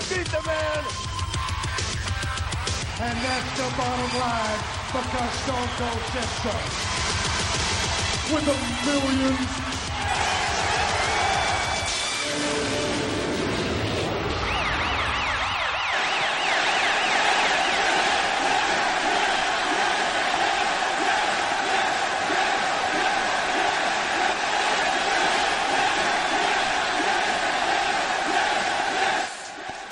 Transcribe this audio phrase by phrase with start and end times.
[0.00, 0.84] Gotta beat the man.
[3.00, 4.60] And that's the bottom line
[4.92, 6.54] because Stone Cold said so.
[8.34, 8.56] With a
[8.86, 9.69] millions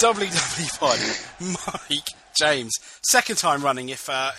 [0.08, 2.72] WWE Mike James,
[3.02, 4.30] second time running, if uh,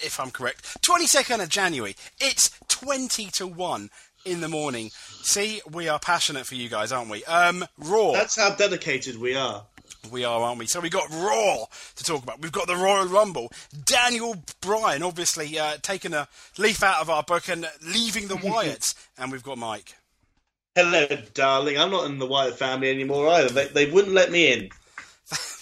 [0.00, 0.80] if I'm correct.
[0.80, 1.96] Twenty second of January.
[2.18, 3.90] It's twenty to one
[4.24, 4.88] in the morning.
[5.20, 7.26] See, we are passionate for you guys, aren't we?
[7.26, 8.12] Um, Raw.
[8.12, 9.64] That's how dedicated we are.
[10.10, 10.66] We are, aren't we?
[10.66, 11.64] So we got Raw
[11.96, 12.40] to talk about.
[12.40, 13.52] We've got the Royal Rumble.
[13.84, 18.94] Daniel Bryan, obviously, uh, taking a leaf out of our book and leaving the Wyatts,
[19.18, 19.94] and we've got Mike.
[20.74, 21.76] Hello, darling.
[21.76, 23.50] I'm not in the Wyatt family anymore either.
[23.50, 24.70] They, they wouldn't let me in.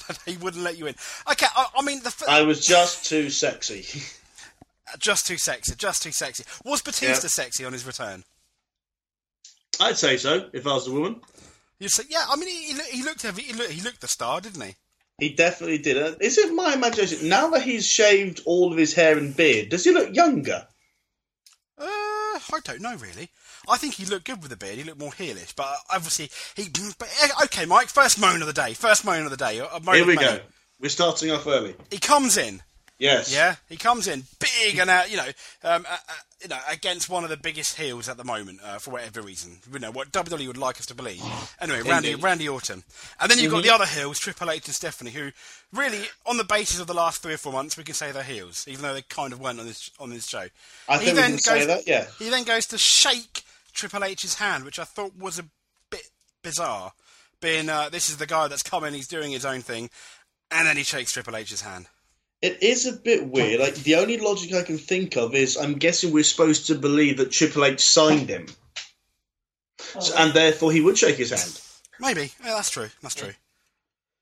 [0.26, 0.94] he wouldn't let you in.
[1.30, 3.86] Okay, I, I mean, the f- I was just too sexy.
[4.98, 6.44] just too sexy, just too sexy.
[6.64, 7.30] Was Batista Yeah.
[7.30, 8.24] sexy on his return?
[9.80, 11.20] I'd say so if I was a woman.
[11.78, 12.24] You'd say, yeah.
[12.28, 13.42] I mean, he, he, looked heavy.
[13.42, 14.74] He looked, he looked the star, didn't he?
[15.18, 15.98] He definitely did.
[15.98, 17.28] Uh, Is it my imagination?
[17.28, 20.66] Now that he's shaved all of his hair and beard, does he look younger?
[21.78, 23.28] Uh, I don't know really.
[23.69, 24.77] I think he looked good with the beard.
[24.77, 26.70] He looked more heelish, but obviously he.
[26.98, 27.89] But, eh, okay, Mike.
[27.89, 28.72] First moan of the day.
[28.75, 29.56] First moan of the day.
[29.56, 30.22] Here we May.
[30.22, 30.41] go.
[30.81, 31.75] We're starting off early.
[31.91, 32.62] He comes in.
[32.98, 33.33] Yes.
[33.33, 35.28] Yeah, he comes in big and out, you know,
[35.64, 38.78] um, uh, uh, you know, against one of the biggest heels at the moment uh,
[38.78, 39.59] for whatever reason.
[39.70, 41.22] You know what WWE would like us to believe.
[41.61, 42.25] Anyway, Randy Indeed.
[42.25, 42.84] Randy Orton,
[43.20, 45.31] and then you've got the other heels, Triple H and Stephanie, who
[45.75, 48.22] really, on the basis of the last three or four months, we can say they're
[48.22, 50.47] heels, even though they kind of weren't on this on this show.
[50.89, 52.06] I think we can say that, yeah.
[52.19, 53.43] He then goes to shake
[53.76, 55.44] Triple H's hand, which I thought was a
[55.91, 56.09] bit
[56.42, 56.92] bizarre.
[57.41, 59.91] Being uh, this is the guy that's coming, he's doing his own thing,
[60.50, 61.87] and then he shakes Triple H's hand.
[62.42, 63.60] It is a bit weird.
[63.60, 67.19] Like the only logic I can think of is I'm guessing we're supposed to believe
[67.19, 68.47] that Triple H signed him,
[69.78, 71.60] So- and therefore he would shake his hand.
[72.00, 72.32] Maybe.
[72.44, 72.88] Yeah, that's true.
[73.03, 73.32] That's true.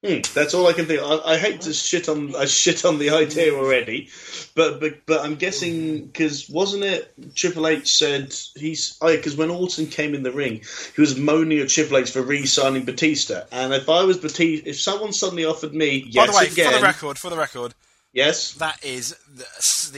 [0.04, 1.00] Hmm, that's all I can think.
[1.00, 4.10] I, I hate to shit on I shit on the idea already,
[4.54, 9.48] but but but I'm guessing because wasn't it Triple H said he's oh because when
[9.48, 10.60] Orton came in the ring,
[10.94, 14.78] he was moaning at Triple H for re-signing Batista, and if I was Batista, if
[14.78, 17.74] someone suddenly offered me yes By the way, again, for the record, for the record,
[18.12, 19.46] yes, that is the,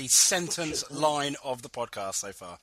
[0.00, 2.60] the sentence line of the podcast so far.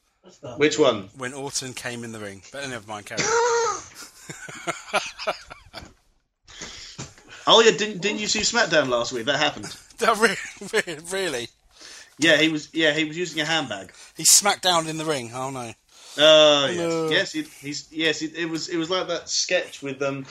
[0.56, 1.10] which one?
[1.18, 2.42] When Orton came in the ring.
[2.54, 3.82] But never mind, carry on.
[7.48, 9.26] Oh yeah, didn't didn't you see SmackDown last week?
[9.26, 9.76] That happened.
[10.20, 11.48] Re- really?
[12.18, 12.70] Yeah, he was.
[12.74, 13.92] Yeah, he was using a handbag.
[14.16, 15.32] He smacked down in the ring.
[15.34, 15.74] Oh no.
[16.18, 17.10] Oh yes, No.
[17.10, 18.22] yes, it, he's yes.
[18.22, 20.26] It, it was it was like that sketch with um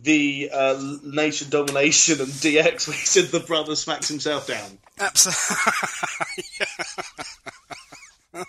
[0.00, 4.78] the uh, Nation Domination and DX where he said the brother smacks himself down.
[5.00, 6.44] Absolutely.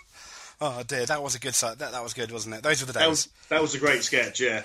[0.60, 1.78] oh dear, that was a good sight.
[1.78, 2.62] That, that was good, wasn't it?
[2.62, 3.02] Those were the days.
[3.02, 4.40] That was that was a great sketch.
[4.40, 4.62] Yeah,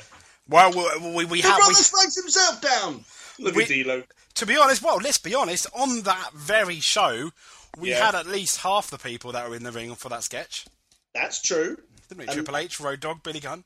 [0.49, 1.57] Well, we, we, we the have.
[1.57, 3.03] brother We, smacks himself down.
[3.39, 4.03] Look We- at D'Lo.
[4.35, 5.67] to be honest, well, let's be honest.
[5.73, 7.31] On that very show,
[7.77, 8.05] we Yeah.
[8.05, 10.65] had at least half the people that were in the ring for that sketch,
[11.13, 11.77] That's true.
[12.09, 12.27] didn't we?
[12.27, 13.63] Um, Triple H, Road Dog, Billy Gunn.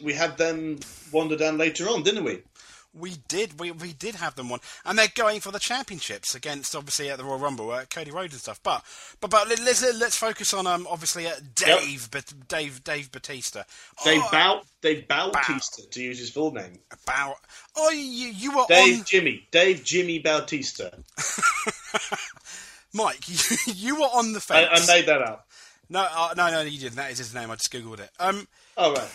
[0.00, 0.78] We had them
[1.12, 2.42] wander down later on, didn't we?
[2.92, 3.60] We did.
[3.60, 7.18] We, we did have them one, and they're going for the championships against obviously at
[7.18, 8.60] the Royal Rumble, uh, Cody Rhodes and stuff.
[8.62, 8.84] But
[9.20, 13.62] but but let- let's let's focus on um obviously uh, Dave but Dave Dave Batista.
[14.04, 16.80] Dave oh, Bow Dave Bautista to use his full name.
[17.06, 17.36] Bow.
[17.76, 19.46] Oh, you you were Dave on Jimmy.
[19.52, 20.92] Dave Jimmy Bautista.
[22.92, 23.28] Mike.
[23.28, 24.90] You, you were on the I, fence.
[24.90, 25.46] I made that up.
[25.88, 26.96] no, uh, no, no, you didn't.
[26.96, 27.50] That is his name.
[27.50, 28.10] I just googled it.
[28.18, 29.10] Um, All right.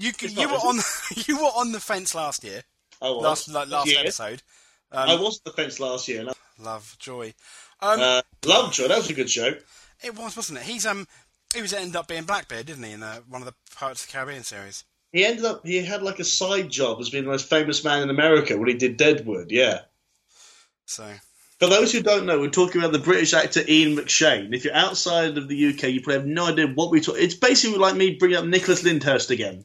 [0.00, 0.80] You It's you were on
[1.26, 2.62] you were on the fence last year.
[3.02, 3.22] I was.
[3.22, 4.00] Last like, last Yeah.
[4.00, 4.42] episode.
[4.92, 6.26] I Um, was at the fence last year.
[6.28, 6.32] I,
[6.62, 7.32] love joy.
[7.80, 9.54] Um, uh, Lovejoy, that was a good show.
[10.02, 10.64] it was, wasn't it?
[10.64, 11.06] He's um,
[11.54, 14.08] he was ended up being Blackbeard, didn't he, in uh, one of the Pirates of
[14.08, 14.84] the Caribbean series?
[15.12, 18.02] He ended up, he had like a side job as being the most famous man
[18.02, 19.80] in America when he did Deadwood, yeah.
[20.86, 21.10] So
[21.58, 24.54] For those who don't know, we're talking about the British actor Ian McShane.
[24.54, 27.16] If you're outside of the UK, you probably have no idea what we talk.
[27.18, 29.64] It's basically like me bringing up Nicholas Lyndhurst again.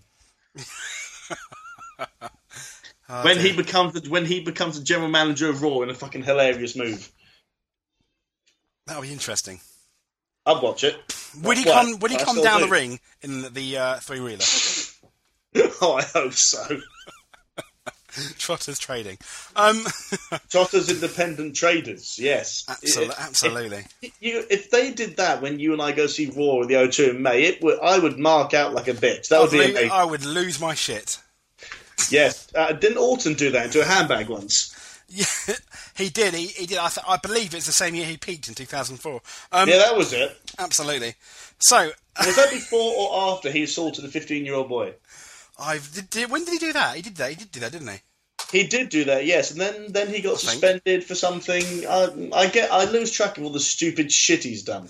[3.08, 5.94] Oh, when he becomes the, when he becomes the general manager of Raw in a
[5.94, 7.12] fucking hilarious move.
[8.88, 9.60] that'll be interesting.
[10.46, 10.98] I'd watch it.
[11.44, 12.00] Would he come?
[12.00, 12.66] Would he I come down do.
[12.66, 14.44] the ring in the, the uh, three wheeler?
[15.82, 16.80] oh, I hope so.
[18.38, 19.18] Trotters trading.
[19.56, 19.86] Um,
[20.50, 22.66] Trotters Independent Traders, yes.
[22.70, 23.86] absolutely, If- absolutely.
[24.02, 26.76] If, you, if they did that when you and I go see Raw in the
[26.76, 29.30] O2 in May, it would, I would mark out like a bitch.
[29.30, 29.92] That would I'd be amazing.
[29.92, 31.20] I would lose my shit.
[32.10, 34.72] Yes, uh, didn't Orton do that into a handbag once?
[35.08, 35.26] Yeah,
[35.96, 36.34] he did.
[36.34, 36.78] He, he did.
[36.78, 39.22] I, th- I believe it's the same year he peaked in 2004.
[39.52, 40.38] Um, Yeah, that was it.
[40.60, 41.14] Absolutely.
[41.60, 44.94] So, Was that before or after he assaulted a 15-year-old boy?
[45.58, 46.96] I've did, did, when did he do that?
[46.98, 47.30] He did that.
[47.30, 47.98] He did do that, didn't he?
[48.52, 51.64] He did do that, yes, and then then he got suspended for something.
[51.88, 54.88] I, I get, I lose track of all the stupid shit he's done.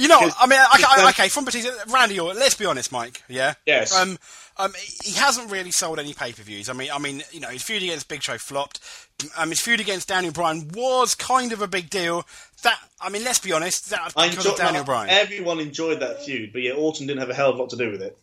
[0.00, 2.38] You know, I mean, okay, okay, from Batista, Randy Orton.
[2.38, 3.22] Let's be honest, Mike.
[3.28, 3.52] Yeah.
[3.66, 3.94] Yes.
[3.94, 4.18] Um,
[4.56, 4.72] um,
[5.02, 6.70] he hasn't really sold any pay per views.
[6.70, 8.80] I mean, I mean, you know, his feud against Big Show flopped.
[9.36, 12.26] Um, his feud against Daniel Bryan was kind of a big deal.
[12.62, 15.10] That, I mean, let's be honest, that I because enjoy, of Daniel no, Bryan.
[15.10, 17.76] Everyone enjoyed that feud, but yeah, Orton didn't have a hell of a lot to
[17.76, 18.18] do with it.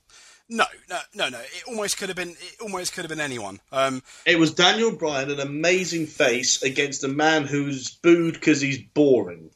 [0.50, 1.40] No, no, no, no.
[1.40, 2.30] It almost could have been.
[2.32, 3.60] It almost could have been anyone.
[3.72, 8.78] Um, It was Daniel Bryan, an amazing face, against a man who's booed because he's
[8.80, 9.50] boring.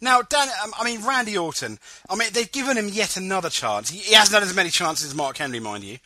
[0.00, 0.48] now, Dan.
[0.62, 1.78] Um, I mean, Randy Orton.
[2.08, 3.90] I mean, they've given him yet another chance.
[3.90, 5.98] He, he hasn't had as many chances as Mark Henry, mind you,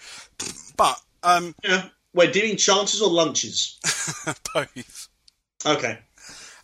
[0.79, 1.89] but um, Yeah.
[2.15, 3.79] Wait, do you mean chances or lunches?
[4.55, 5.09] both.
[5.67, 5.99] Okay.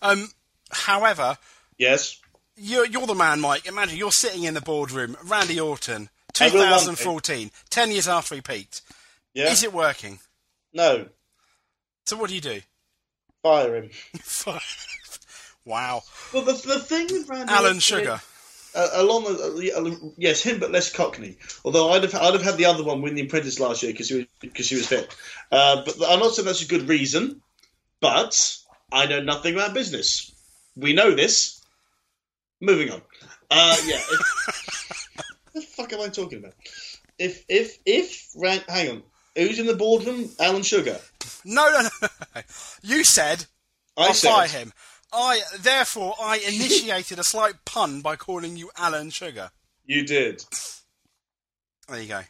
[0.03, 0.29] Um,
[0.71, 1.37] however,
[1.79, 2.19] Yes.
[2.57, 3.67] you're, you're the man, Mike.
[3.67, 8.41] Imagine you're sitting in the boardroom, Randy Orton, I will 2014, 10 years after he
[8.41, 8.83] peaked.
[9.35, 9.51] Yeah.
[9.51, 10.19] Is it working?
[10.73, 11.07] No.
[12.07, 12.61] So what do you do?
[13.43, 13.91] Fire him.
[15.65, 16.03] wow.
[16.33, 18.21] Well, the, the thing with Randy Alan Sugar.
[18.75, 21.37] uh, along the, uh, yes, him, but less Cockney.
[21.65, 24.09] Although I'd have I'd have had the other one win the Apprentice last year because
[24.09, 25.15] he was because she was fit.
[25.53, 27.43] Uh, but I'm not saying that's a good reason.
[28.01, 28.59] But
[28.93, 30.33] I know nothing about business.
[30.77, 31.63] We know this.
[32.61, 33.03] Moving on.
[33.51, 34.01] Uh, yeah.
[35.79, 36.55] Fuck am I talking about?
[37.21, 39.03] If if if Ran, hang on,
[39.37, 40.29] who's in the boardroom?
[40.41, 40.99] Alan Sugar.
[41.45, 42.43] No, no, no, no.
[42.83, 43.47] You said
[43.97, 44.73] I I'll said fire him.
[45.13, 49.51] I therefore I initiated a slight pun by calling you Alan Sugar.
[49.87, 50.45] you did.
[51.89, 52.23] There you go.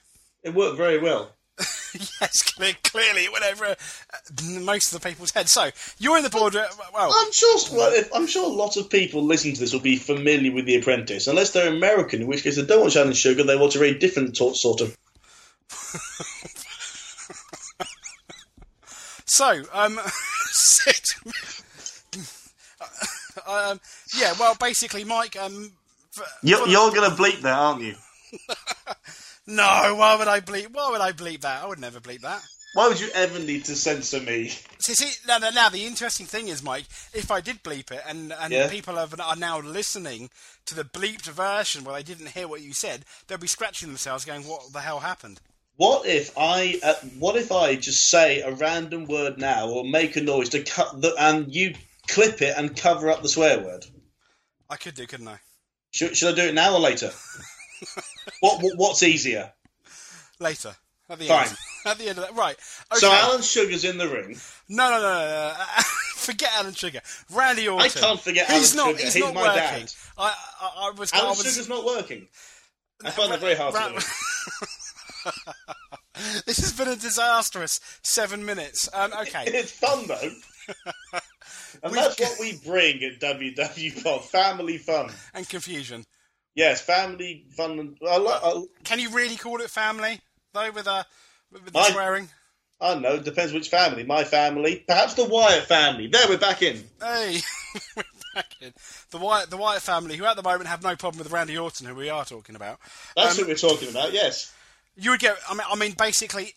[0.43, 1.33] It worked very well.
[2.21, 3.75] yes, clear, clearly it went over uh,
[4.61, 5.53] most of the people's heads.
[5.53, 6.67] So you're in the boardroom.
[6.95, 7.59] Well, I'm sure.
[7.73, 10.67] Well, if, I'm sure a lot of people listening to this will be familiar with
[10.67, 13.43] The Apprentice, unless they're American, in which case they don't watch Alan Sugar.
[13.43, 14.97] They watch a very different to- sort of.
[19.27, 19.99] so um,
[20.51, 21.09] sit.
[23.47, 23.81] um,
[24.17, 24.33] yeah.
[24.39, 25.37] Well, basically, Mike.
[25.37, 25.73] Um,
[26.17, 27.95] f- You're, you're going to bleep that, aren't you?
[29.49, 30.73] No, why would I bleep?
[30.73, 31.63] Why would I bleep that?
[31.63, 32.43] I would never bleep that.
[32.75, 34.49] Why would you ever need to censor me?
[34.79, 36.85] See, see now, now, the interesting thing is, Mike,
[37.15, 38.69] if I did bleep it, and, and Yeah.
[38.69, 40.29] people have, are now listening
[40.67, 44.27] to the bleeped version where they didn't hear what you said, they'll be scratching themselves,
[44.27, 45.41] going, "What the hell happened?"
[45.77, 46.79] What if I?
[46.83, 50.63] Uh, what if I just say a random word now, or make a noise to
[50.63, 51.75] cut the, and you
[52.07, 53.87] clip it and cover up the swear word?
[54.69, 55.39] I could do, couldn't I?
[55.91, 57.11] Should, should I do it now or later?
[58.41, 59.53] what, what What's easier?
[60.41, 60.75] Later,
[61.11, 61.49] at the Fine.
[61.49, 61.57] end.
[61.87, 62.57] At the end of that, right?
[62.93, 62.99] Okay.
[62.99, 64.37] So Alan Sugar's in the ring.
[64.69, 65.65] no, no, no, no, no.
[66.17, 67.01] Forget Alan Sugar.
[67.33, 67.87] Randy Orton.
[67.87, 69.05] I can't forget he's Alan not, Sugar.
[69.05, 69.87] He's, He's not my working.
[69.87, 69.93] dad.
[70.19, 71.13] I, I, I was.
[71.13, 72.29] I Alan was Sugar's not working.
[73.05, 73.95] I find that very hard to Ra- do.
[76.47, 78.89] this has been a disastrous seven minutes.
[78.93, 79.45] Um, okay.
[79.47, 80.31] It's fun though.
[81.83, 84.25] and We've that's what we bring at WW Pod.
[84.25, 85.11] Family fun.
[85.33, 86.05] and confusion.
[86.59, 87.97] Yes, family fun.
[88.05, 90.19] I, lo- I, Can you really call it family
[90.53, 90.73] though?
[90.73, 91.05] With uh,
[91.53, 92.29] with the I- swearing.
[92.81, 93.15] I don't know.
[93.15, 94.03] It depends which family.
[94.05, 94.85] My family.
[94.87, 96.07] Perhaps the Wyatt family.
[96.09, 96.83] There, we're back in.
[97.01, 97.41] Hey,
[97.97, 98.03] we're
[98.35, 98.73] back in.
[99.13, 101.87] the Wyatt the Wyatt family, who at the moment have no problem with Randy Orton,
[101.87, 102.79] who we are talking about.
[103.17, 104.13] That's Um, what we're talking about.
[104.13, 104.53] Yes.
[104.97, 105.37] You would get.
[105.49, 106.55] I mean, I mean, basically.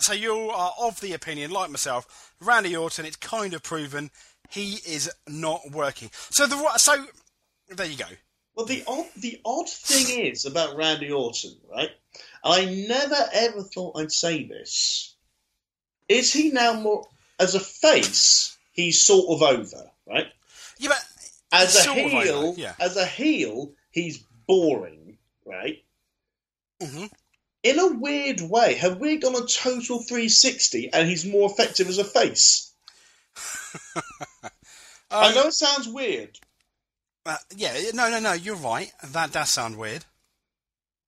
[0.00, 3.06] So you are of the opinion, like myself, Randy Orton.
[3.06, 4.10] It's kind of proven
[4.50, 6.10] he is not working.
[6.30, 7.06] So the so
[7.70, 8.04] there you go.
[8.56, 11.90] Well, the odd the odd thing is about Randy Orton, right?
[12.42, 15.14] I never ever thought I'd say this.
[16.08, 17.06] Is he now more
[17.38, 18.56] as a face?
[18.72, 20.28] He's sort of over, right?
[20.78, 21.04] Yeah, but
[21.52, 22.74] As a heel, yeah.
[22.80, 25.82] as a heel, he's boring, right?
[26.80, 27.10] Mhm.
[27.62, 31.98] In a weird way, have we gone a total 360 and he's more effective as
[31.98, 32.72] a face?
[35.10, 36.38] I Um, know it sounds weird,
[37.26, 38.32] uh, yeah, no, no, no.
[38.32, 38.90] You're right.
[39.12, 40.04] That does sound weird.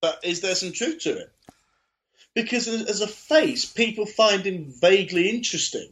[0.01, 1.31] but is there some truth to it?
[2.35, 5.89] Because as a face, people find him vaguely interesting.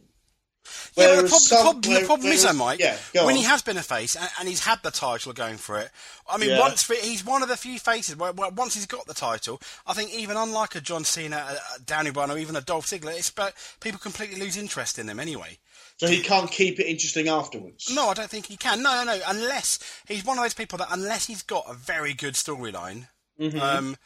[0.96, 3.34] Yeah, but the, prob- some- the, problem, the problem is, though, Mike, yeah, when on.
[3.36, 5.90] he has been a face and, and he's had the title going for it,
[6.28, 6.60] I mean, Yeah.
[6.60, 9.94] once he's one of the few faces where, where once he's got the title, I
[9.94, 13.16] think even unlike a John Cena, a, a Danny Bryan, or even a Dolph Ziggler,
[13.16, 15.58] it's about people completely lose interest in him anyway.
[15.98, 17.92] So he can't keep it interesting afterwards.
[17.94, 18.82] No, I don't think he can.
[18.82, 19.20] No, no, no.
[19.26, 23.08] Unless he's one of those people that, unless he's got a very good storyline,
[23.40, 23.60] Mm-hmm.
[23.60, 23.96] um,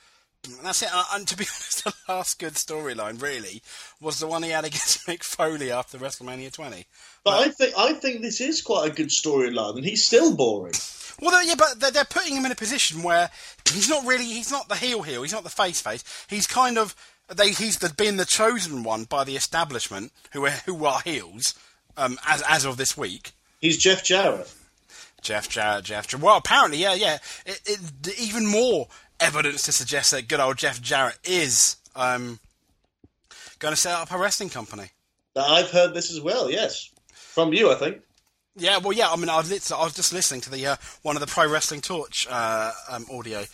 [0.63, 0.91] That's it.
[0.93, 3.63] Uh, and to be honest, the last good storyline really
[4.01, 6.87] was the one he had against Mick Foley after WrestleMania 20.
[7.25, 10.75] But I think I think this is quite a good storyline, and he's still boring.
[11.21, 13.31] Well, they're- yeah, but they're, they're putting him in a position where
[13.73, 16.03] he's not really, he's not the heel heel, he's not the face face.
[16.29, 16.95] He's kind of,
[17.29, 21.55] they, he's the, being the chosen one by the establishment who are, who are heels
[21.97, 23.33] um, as as of this week.
[23.61, 24.53] He's Jeff Jarrett.
[25.23, 26.25] Jeff Jarrett, Jeff Jarrett.
[26.25, 27.19] Well, apparently, yeah, yeah.
[27.47, 28.89] It, it, even more
[29.21, 32.41] evidence to suggest that good old Jeff Jarrett is um,
[33.61, 34.91] going to set up a wrestling company.
[35.37, 36.51] I've heard this as well.
[36.51, 38.03] Yes, from you, I think.
[38.57, 39.11] Yeah, well, yeah.
[39.11, 41.51] I mean, I was, I was just listening to the uh, one of the Pro
[41.51, 43.45] Wrestling Torch uh, um, audio,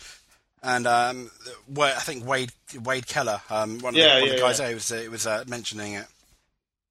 [0.61, 1.31] and um,
[1.73, 2.51] where I think Wade
[2.83, 4.65] Wade Keller, um, one of Yeah, the, one of yeah, the guys yeah.
[4.65, 6.05] there, was uh, was uh, mentioning it.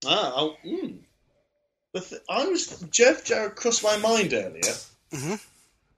[0.07, 0.99] Ah, oh, mm.
[1.93, 4.75] But th- I was Jeff Jarrett crossed my mind earlier.
[5.13, 5.41] Mhm.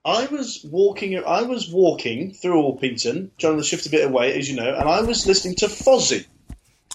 [0.05, 1.17] I was walking.
[1.23, 4.89] I was walking through Orpington, trying to shift a bit away, as you know, and
[4.89, 6.25] I was listening to Fozzy.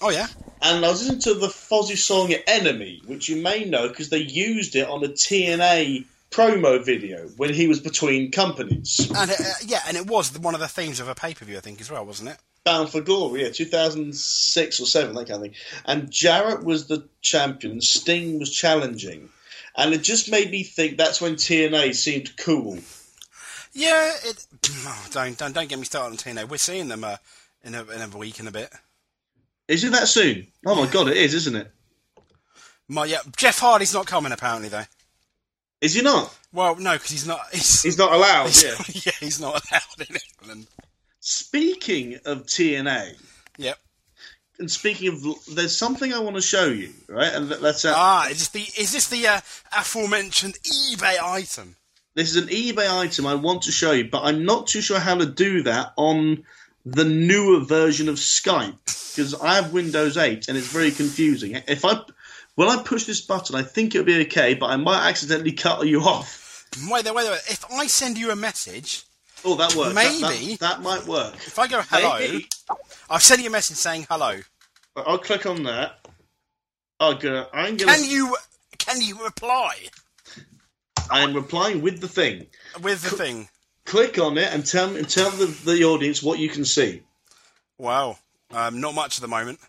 [0.02, 0.28] Oh yeah,
[0.62, 4.18] And I was listening to the Fozzy song "Enemy," which you may know because they
[4.18, 9.00] used it on a TNA promo video when he was between companies.
[9.16, 9.36] and uh,
[9.66, 11.80] yeah, and it was one of the themes of a pay per view, I think,
[11.82, 12.38] as well, wasn't it?
[12.65, 15.53] Bound for Glory, yeah, 2006 or 7, that kind of thing.
[15.86, 19.29] And Jarrett was the champion, Sting was challenging.
[19.77, 22.79] And it just made me think that's when TNA seemed cool.
[23.74, 24.45] Yeah, it.
[24.88, 26.48] Oh, don't don't don't get me started on TNA.
[26.48, 27.17] We're seeing them uh,
[27.63, 28.72] in a in a week and a bit.
[29.67, 30.48] Is it that soon?
[30.65, 31.72] Oh my god, it is, isn't it?
[32.88, 34.84] My yeah, Jeff Hardy's not coming apparently though.
[35.81, 36.34] Is he not?
[36.53, 37.41] Well, no, because he's not.
[37.51, 39.01] He's, He's not allowed, he's- yeah.
[39.05, 40.67] yeah, he's not allowed in England.
[41.27, 43.15] Speaking of TNA,
[43.58, 43.79] Yep.
[44.60, 47.34] and speaking of, there's something I want to show you, right?
[47.34, 47.84] And let's.
[47.84, 49.41] Uh, Ah, is this the is this the uh,
[49.75, 51.77] aforementioned eBay item?
[52.13, 55.00] This is an eBay item I want to show you, but I'm not too sure
[55.00, 56.44] how to do that on
[56.86, 61.55] the newer version of Skype because I have Windows 8 and it's very confusing.
[61.67, 62.01] If I
[62.53, 65.88] when I push this button, I think it'll be okay, but I might accidentally cut
[65.88, 66.67] you off.
[66.88, 67.34] Wait there, wait there.
[67.50, 69.05] If I send you a message,
[69.46, 69.94] Oh, that works.
[69.94, 70.56] That- that- Maybe.
[70.56, 71.36] that, might work.
[71.36, 72.50] if I go hello, Maybe.
[73.10, 74.40] I've sent you a message saying hello.
[74.96, 76.00] I'll click on that.
[77.00, 77.48] I'm gonna.
[77.54, 77.92] I'm gonna.
[77.94, 78.36] Can you
[78.78, 79.75] can you reply
[81.12, 82.48] I am replying with the thing.
[82.82, 83.50] with the thing?
[83.86, 87.04] Click on it and tell me, tell the, the audience what you can see.
[87.78, 88.18] Wow,
[88.52, 89.60] um, not much at the moment.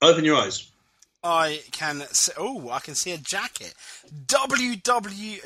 [0.00, 0.71] Open your eyes.
[1.24, 3.74] I can see, oh, I can see a jacket.
[4.26, 5.40] WWW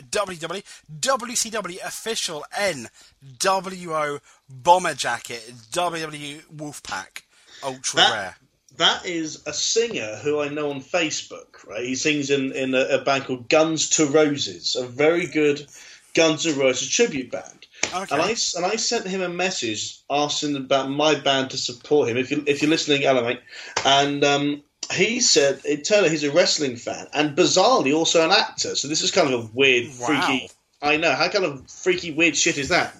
[1.00, 5.52] WCW official NWO bomber jacket.
[5.72, 7.22] WW Wolfpack
[7.62, 8.36] ultra That- rare.
[8.76, 11.82] That is a singer who I know on Facebook, right?
[11.82, 15.66] He sings in, in a, a band called Guns to Roses, a very good
[16.12, 17.66] Guns N' Roses tribute band.
[17.94, 18.14] Okay.
[18.14, 22.18] And I, and I sent him a message asking about my band to support him.
[22.18, 23.40] If, you, if you're listening, hello, mate.
[23.86, 24.62] And um,
[24.92, 28.74] he said, it turned out he's a wrestling fan and bizarrely also an actor.
[28.76, 30.06] So this is kind of a weird, Wow.
[30.06, 30.50] freaky.
[30.82, 31.12] I know.
[31.12, 32.94] How kind of freaky, weird shit is that?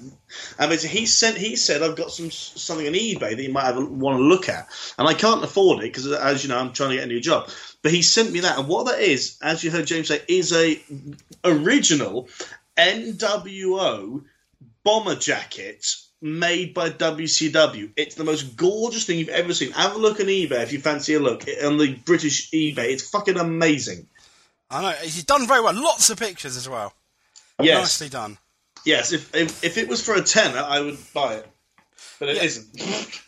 [0.58, 1.36] And he sent.
[1.36, 4.48] He said, "I've got some something on eBay that you might have, want to look
[4.48, 4.66] at,
[4.98, 7.20] and I can't afford it because, as you know, I'm trying to get a new
[7.20, 7.50] job."
[7.82, 10.54] But he sent me that, and what that is, as you heard James say, is
[10.54, 10.82] a
[11.44, 12.28] original
[12.78, 14.24] NWO
[14.82, 15.86] bomber jacket
[16.20, 17.92] made by WCW.
[17.96, 19.72] It's the most gorgeous thing you've ever seen.
[19.72, 22.90] Have a look on eBay if you fancy a look on the British eBay.
[22.90, 24.06] It's fucking amazing.
[24.70, 25.74] I know he's done very well.
[25.74, 26.92] Lots of pictures as well.
[27.60, 28.38] Yes, Nicely done.
[28.84, 29.12] yes.
[29.12, 31.48] If, if if it was for a tenner, I would buy it,
[32.18, 32.42] but it
[32.74, 33.22] not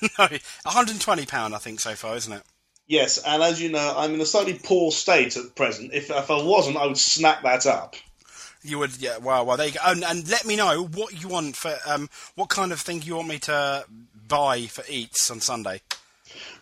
[0.18, 2.42] no, 120 pound I think so far, isn't it?
[2.86, 5.92] Yes, and as you know, I'm in a slightly poor state at present.
[5.92, 7.96] If, if I wasn't, I would snap that up.
[8.66, 9.18] You would, yeah.
[9.18, 9.80] Well, well, there you go.
[9.84, 13.14] And, and let me know what you want for um, what kind of thing you
[13.16, 13.84] want me to
[14.28, 15.80] buy for eats on Sunday.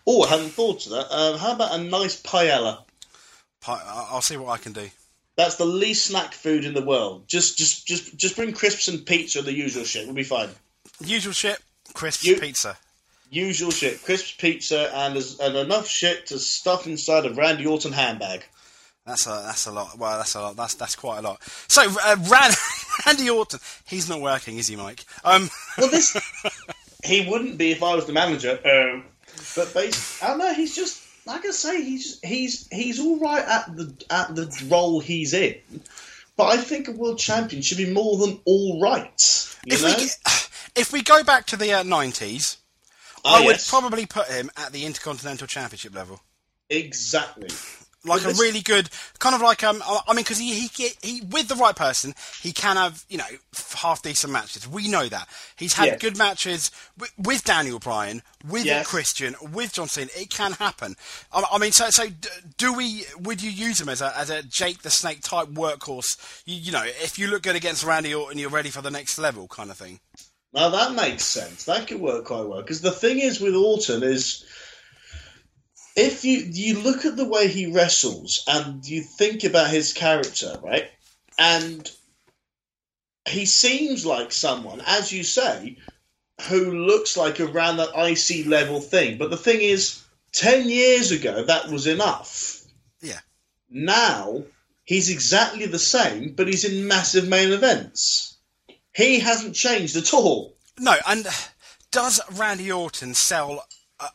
[0.06, 1.10] Oh, I hadn't thought of that.
[1.14, 2.82] Um, how about a nice paella?
[3.66, 4.90] I- I'll see what I can do.
[5.36, 7.24] That's the least snack food in the world.
[7.26, 10.04] Just, just, just, just bring crisps and pizza, the usual shit.
[10.06, 10.50] We'll be fine.
[11.00, 11.58] Usual shit,
[11.94, 12.76] crisps, You- pizza.
[13.30, 18.44] Usual shit: crisps, pizza, and, and enough shit to stuff inside a Randy Orton handbag.
[19.06, 19.98] That's a that's a lot.
[19.98, 20.56] Well, that's a lot.
[20.56, 21.42] That's that's quite a lot.
[21.68, 22.54] So, uh, Rand,
[23.06, 25.04] Randy Orton, he's not working, is he, Mike?
[25.24, 26.16] Um, Well, this
[27.04, 28.52] he wouldn't be if I was the manager.
[28.64, 29.04] Um,
[29.56, 30.54] but basically, I don't know.
[30.54, 31.82] He's just like I say.
[31.84, 35.56] He's he's he's all right at the at the role he's in.
[36.36, 39.56] But I think a world champion should be more than all right.
[39.66, 39.94] If know?
[39.96, 40.08] we
[40.80, 42.56] if we go back to the uh, nineties,
[43.24, 46.20] Ah, I would probably put him at the Intercontinental Championship level.
[46.70, 47.48] exactly.
[48.04, 49.82] Like Well, a really good kind of like um.
[49.86, 53.24] I mean, because he, he he with the right person, he can have you know
[53.76, 54.68] half decent matches.
[54.68, 55.96] We know that he's had Yeah.
[55.96, 58.86] good matches with, with Daniel Bryan, with Yes.
[58.86, 60.10] Christian, with John Cena.
[60.16, 60.96] It can happen.
[61.32, 62.06] I, I mean, so so
[62.58, 63.04] do we?
[63.20, 66.16] Would you use him as a as a Jake the Snake type workhorse?
[66.46, 69.18] You, you know, if you look good against Randy Orton, you're ready for the next
[69.18, 70.00] level, kind of thing.
[70.52, 71.64] Now that makes sense.
[71.64, 74.44] That could work quite well because the thing is with Orton is
[75.96, 80.58] if you you look at the way he wrestles and you think about his character,
[80.62, 80.90] right?
[81.38, 81.90] And
[83.28, 85.78] he seems like someone, as you say,
[86.48, 89.18] who looks like around that IC level thing.
[89.18, 92.64] But the thing is, ten years ago that was enough.
[93.00, 93.20] Yeah.
[93.70, 94.44] Now
[94.84, 98.36] he's exactly the same, but he's in massive main events.
[98.94, 100.56] He hasn't changed at all.
[100.78, 101.26] No, and
[101.90, 103.64] does Randy Orton sell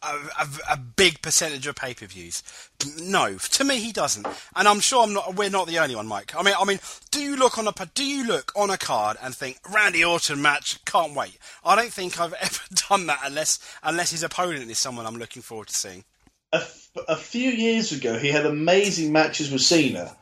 [0.03, 2.43] a, a, a- big percentage of pay per views?
[3.01, 5.35] No, to me he doesn't, and I'm sure I'm not.
[5.35, 6.33] We're not the only one, Mike.
[6.35, 6.79] I mean, I mean,
[7.11, 10.41] do you look on a do you look on a card and think Randy Orton
[10.41, 10.83] match?
[10.85, 11.37] Can't wait.
[11.63, 15.41] I don't think I've ever done that unless unless his opponent is someone I'm looking
[15.41, 16.03] forward to seeing.
[16.53, 20.15] a, f- a few years ago, he had amazing matches with Cena,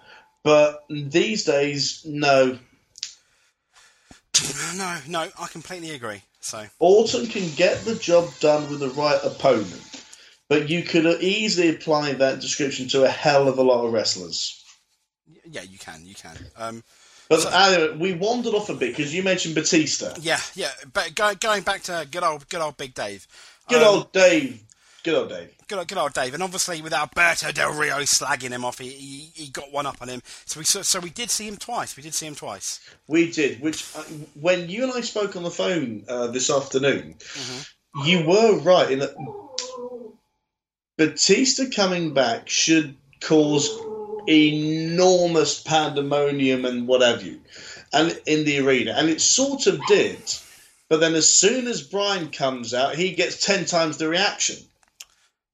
[0.44, 2.58] but these days, no.
[4.76, 6.22] No, no, I completely agree.
[6.40, 9.82] So Orton can get the job done with the right opponent,
[10.50, 14.64] but you could easily apply that description to a hell of a lot of wrestlers.
[15.46, 16.38] yeah, you can, you can.
[16.56, 16.84] Um,
[17.30, 20.14] But anyway, we wandered off a bit because you mentioned Batista.
[20.22, 20.72] yeah, yeah.
[20.94, 23.28] But go, going back to good old, good old Big Dave.
[23.68, 24.64] Good Um, old Dave.
[25.08, 25.50] Good old Dave.
[25.70, 28.90] Good, old- good old Dave, and obviously with Alberto Del Rio slagging him off, he,
[28.90, 30.22] he, he got one up on him.
[30.44, 31.96] So we so, so we did see him twice.
[31.96, 32.82] We did see him twice.
[33.08, 33.62] We did.
[33.62, 37.16] Which, uh, when you and I spoke on the phone uh, this afternoon,
[38.04, 39.16] you were right in that
[40.98, 43.70] Batista coming back should cause
[44.28, 47.40] enormous pandemonium and what have you,
[47.94, 50.20] and in the arena, and it sort of did.
[50.90, 54.58] But then, as soon as Bryan comes out, he gets ten times the reaction.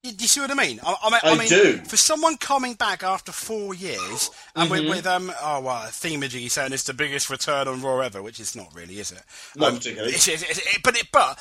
[0.04, 0.80] Do you see what I mean?
[0.84, 1.76] I, I mean, I mean, do.
[1.86, 4.86] For someone coming back after four years, and Mm-hmm.
[4.86, 8.38] with, with um, oh well, Themajiggy saying it's the biggest return on Raw ever, which
[8.38, 9.22] is not really, is it?
[9.56, 10.10] Not Um, particularly.
[10.10, 11.38] it's- it's- it's- but it, but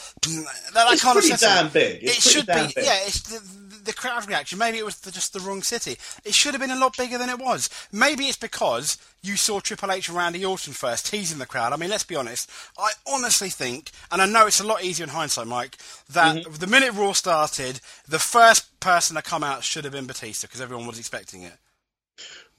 [0.73, 1.73] that, It's kind pretty damn it.
[1.73, 2.03] big.
[2.03, 2.85] It's it should be, big.
[2.85, 2.99] yeah.
[3.05, 3.41] It's the,
[3.83, 4.57] the crowd reaction.
[4.59, 5.97] Maybe it was the, just the wrong city.
[6.23, 7.69] It should have been a lot bigger than it was.
[7.91, 11.71] Maybe it's because you saw Triple H and Randy Orton first teasing the crowd.
[11.73, 12.49] I mean, let's be honest.
[12.77, 15.77] I honestly think, and I know it's a lot easier in hindsight, Mike,
[16.11, 16.53] that Mm-hmm.
[16.55, 20.61] the minute Raw started, the first person to come out should have been Batista because
[20.61, 21.53] everyone was expecting it.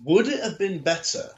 [0.03, 1.29] Would it have been better?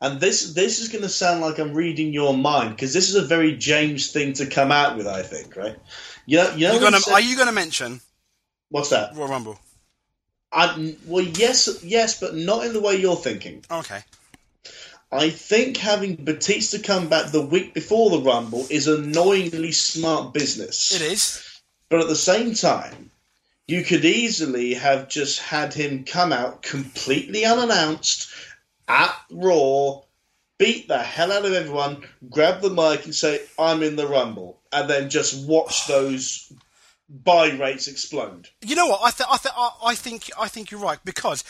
[0.00, 3.16] And this this is going to sound like I'm reading your mind because this is
[3.16, 5.08] a very James thing to come out with.
[5.08, 5.76] I think, right?
[6.24, 8.00] You know, you know You're gonna, said- are you going to mention
[8.70, 9.16] what's that?
[9.16, 9.58] Royal Rumble?
[10.52, 13.64] I, well, yes, yes, but not in the way you're thinking.
[13.70, 14.00] Okay.
[15.10, 20.92] I think having Batista come back the week before the Rumble is annoyingly smart business.
[20.92, 21.60] It is.
[21.88, 23.10] But at the same time,
[23.66, 28.28] you could easily have just had him come out completely unannounced
[28.86, 30.02] at Raw,
[30.58, 34.58] beat the hell out of everyone, grab the mic and say, I'm in the Rumble,
[34.72, 36.52] and then just watch those
[37.08, 38.48] buy rates explode.
[38.60, 39.00] You know what?
[39.02, 41.42] I, th- I, th- I, I think I think you're right because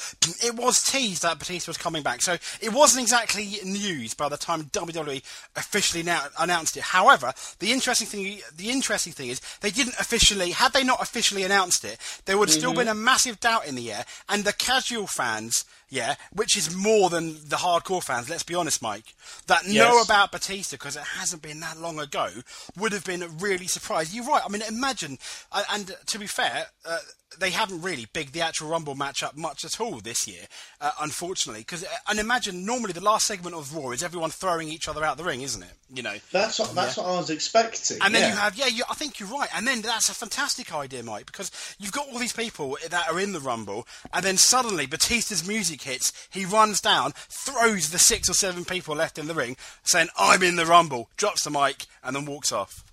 [0.44, 4.37] it was teased that Batista was coming back, so it wasn't exactly news by the
[4.37, 5.23] time WWE
[5.57, 6.85] officially now announced it.
[6.85, 10.53] However, the interesting thing the interesting thing is they didn't officially.
[10.53, 12.81] Had they not officially announced it, there would have still mm-hmm.
[12.81, 15.64] been a massive doubt in the air, and the casual fans.
[15.90, 18.29] Yeah, which is more than the hardcore fans.
[18.29, 19.14] Let's be honest, Mike.
[19.46, 22.29] That know about Batista because it hasn't been that long ago
[22.77, 24.12] would have been really surprised.
[24.12, 24.42] You're right.
[24.44, 25.18] I mean, imagine.
[25.51, 26.98] Uh, and to be fair, uh,
[27.38, 30.46] they haven't really bigged the actual Rumble match up much at all this year,
[30.80, 31.60] uh, unfortunately.
[31.60, 35.16] Because and imagine normally the last segment of Raw is everyone throwing each other out
[35.16, 35.72] the ring, isn't it?
[35.92, 36.16] You know.
[36.32, 37.98] That's what, that's what I was expecting.
[38.02, 38.28] And then yeah.
[38.30, 39.48] you have, yeah, you, I think you're right.
[39.54, 43.20] And then that's a fantastic idea, Mike, because you've got all these people that are
[43.20, 48.28] in the Rumble, and then suddenly Batista's music hits, he runs down, throws the six
[48.28, 51.86] or seven people left in the ring, saying, I'm in the Rumble, drops the mic,
[52.02, 52.84] and then walks off.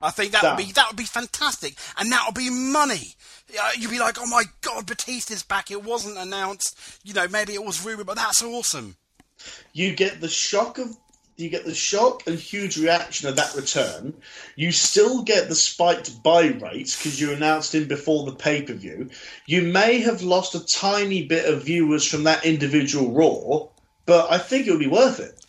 [0.00, 3.16] I think that would be that would be fantastic, and that would be money.
[3.76, 5.70] You'd be like, "Oh my God, Batista's back!
[5.70, 6.78] It wasn't announced.
[7.02, 8.96] You know, maybe it was rumored, but that's awesome."
[9.72, 10.96] you get the shock of
[11.36, 14.12] you get the shock and huge reaction of that return.
[14.56, 18.72] You still get the spiked buy rates because you announced him before the pay per
[18.72, 19.10] view.
[19.46, 23.68] You may have lost a tiny bit of viewers from that individual Raw,
[24.04, 25.46] but I think it would be worth it.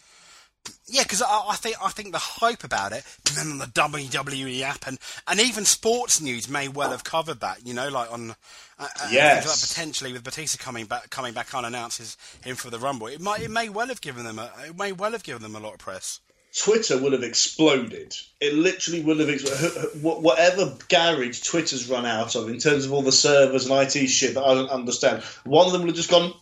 [0.90, 3.66] Yeah, because I, I think I think the hype about it, and then on the
[3.66, 4.98] WWE app, and,
[5.28, 7.66] and even sports news may well have covered that.
[7.66, 8.34] You know, like on uh,
[8.80, 9.48] uh, Yes.
[9.48, 13.08] like potentially with Batista coming back coming back unannounced him for the Rumble.
[13.08, 15.56] It might it may well have given them a it may well have given them
[15.56, 16.20] a lot of press.
[16.58, 18.16] Twitter would have exploded.
[18.42, 20.02] It literally would have exploded.
[20.02, 24.34] Whatever garage Twitter's run out of in terms of all the servers and IT shit
[24.34, 26.34] that I don't understand, one of them would have just gone.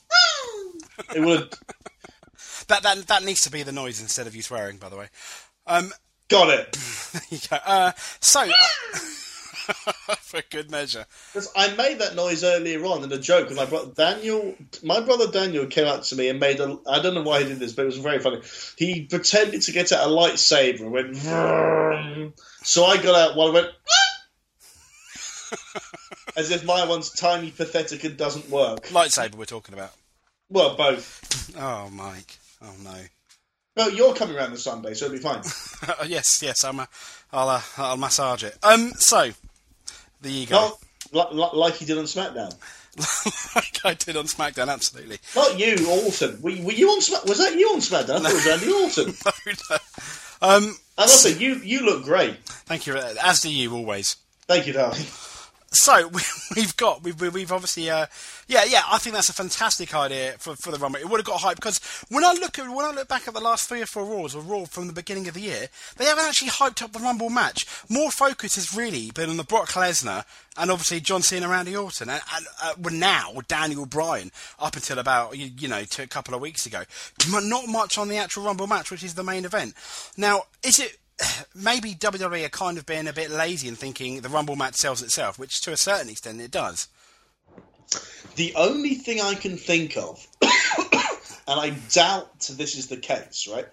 [1.15, 1.49] it would have
[2.67, 4.77] That that that needs to be the noise instead of you swearing.
[4.77, 5.08] By the way,
[5.65, 5.91] um,
[6.30, 6.71] got it.
[7.13, 7.58] there you go.
[7.65, 8.41] Uh, so.
[8.41, 8.99] Uh,
[10.21, 11.06] for good measure.
[11.34, 14.56] 'Cause I made that noise earlier on in a joke with my brother Daniel.
[14.82, 16.77] My brother Daniel came up to me and made a.
[16.88, 18.41] I don't know why he did this, but it was very funny.
[18.77, 21.17] He pretended to get out a lightsaber and went.
[21.17, 23.67] "Vroom." So I got out while I went.
[26.38, 28.88] As if my one's tiny, pathetic, and doesn't work.
[28.88, 29.91] Lightsaber we're talking about.
[30.49, 31.51] Well, both.
[31.58, 32.38] Oh, Mike.
[32.62, 32.96] Oh no.
[33.76, 35.41] Well, you're coming around this Sunday, so it'll be fine.
[35.88, 36.63] Uh, yes, yes.
[36.63, 36.80] I'm.
[36.80, 36.88] A,
[37.32, 37.50] I'll.
[37.50, 38.58] Uh, I'll massage it.
[38.63, 38.91] Um.
[38.98, 39.30] So,
[40.22, 40.78] the ego.
[41.13, 42.56] Not li- li- like he did on SmackDown.
[43.56, 44.74] like I did on SmackDown.
[44.74, 45.20] Absolutely.
[45.36, 46.41] Not you, Orton.
[46.41, 47.26] Were, were you on Smack?
[47.26, 48.26] Was that you on SmackDown?
[48.26, 49.13] I thought it was Randy Orton.
[49.46, 49.78] No, no.
[50.41, 50.63] Um.
[50.63, 52.38] And also, you you look great.
[52.65, 52.96] Thank you.
[52.98, 54.15] As do you always.
[54.48, 55.06] Thank you, darling.
[55.72, 56.22] So we,
[56.56, 58.08] we've got we've we've obviously uh,
[58.47, 60.99] yeah yeah I think that's a fantastic idea for, for the Rumble.
[60.99, 61.79] It would have got hype because
[62.10, 64.36] when I look at when I look back at the last three or four Raws
[64.36, 67.29] or Raw from the beginning of the year, they haven't actually hyped up the Rumble
[67.29, 67.65] match.
[67.89, 70.25] More focus has really been on the Brock Lesnar
[70.57, 74.99] and obviously John Cena, Randy Orton, and, and uh, well, now Daniel Bryan up until
[74.99, 76.83] about you, you know to a couple of weeks ago.
[77.29, 79.73] Not much on the actual Rumble match, which is the main event.
[80.15, 80.97] Now is it?
[81.55, 85.01] maybe WWE are kind of being a bit lazy and thinking the Rumble match sells
[85.01, 86.88] itself, which to a certain extent it does.
[88.36, 93.67] The only thing I can think of, and I doubt this is the case, right?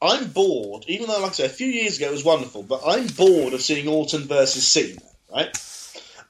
[0.00, 2.82] I'm bored, even though, like I said, a few years ago it was wonderful, but
[2.86, 5.00] I'm bored of seeing Orton versus Cena,
[5.32, 5.56] right?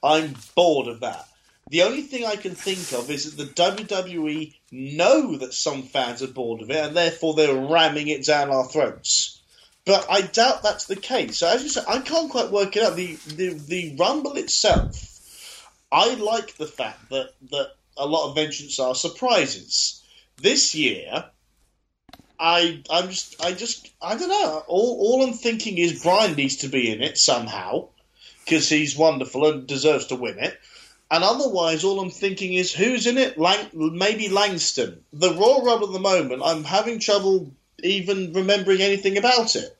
[0.03, 1.27] I'm bored of that.
[1.69, 6.23] The only thing I can think of is that the WWE know that some fans
[6.23, 9.41] are bored of it, and therefore they're ramming it down our throats.
[9.85, 11.39] But I doubt that's the case.
[11.39, 12.95] So as you said, I can't quite work it out.
[12.95, 15.16] The the, the Rumble itself,
[15.93, 20.03] I like the fact that that a lot of entrants are surprises.
[20.37, 21.25] This year,
[22.39, 24.63] I I'm just I just I don't know.
[24.67, 27.89] All all I'm thinking is Bryan needs to be in it somehow
[28.45, 30.59] because he's wonderful and deserves to win it.
[31.11, 33.39] And otherwise, all I'm thinking is who's in it?
[33.39, 35.05] Lang- maybe Langston.
[35.13, 39.77] The Royal Rumble at the moment, I'm having trouble even remembering anything about it.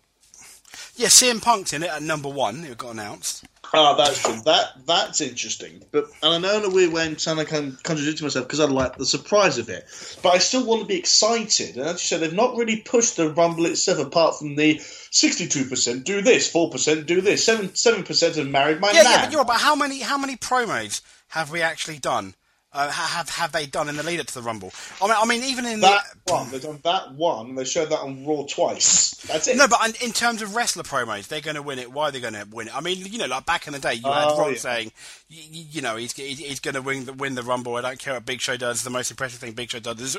[0.95, 2.65] Yeah, CM Punk's in it at number one.
[2.65, 3.45] It got announced.
[3.75, 4.41] Ah, that's true.
[4.45, 5.85] That that's interesting.
[5.91, 8.65] But and I know in a weird way I'm like I'm contradicting myself because I
[8.67, 9.85] like the surprise of it.
[10.23, 11.77] But I still want to be excited.
[11.77, 15.65] And as you said, they've not really pushed the Rumble itself apart from the sixty-two
[15.67, 19.13] percent do this, four percent do this, seven seven percent have married my Yeah, nan.
[19.13, 22.35] yeah, but you're right, but how many how many promos have we actually done?
[22.77, 24.71] Uh, have have they done in the lead up to the Rumble?
[25.01, 27.89] I mean, I mean, even in that the one, they've done that one, they showed
[27.89, 29.15] that on Raw twice.
[29.27, 29.57] That's it.
[29.57, 31.91] no, but in, terms of wrestler promos, they're going to win it.
[31.91, 32.77] Why are they going to win it?
[32.77, 34.59] I mean, you know, like back in the day, you had Oh, Ron yeah.
[34.59, 34.93] saying,
[35.29, 37.77] you, you know, he's he's, he's going to win the win the Rumble.
[37.77, 38.83] I don't care what Big Show does.
[38.83, 40.17] The most impressive thing Big Show does is,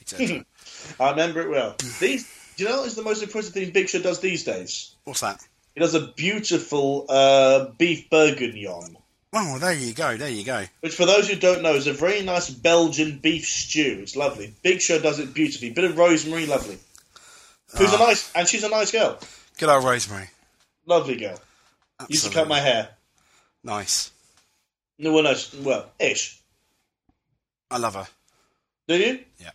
[0.00, 0.44] etc.
[1.00, 1.76] I remember it well.
[2.00, 4.94] These, do you know what is the most impressive thing Big Show does these days?
[5.04, 5.46] What's that?
[5.74, 8.96] He does a beautiful uh, beef bourguignon.
[9.32, 10.16] Oh, well, there you go.
[10.16, 10.64] There you go.
[10.80, 13.98] Which, for those who don't know, is a very nice Belgian beef stew.
[14.00, 14.54] It's lovely.
[14.62, 15.70] Big Show does it beautifully.
[15.70, 16.78] Bit of rosemary, lovely.
[17.76, 19.18] Who's a nice, and she's a nice girl.
[19.58, 20.30] Good old Rosemary.
[20.86, 21.38] Lovely girl.
[22.08, 22.88] Used to cut my hair.
[23.62, 24.10] Nice.
[24.98, 26.40] No, well, no, well, ish.
[27.70, 28.06] I love her.
[28.86, 29.18] Do you?
[29.38, 29.50] Yeah.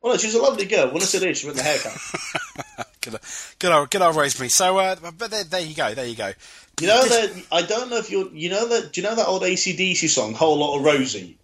[0.00, 0.86] Well, no, she's a lovely girl.
[0.88, 2.86] When I said ish, with the haircut.
[3.00, 3.20] Good,
[3.60, 4.48] good old, good old Rosemary.
[4.48, 5.94] So, uh, but there, there you go.
[5.94, 6.32] There you go.
[6.80, 8.28] You know This- that I don't know if you're.
[8.32, 8.92] You know that.
[8.92, 11.38] Do you know that old ACDC song, "Whole Lot of Rosie"?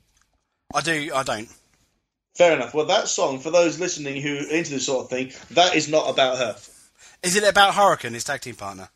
[0.75, 1.11] I do.
[1.15, 1.49] I don't.
[2.37, 2.75] Fair enough.
[2.75, 5.89] Well, that song, for those listening who are into this sort of thing, that is
[5.89, 6.57] not about her.
[7.23, 8.89] Is it about Hurricane, his tag team partner?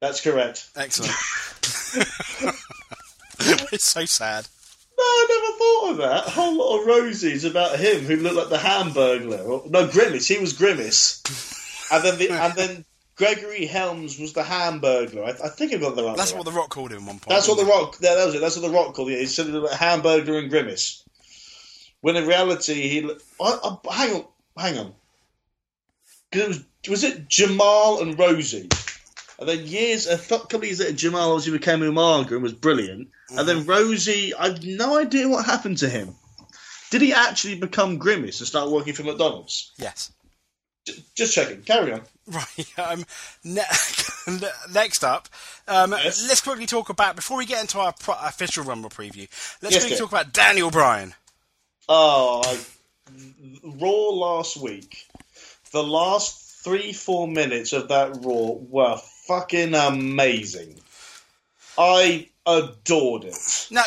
[0.00, 0.66] That's correct.
[0.76, 1.12] Excellent.
[3.72, 4.46] it's so sad.
[4.96, 6.26] No, I never thought of that.
[6.28, 9.68] A whole lot of Rosie's about him who looked like the Hamburglar.
[9.70, 10.28] No, Grimace.
[10.28, 11.20] He was Grimace.
[11.90, 12.84] And then the, and then
[13.16, 15.24] Gregory Helms was the Hamburglar.
[15.24, 16.16] I, I think I got the right.
[16.16, 17.28] That's what the Rock called him at one point.
[17.28, 17.96] That's what the Rock.
[18.00, 18.40] Yeah, that was it.
[18.40, 19.18] That's what the Rock called him.
[19.18, 21.04] He said Hamburglar and Grimace.
[22.00, 23.10] When in reality, he.
[23.40, 24.24] I, I, hang on,
[24.58, 24.94] hang on.
[26.32, 28.68] it was was it Jamal and Rosie,
[29.38, 32.52] and then years a th- couple of years later, Jamal obviously became Umaga and was
[32.52, 33.70] brilliant, and then mm-hmm.
[33.70, 34.34] Rosie.
[34.34, 36.14] I've no idea what happened to him.
[36.90, 39.72] Did he actually become Grimace and start working for McDonald's?
[39.78, 40.12] Yes.
[40.86, 41.62] J- just checking.
[41.62, 42.02] Carry on.
[42.26, 42.44] Right.
[42.78, 43.04] Um,
[43.44, 43.62] ne-
[44.72, 45.28] next up,
[45.68, 46.26] um, Yes.
[46.28, 49.28] let's quickly talk about before we get into our pro- official Rumble preview.
[49.62, 51.14] Let's Yes, quickly talk about Daniel Bryan.
[51.88, 52.58] Oh, I,
[53.62, 55.06] Raw last week.
[55.72, 60.80] The last three, four minutes of that Raw were fucking amazing.
[61.76, 63.68] I adored it.
[63.70, 63.84] Now,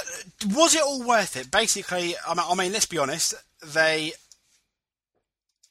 [0.53, 1.49] was it all worth it?
[1.51, 3.33] Basically, I mean, let's be honest.
[3.65, 4.13] They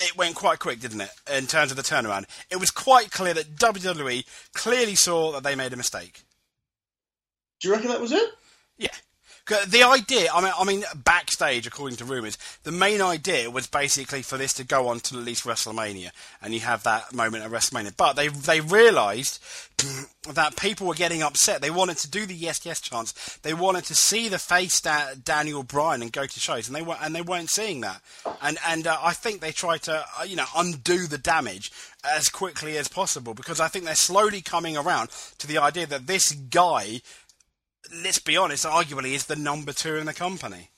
[0.01, 1.11] it went quite quick, didn't it?
[1.33, 5.55] In terms of the turnaround, it was quite clear that WWE clearly saw that they
[5.55, 6.23] made a mistake.
[7.61, 8.31] Do you reckon that was it?
[8.77, 8.89] Yeah.
[9.47, 14.23] The idea, I mean, I mean, backstage, according to rumours, the main idea was basically
[14.23, 16.11] for this to go on to at least WrestleMania,
[16.43, 17.97] and you have that moment at WrestleMania.
[17.97, 19.41] But they they realised
[20.33, 21.63] that people were getting upset.
[21.63, 23.39] They wanted to do the yes yes chants.
[23.43, 26.83] They wanted to see the face da- Daniel Bryan and go to shows, and they
[26.83, 28.03] were and they weren't seeing that.
[28.43, 31.71] And and uh, I think they tried to uh, you know undo the damage
[32.05, 36.09] as quickly as possible because I think they're slowly coming around to the idea that
[36.09, 37.01] this guy
[38.03, 40.71] let's be honest, arguably is the number two in the company.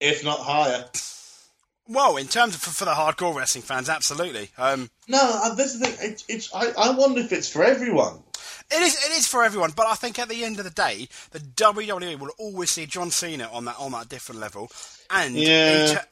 [0.00, 0.84] If not higher.
[1.86, 4.50] Well, in terms of for, for the hardcore wrestling fans, absolutely.
[4.56, 6.12] Um, No, uh, this is the thing.
[6.12, 6.54] It, it's.
[6.54, 8.22] I, I wonder if it's for everyone.
[8.70, 11.08] it is it is for everyone, but I think at the end of the day,
[11.32, 14.70] the WWE will always see John Cena on that on that different level,
[15.10, 15.90] and Yeah.
[15.90, 16.06] in, ter-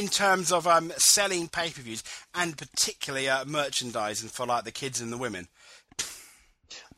[0.00, 2.02] in terms of um, selling pay per views
[2.34, 5.48] and particularly uh, merchandising for like the kids and the women.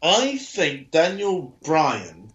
[0.02, 2.32] I think Daniel Bryan.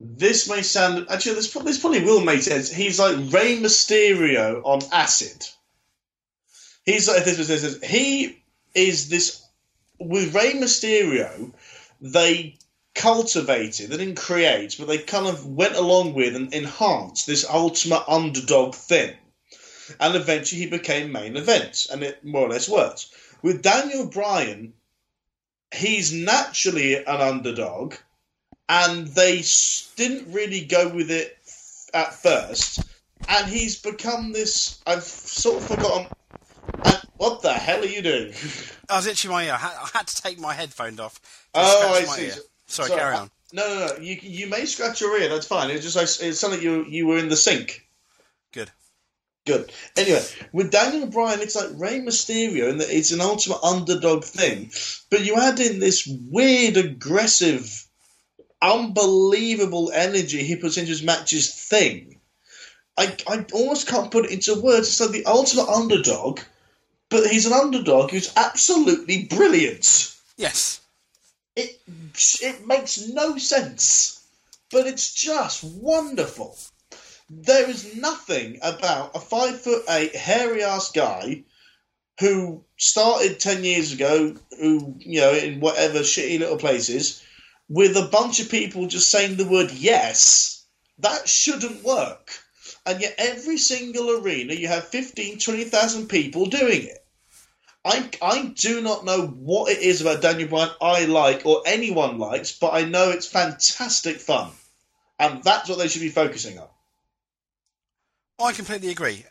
[0.00, 1.34] This may sound actually.
[1.36, 2.70] This, this probably will make sense.
[2.70, 5.46] He's like Rey Mysterio on acid.
[6.84, 7.36] He's like this.
[7.46, 8.42] this, this he
[8.74, 9.42] is this
[9.98, 11.52] with Rey Mysterio.
[12.00, 12.58] They
[12.94, 18.04] cultivated, they didn't create, but they kind of went along with and enhanced this ultimate
[18.08, 19.16] underdog thing.
[20.00, 23.08] And eventually he became main event, and it more or less worked.
[23.42, 24.72] With Daniel Bryan,
[25.74, 27.94] he's naturally an underdog,
[28.68, 29.42] and they
[29.96, 31.36] didn't really go with it
[31.92, 32.80] at first,
[33.28, 34.80] and he's become this.
[34.86, 36.06] I've sort of forgotten.
[36.84, 38.32] And what the hell are you doing?
[38.88, 39.52] I was itching my ear.
[39.52, 41.20] I had, to take my headphone off.
[41.54, 42.26] Oh, I see.
[42.26, 42.32] ear.
[42.66, 43.30] Sorry, Sorry, carry on.
[43.52, 44.02] No, no, no.
[44.02, 45.28] You you may scratch your ear.
[45.28, 45.70] That's fine.
[45.70, 47.86] It's just like, it's something you you were in the sink.
[48.52, 48.70] Good.
[49.46, 49.72] Good.
[49.96, 54.72] Anyway, with Daniel Bryan, it's like Rey Mysterio, and it's an ultimate underdog thing.
[55.10, 57.86] But you add in this weird, aggressive,
[58.62, 62.20] unbelievable energy he puts into his matches thing.
[62.96, 64.88] I, I almost can't put it into words.
[64.88, 66.40] It's like the ultimate underdog,
[67.10, 70.14] but he's an underdog who's absolutely brilliant.
[70.38, 70.80] Yes.
[71.54, 71.80] It
[72.40, 74.26] it makes no sense,
[74.70, 76.56] but it's just wonderful.
[77.30, 81.44] There is nothing about a five foot eight hairy ass guy
[82.20, 87.22] who started ten years ago, who you know in whatever shitty little places,
[87.68, 90.64] with a bunch of people just saying the word yes.
[90.98, 92.30] That shouldn't work.
[92.84, 97.06] And yet every single arena you have 15, 20,000 people doing it.
[97.86, 102.18] I, I do not know what it is about Daniel Bryan I like or anyone
[102.18, 104.50] likes, but I know it's fantastic fun.
[105.18, 106.68] And that's what they should be focusing on.
[108.42, 109.24] I completely agree,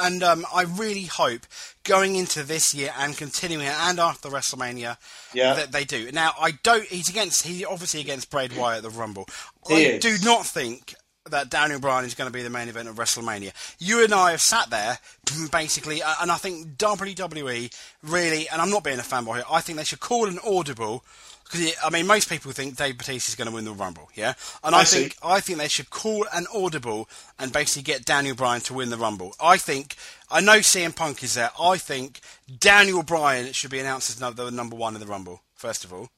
[0.00, 1.40] and um, I really hope
[1.82, 4.96] going into this year and continuing and after WrestleMania
[5.34, 5.54] Yeah.
[5.54, 6.12] that they do.
[6.12, 6.84] Now, I don't.
[6.84, 7.44] He's against.
[7.44, 9.26] He's obviously against Bray Wyatt at the Rumble.
[9.66, 10.02] He I is.
[10.02, 10.94] do not think
[11.30, 13.52] that Daniel Bryan is going to be the main event of WrestleMania.
[13.80, 14.98] You and I have sat there
[15.52, 17.74] basically, and I think WWE
[18.04, 19.44] really, and I'm not being a fanboy here.
[19.50, 21.04] I think they should call an audible.
[21.50, 24.34] Because I mean, most people think Dave Batista is going to win the Rumble, yeah.
[24.62, 25.00] And I, I see.
[25.00, 27.08] think I think they should call an audible
[27.38, 29.34] and basically get Daniel Bryan to win the Rumble.
[29.40, 29.96] I think
[30.30, 31.50] I know CM Punk is there.
[31.60, 32.20] I think
[32.58, 35.42] Daniel Bryan should be announced as number, number one in the Rumble.
[35.54, 36.08] First of all,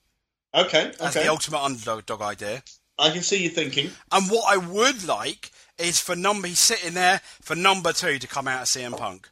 [0.55, 1.23] Okay, okay.
[1.23, 2.63] the ultimate underdog dog idea.
[2.99, 3.91] I can see you thinking.
[4.13, 8.27] And what I would like is for number he's sitting there for number two to
[8.27, 9.31] come out of CM Punk.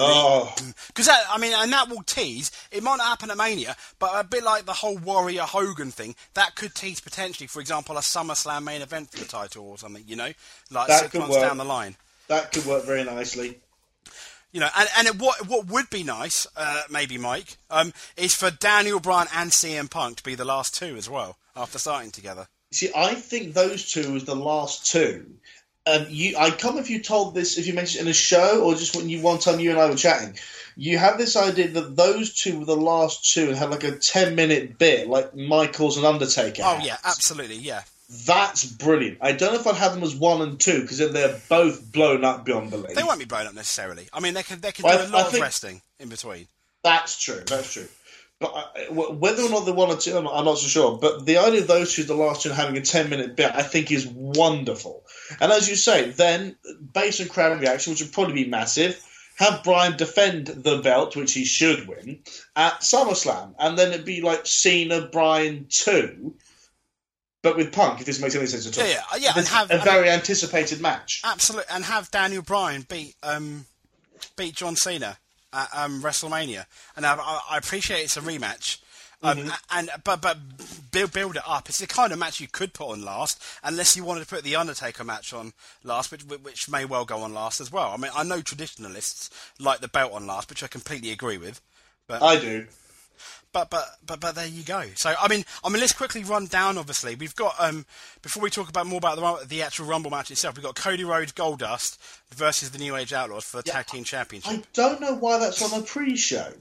[0.00, 0.54] Oh,
[0.88, 2.50] Because I mean, and that will tease.
[2.70, 6.14] It might not happen at Mania, but a bit like the whole Warrior Hogan thing,
[6.34, 10.04] that could tease potentially, for example, a SummerSlam main event for the title or something.
[10.06, 10.32] You know,
[10.70, 11.46] like That six months work.
[11.48, 11.96] down the line.
[12.28, 13.58] that could work very nicely.
[14.50, 18.34] You know, and, and it, what what would be nice, uh, maybe Mike, um, is
[18.34, 22.10] for Daniel Bryan and CM Punk to be the last two as well after starting
[22.10, 22.46] together.
[22.70, 25.26] See, I think those two was the last two.
[25.88, 28.62] And you, I come if you told this, if you mentioned it in a show
[28.64, 30.38] or just when you one time you and I were chatting.
[30.76, 33.92] You have this idea that those two were the last two and had like a
[33.96, 36.62] ten minute bit, like Michaels and Undertaker.
[36.64, 36.84] Oh had.
[36.84, 37.82] yeah, absolutely, yeah.
[38.26, 39.18] That's brilliant.
[39.20, 41.90] I don't know if I'd have them as one and two because then they're both
[41.92, 42.94] blown up beyond belief.
[42.94, 44.08] They won't be blown up necessarily.
[44.12, 45.82] I mean, they could they could Well, do I- a lot I of think- resting
[45.98, 46.46] in between.
[46.84, 47.42] That's true.
[47.44, 47.88] That's true.
[48.40, 50.98] But uh, whether or not they want to, I'm not, I'm not so sure.
[50.98, 53.62] But the idea of those two, the last two, having a 10 minute bit, I
[53.62, 55.04] think is wonderful.
[55.40, 56.56] And as you say, then
[56.94, 59.04] based on crowd reaction, which would probably be massive,
[59.38, 62.20] have Bryan defend the belt, which he should win,
[62.54, 63.54] at SummerSlam.
[63.58, 66.34] And then it'd be like Cena Bryan 2,
[67.42, 68.88] but with Punk, if this makes any sense at all.
[68.88, 69.32] Yeah, yeah, yeah.
[69.36, 71.22] And have, a very anticipated match.
[71.24, 71.72] Absolutely.
[71.72, 73.66] And have Daniel Bryan beat, um,
[74.36, 75.18] beat John Cena
[75.58, 76.66] at um, WrestleMania.
[76.96, 77.16] And I,
[77.50, 78.78] I, appreciate it's a rematch.
[79.20, 79.48] Um, mm-hmm.
[79.76, 80.38] and but but
[80.92, 81.68] build build it up.
[81.68, 84.44] It's the kind of match you could put on last, unless you wanted to put
[84.44, 87.90] the Undertaker match on last, which which may well go on last as well.
[87.90, 91.60] I mean, I know traditionalists like the belt on last, which I completely agree with.
[92.06, 92.66] But I do.
[93.52, 94.84] But but but but there you go.
[94.94, 96.76] So I mean I mean let's quickly run down.
[96.76, 97.86] Obviously we've got um
[98.20, 100.56] before we talk about more about the the actual Rumble match itself.
[100.56, 101.98] We've got Cody Rhodes Goldust
[102.34, 104.52] versus the New Age Outlaws for the yeah, Tag Team Championship.
[104.52, 106.52] I don't know why that's on a pre-show.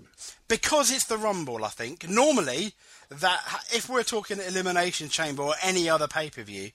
[0.47, 2.07] Because it's the Rumble, I think.
[2.07, 2.73] Normally
[3.09, 3.41] that
[3.73, 6.71] if we're talking Elimination Chamber or any other pay per view,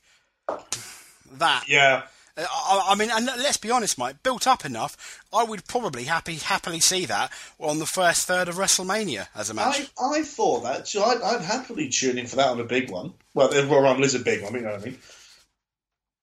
[1.33, 2.03] that yeah
[2.37, 4.23] I, I, mean, and let's be honest, Mike.
[4.23, 8.57] Built up enough, I would probably happy happily see that on the first third of
[8.57, 9.91] WrestleMania as a match.
[10.01, 12.91] I, I thought that, so I'd, I'd, happily tune in for that on a big
[12.91, 13.13] one.
[13.35, 14.99] Well, the Royal Rumble is a big one, you know what I mean.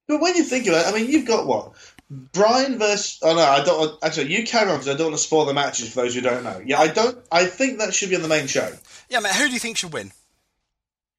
[0.07, 1.73] But when you think of it, I mean, you've got what
[2.09, 3.19] Bryan versus.
[3.21, 4.03] Oh no, I don't.
[4.03, 6.21] Actually, you carry on because I don't want to spoil the matches for those who
[6.21, 6.59] don't know.
[6.65, 7.17] Yeah, I don't.
[7.31, 8.67] I think that should be on the main show.
[9.09, 9.33] Yeah, man.
[9.35, 10.11] Who do you think should win?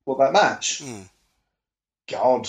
[0.05, 0.83] What that match?
[0.83, 1.09] Mm.
[2.09, 2.49] God,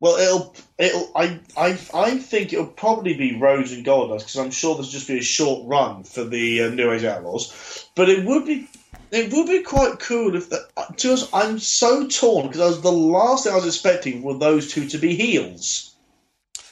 [0.00, 4.50] well, it'll it'll I I I think it'll probably be Rhodes and Goldust because I'm
[4.50, 8.24] sure there's just be a short run for the uh, New Age Outlaws, but it
[8.24, 8.68] would be
[9.10, 11.28] it would be quite cool if the, uh, to us.
[11.32, 14.88] I'm so torn because I was the last thing I was expecting were those two
[14.88, 15.94] to be heels.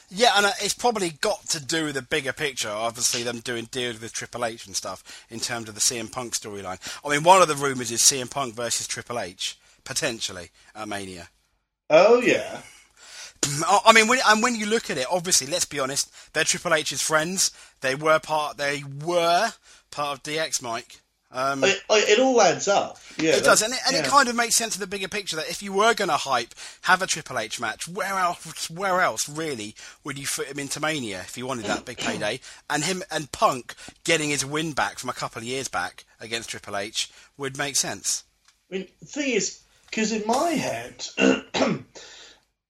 [0.09, 2.69] Yeah, and uh, it's probably got to do with the bigger picture.
[2.69, 6.33] Obviously, them doing deals with Triple H and stuff in terms of the CM Punk
[6.33, 6.79] storyline.
[7.03, 11.27] I mean, one of the rumours is CM Punk versus Triple H potentially at Mania.
[11.89, 12.61] Oh yeah.
[13.67, 16.73] I mean, when, and when you look at it, obviously, let's be honest, they're Triple
[16.73, 17.51] H's friends.
[17.81, 18.57] They were part.
[18.57, 19.51] They were
[19.91, 21.01] part of DX, Mike.
[21.29, 22.99] Um, it, it, all adds up.
[23.17, 24.03] Yeah, it does, and, it, and yeah.
[24.03, 26.15] it, kind of makes sense of the bigger picture that if you were going to
[26.15, 28.69] hype, have a Triple H match, where else?
[28.69, 32.39] Where else really would you fit him into Mania if you wanted that big payday?
[32.69, 36.49] And him and Punk getting his win back from a couple of years back against
[36.49, 38.23] Triple H would make sense.
[38.71, 41.05] I mean, the thing is, because in my head.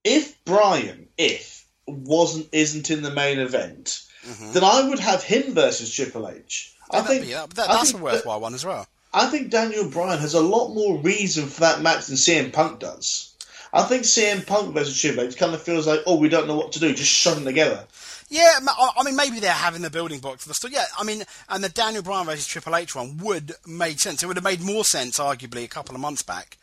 [0.08, 4.54] if Bryan, if wasn't isn't in the main event, mm-hmm.
[4.54, 6.74] then I would have him versus Triple H.
[6.89, 8.88] I think be, that, that's think a worthwhile that, one as well.
[9.13, 12.80] I think Daniel Bryan has a lot more reason for that match than CM Punk
[12.80, 13.34] does.
[13.74, 16.56] I think CM Punk versus Triple H kind of feels like, oh, we don't know
[16.56, 17.86] what to do, just shove them together.
[18.30, 20.74] Yeah, I mean, maybe they're having the building blocks for the story.
[20.74, 24.24] Yeah, I mean, and the Daniel Bryan versus Triple H one would make sense.
[24.24, 26.58] It would have made more sense, arguably, a couple of months back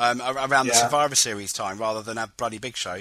[0.00, 0.72] um, around yeah.
[0.72, 3.00] the Survivor Series time rather than a bloody Big Show.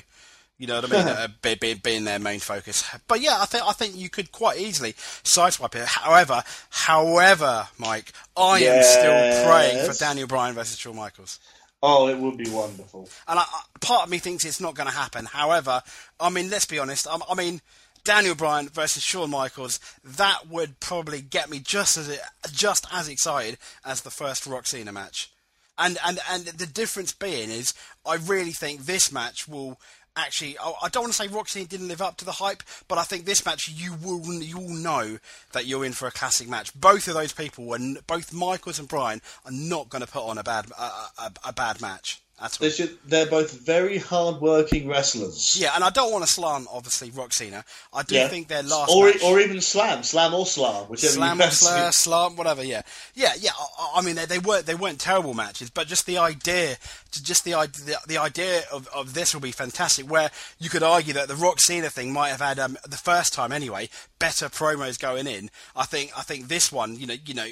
[0.57, 1.07] You know what I mean?
[1.15, 2.83] uh, be, be, being their main focus.
[3.07, 5.87] But yeah, I think I think you could quite easily sideswipe it.
[5.87, 8.95] However, however, Mike, I yes.
[8.95, 11.39] am still praying for Daniel Bryan versus Shawn Michaels.
[11.81, 13.07] Oh, it would be wonderful.
[13.25, 13.45] And I,
[13.79, 15.25] part of me thinks it's not going to happen.
[15.25, 15.81] However,
[16.19, 17.07] I mean, let's be honest.
[17.07, 17.61] I, I mean,
[18.03, 22.19] Daniel Bryan versus Shawn Michaels, that would probably get me just as
[22.51, 25.31] just as excited as the first Rock Cena match.
[25.79, 27.73] And and and the difference being is,
[28.05, 29.79] I really think this match will
[30.15, 30.57] actually.
[30.59, 33.25] I don't want to say Rock didn't live up to the hype, but I think
[33.25, 35.19] this match you will you will know
[35.53, 36.73] that you're in for a classic match.
[36.79, 40.37] Both of those people, and both Michaels and Bryan, are not going to put on
[40.37, 42.69] a bad a, a, a bad match all.
[42.69, 45.57] Should, they're both very hard-working wrestlers.
[45.59, 47.63] Yeah, and I don't want to slam, obviously, Rock Cena.
[47.93, 48.27] I do yeah.
[48.27, 51.91] think their last or, match, or even slam, slam or slam, whichever slam or slam,
[51.91, 52.63] slam, whatever.
[52.63, 52.81] Yeah,
[53.13, 53.51] yeah, yeah.
[53.57, 56.77] I, I mean, they, they, weren't they weren't terrible matches, but just the idea,
[57.11, 60.09] just the idea, the, the idea of, of this will be fantastic.
[60.09, 63.33] Where you could argue that the Rock Cena thing might have had um, the first
[63.33, 65.49] time anyway better promos going in.
[65.75, 67.47] I think I think this one, you know, you know,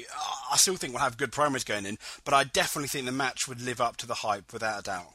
[0.52, 3.48] I still think we'll have good promos going in, but I definitely think the match
[3.48, 5.12] would live up to the hype without a doubt.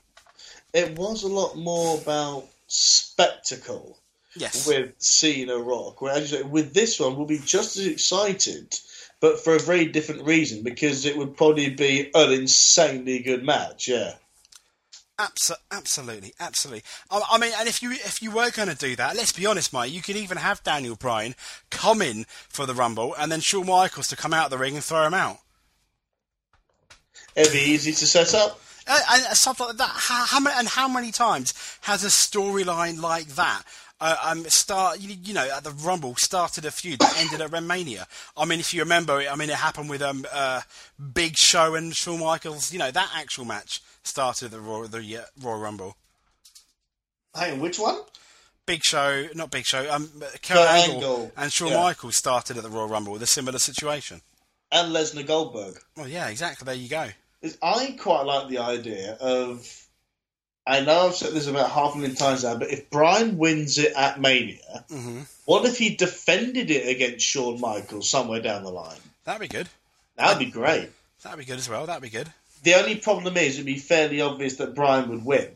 [0.73, 3.97] It was a lot more about spectacle.
[4.35, 4.67] Yes.
[4.67, 8.75] With Cena Rock, whereas with this one, we'll be just as excited,
[9.19, 13.87] but for a very different reason because it would probably be an insanely good match.
[13.87, 14.13] Yeah.
[15.71, 16.81] absolutely, absolutely.
[17.11, 19.45] I, I, mean, and if you if you were going to do that, let's be
[19.45, 21.35] honest, Mike, you could even have Daniel Bryan
[21.69, 24.73] come in for the Rumble and then Shawn Michaels to come out of the ring
[24.73, 25.37] and throw him out.
[27.35, 28.59] It'd be easy to set up.
[28.87, 29.91] Uh, and stuff like that.
[29.93, 33.63] How, how many and how many times has a storyline like that?
[34.01, 37.51] Uh, um, start you, you know at the Rumble started a feud that ended at
[37.51, 38.05] WrestleMania.
[38.35, 40.61] I mean, if you remember, I mean it happened with um, uh,
[41.13, 42.73] Big Show and Shawn Michaels.
[42.73, 45.95] You know that actual match started the Raw the uh, Royal Rumble.
[47.35, 48.01] Hey, which one?
[48.65, 49.89] Big Show, not Big Show.
[49.91, 51.81] Um, Kurt Kurt Angle, Angle, and Shawn yeah.
[51.81, 54.21] Michaels started at the Royal Rumble with a similar situation.
[54.71, 55.79] And Lesnar Goldberg.
[55.95, 56.65] Well, yeah, exactly.
[56.65, 57.09] There you go.
[57.43, 59.79] Is I quite like the idea of.
[60.65, 63.77] I know I've said this about half a million times now, but if Bryan wins
[63.77, 68.71] it at Mania, hmm what if he defended it against Shawn Michaels somewhere down the
[68.71, 68.97] line?
[69.25, 69.67] That'd be good.
[70.15, 70.89] That'd be great.
[71.21, 71.85] That'd be good as well.
[71.85, 72.31] That'd be good.
[72.63, 75.49] The only problem is it'd be fairly obvious that Bryan would win.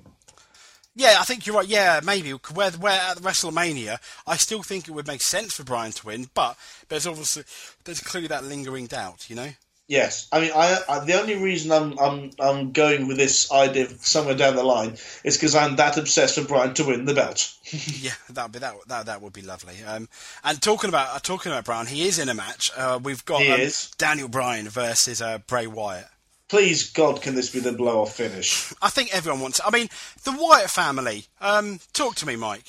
[0.94, 1.68] Yeah, I think you're right.
[1.68, 5.92] Yeah, maybe where, where at WrestleMania, I still think it would make sense for Bryan
[5.94, 6.58] to win, but
[6.90, 7.44] there's obviously
[7.86, 9.30] there's clearly that lingering doubt.
[9.30, 9.50] You know.
[9.88, 13.88] Yes, I mean, I, I the only reason I'm I'm I'm going with this idea
[14.00, 17.54] somewhere down the line is because I'm that obsessed with Bryan to win the belt.
[18.00, 19.76] Yeah, that'd be that that that would be lovely.
[19.86, 20.08] Um,
[20.44, 22.70] and talking about uh, talking about Brown, he is in a match.
[22.76, 23.70] Uh, we've got um.
[23.98, 26.08] Daniel Bryan versus uh, Bray Wyatt.
[26.50, 28.74] Please God, can this be the blow off finish?
[28.82, 29.60] I think everyone wants.
[29.66, 29.90] I mean,
[30.24, 31.26] the Wyatt family.
[31.42, 32.64] Um, talk to me, Mike.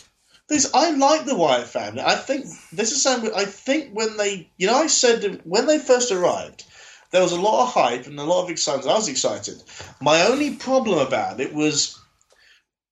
[0.48, 2.00] This I like the Wyatt family.
[2.00, 3.30] I think this is something.
[3.36, 6.64] I think when they, you know, I said when they first arrived,
[7.10, 8.88] there was a lot of hype and a lot of excitement.
[8.88, 9.62] I was excited.
[10.00, 11.98] My only problem about it was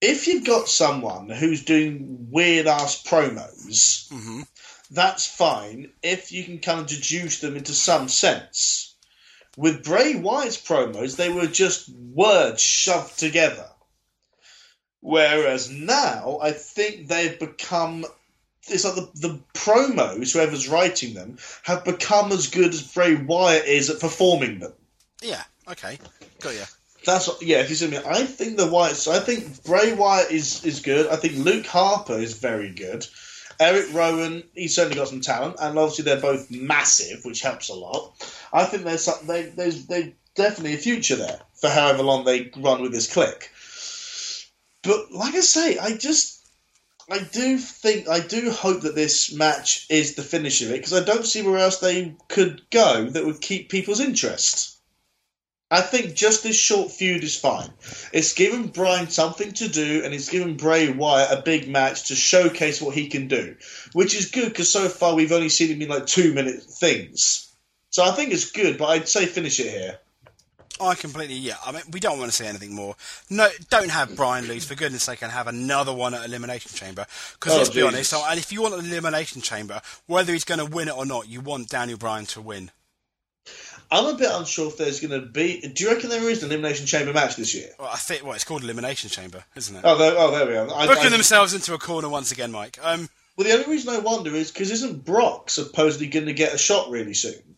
[0.00, 4.42] if you've got someone who's doing weird ass promos, hmm
[4.90, 8.94] that's fine if you can kind of deduce them into some sense.
[9.56, 13.68] With Bray Wyatt's promos, they were just words shoved together.
[15.00, 18.04] Whereas now, I think they've become.
[18.68, 23.66] It's like the, the promos, whoever's writing them, have become as good as Bray Wyatt
[23.66, 24.72] is at performing them.
[25.22, 25.42] Yeah.
[25.68, 25.98] Okay.
[26.40, 26.64] Got you.
[27.04, 27.60] That's what, yeah.
[27.60, 29.06] If you see me, I think the Wyatt.
[29.08, 31.06] I think Bray Wyatt is is good.
[31.06, 33.06] I think Luke Harper is very good.
[33.58, 37.74] Eric Rowan, he's certainly got some talent, and obviously they're both massive, which helps a
[37.74, 38.12] lot.
[38.52, 42.50] I think there's some, they, there's there's definitely a future there for however long they
[42.56, 43.50] run with this click.
[44.82, 46.35] But like I say, I just
[47.08, 50.92] I do think I do hope that this match is the finish of it because
[50.92, 54.76] I don't see where else they could go that would keep people's interest.
[55.70, 57.72] I think just this short feud is fine.
[58.12, 62.16] It's given Bryan something to do, and it's given Bray Wyatt a big match to
[62.16, 63.56] showcase what he can do,
[63.92, 67.52] which is good because so far we've only seen him in like two minute things.
[67.90, 69.98] So I think it's good, but I'd say finish it here.
[70.80, 71.36] I completely.
[71.36, 71.56] Yeah.
[71.64, 72.94] I mean, we don't want to see anything more.
[73.30, 77.06] No, don't have Bryan lose for goodness' sake, and have another one at Elimination Chamber.
[77.34, 78.10] Because Oh, let's be honest.
[78.10, 81.06] so- And if you want an Elimination Chamber, whether he's going to win it or
[81.06, 82.70] not, you want Daniel Bryan to win.
[83.90, 85.60] I'm a bit unsure if there's going to be.
[85.60, 87.68] Do you reckon there is an Elimination Chamber match this year?
[87.78, 88.24] Well, I think.
[88.24, 89.82] Well, it's called Elimination Chamber, isn't it?
[89.84, 90.68] Oh, there, oh, there we are.
[90.74, 92.78] I, Booking I- themselves into a corner once again, Mike.
[92.82, 96.52] Um, well, the only reason I wonder is because isn't Brock supposedly going to get
[96.54, 97.55] a shot really soon?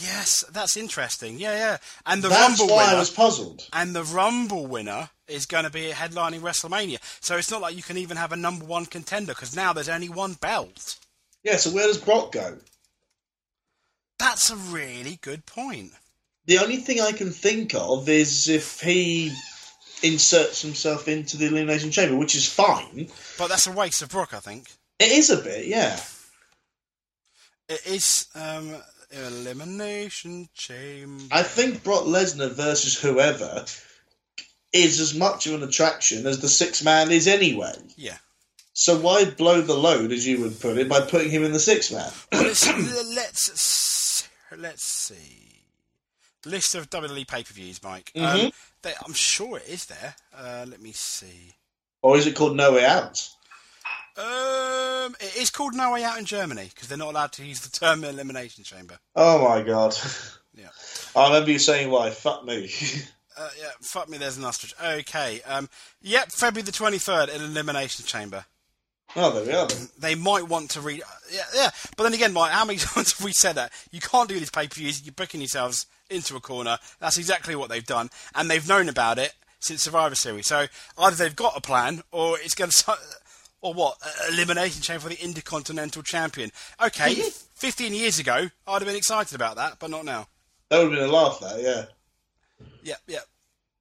[0.00, 1.38] Yes, that's interesting.
[1.38, 1.76] Yeah, yeah.
[2.06, 2.96] And the That's Rumble why winner.
[2.96, 3.66] I was puzzled.
[3.72, 6.98] and the Rumble winner is going to be headlining WrestleMania.
[7.20, 9.88] So it's not like you can even have a number one contender because now there's
[9.88, 10.98] only one belt.
[11.44, 12.56] Yeah, so where does Brock go?
[14.18, 15.92] That's a really good point.
[16.46, 19.32] The only thing I can think of is if he
[20.02, 23.08] inserts himself into the Elimination Chamber, which is fine.
[23.36, 24.66] But that's a waste of Brock, I think.
[24.98, 25.98] It is a bit, yeah.
[27.68, 28.74] It is um,
[29.10, 31.24] Elimination Chamber.
[31.32, 33.64] I think Brock Lesnar versus whoever
[34.72, 37.72] is as much of an attraction as the six man is anyway.
[37.96, 38.18] Yeah.
[38.74, 41.58] So why blow the load, as you would put it, by putting him in the
[41.60, 42.10] six man?
[42.32, 45.64] Well, let's, let's let's see.
[46.46, 48.12] List of WWE pay per views, Mike.
[48.14, 48.52] Um, Mhm.
[48.82, 50.14] they, I'm sure it is there.
[50.36, 51.54] Uh, let me see.
[52.02, 53.28] Or is it called No Way Out?
[54.18, 57.60] Um, it is called No Way Out in Germany because they're not allowed to use
[57.60, 58.98] the term Elimination Chamber.
[59.14, 59.96] Oh my god.
[60.54, 60.68] Yeah.
[61.16, 62.10] I remember you saying why.
[62.10, 62.70] Fuck me.
[63.40, 64.74] Uh, yeah, fuck me, there's an ostrich.
[64.84, 65.68] Okay, um,
[66.02, 68.44] yep, February the 23rd in Elimination Chamber.
[69.14, 69.88] oh, there we are then.
[69.96, 71.02] They might want to read.
[71.30, 73.70] Yeah, yeah, but then again, Mike, how many times have we said that?
[73.92, 76.78] You can't do these pay per views, you're booking yourselves into a corner.
[76.98, 80.48] That's exactly what they've done, and they've known about it since Survivor Series.
[80.48, 80.66] So
[80.98, 82.96] either they've got a plan, or it's going to.
[83.60, 83.96] Or what?
[84.32, 86.50] Elimination Chamber for the Intercontinental Champion.
[86.82, 90.28] Okay, 15 years ago, I'd have been excited about that, but not now.
[90.68, 91.84] That would have been a laugh, that, yeah.
[92.82, 93.20] Yeah, yeah.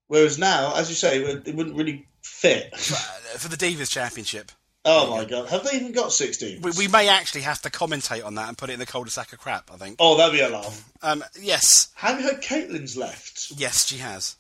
[0.07, 2.73] Whereas now, as you say, it it wouldn't really fit.
[2.73, 4.51] Uh, For the Divas Championship.
[4.86, 5.49] Oh my god.
[5.49, 6.61] Have they even got 16?
[6.61, 9.34] We, we may actually have to commentate on that and put it in the cul-de-sac
[9.34, 9.97] of crap, I think.
[9.99, 10.89] Oh, that'd be a laugh.
[11.01, 11.89] Um, yes.
[11.95, 13.51] Have you heard Kaitlyn's left?
[13.57, 14.38] Yes, she has.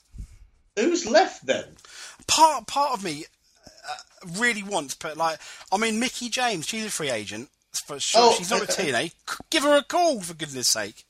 [0.77, 1.65] Who's left then?
[2.27, 3.25] Part part of me
[4.37, 5.39] really wants, but like,
[5.71, 7.49] I mean, Mickie James, she's a free agent.
[7.85, 9.13] For sure, Oh, she's not with uh, uh, TNA.
[9.51, 11.05] Give her a call, for goodness sake.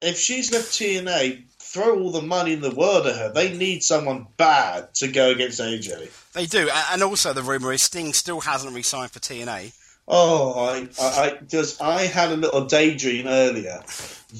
[0.00, 3.32] If she's left TNA, throw all the money in the world at her.
[3.32, 6.10] They need someone bad to go against AJ.
[6.32, 9.72] They do, and also the rumor is Sting still hasn't re-signed for TNA.
[10.08, 13.82] Oh, I, I, I, just, I had a little daydream earlier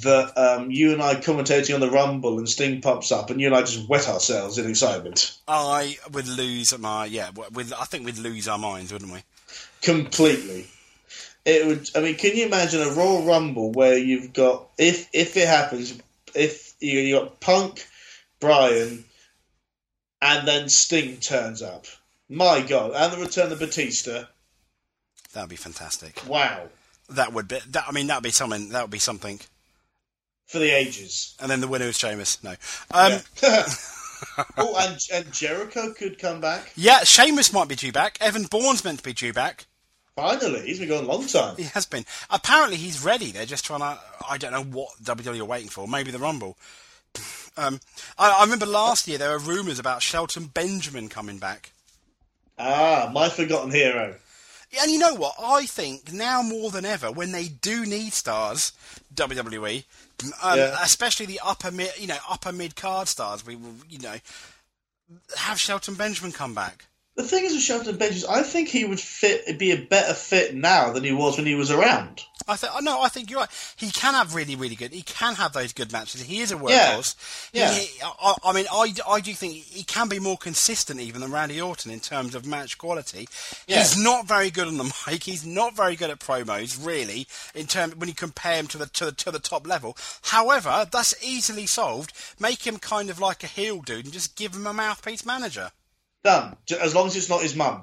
[0.03, 3.47] that um, you and I commentating on the Rumble and Sting pops up, and you
[3.47, 5.39] and I just wet ourselves in excitement.
[5.47, 7.31] I would lose my yeah.
[7.53, 9.23] With I think we'd lose our minds, wouldn't we?
[9.83, 10.67] completely.
[11.45, 11.91] It would.
[11.97, 16.01] I mean, can you imagine a Royal Rumble where you've got if if it happens,
[16.35, 17.85] if you you got Punk,
[18.41, 19.05] Bryan,
[20.23, 21.87] and then Sting turns up.
[22.29, 24.25] My God, and the return of Batista.
[25.33, 26.21] That'd be fantastic.
[26.27, 26.69] Wow,
[27.11, 27.59] That would be.
[27.71, 28.71] That, I mean, that'd be something.
[28.71, 29.41] That would be something.
[30.47, 31.35] for the ages.
[31.41, 32.43] And then the winner is Sheamus.
[32.45, 32.55] No.
[32.91, 33.67] Um, Yeah.
[34.57, 36.73] oh, and and Jericho could come back.
[36.77, 38.19] yeah, Sheamus might be due back.
[38.21, 39.67] Evan Bourne's meant to be due back.
[40.15, 41.57] Finally, he's been going a long time.
[41.57, 42.05] He has been.
[42.29, 43.33] Apparently, he's ready.
[43.33, 43.99] They're just trying to.
[44.29, 45.89] I don't know what WWE are waiting for.
[45.89, 46.57] Maybe the Rumble.
[47.55, 47.81] Um,
[48.19, 51.73] I, I remember last year there were rumours about Shelton Benjamin coming back.
[52.59, 54.15] Ah, my forgotten hero.
[54.81, 55.35] And you know what?
[55.39, 58.73] I think now more than ever, when they do need stars,
[59.15, 59.85] WWE,
[60.43, 60.77] um, Yeah.
[60.83, 64.17] especially the upper mid, you know, upper mid card stars, we will, you know,
[65.37, 66.87] have Shelton Benjamin come back.
[67.15, 70.55] The thing is with Shelton Benjamin, I think he would fit be a better fit
[70.55, 72.23] now than he was when he was around.
[72.49, 73.75] I think, no, I think you're right.
[73.77, 74.93] He can have really, really good.
[74.93, 76.23] He can have those good matches.
[76.23, 76.61] He is a Yeah.
[76.97, 77.15] workhorse.
[77.53, 77.71] Yeah.
[77.73, 81.31] He, I, I mean, I, I do think he can be more consistent even than
[81.31, 83.29] Randy Orton in terms of match quality.
[83.69, 83.79] Yeah.
[83.79, 85.23] He's not very good on the mic.
[85.23, 88.87] He's not very good at promos, really, in terms when you compare him to the
[88.87, 89.97] to the to the top level.
[90.23, 92.13] However, that's easily solved.
[92.41, 95.71] Make him kind of like a heel dude and just give him a mouthpiece manager.
[96.25, 96.57] Done.
[96.81, 97.83] As long as it's not his mum.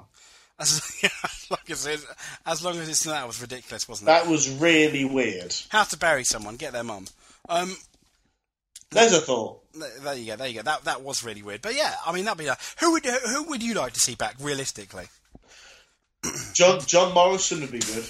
[0.58, 0.82] As,
[1.24, 2.00] as long as it,
[2.46, 4.12] as long as it's that was ridiculous, wasn't it?
[4.12, 5.54] That was really weird.
[5.70, 6.56] How to bury someone?
[6.56, 7.06] Get their mum.
[7.48, 7.76] Um,
[8.90, 9.62] There's a thought.
[9.74, 10.36] There you go.
[10.36, 10.62] There you go.
[10.62, 11.62] That that was really weird.
[11.62, 12.48] But yeah, I mean that'd be.
[12.48, 15.06] Uh, who would who, would you like to see back realistically?
[16.54, 18.04] John John Morrison would be good.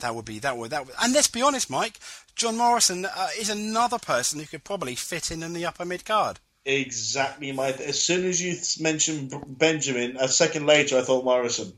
[0.00, 0.86] That would be that would that.
[0.86, 1.98] Would, and let's be honest, Mike.
[2.34, 6.04] John Morrison uh, is another person who could probably fit in in the upper mid
[6.04, 6.40] card.
[6.64, 7.68] Exactly my.
[7.68, 11.72] As soon as you mentioned Benjamin, a second later I thought Morrison.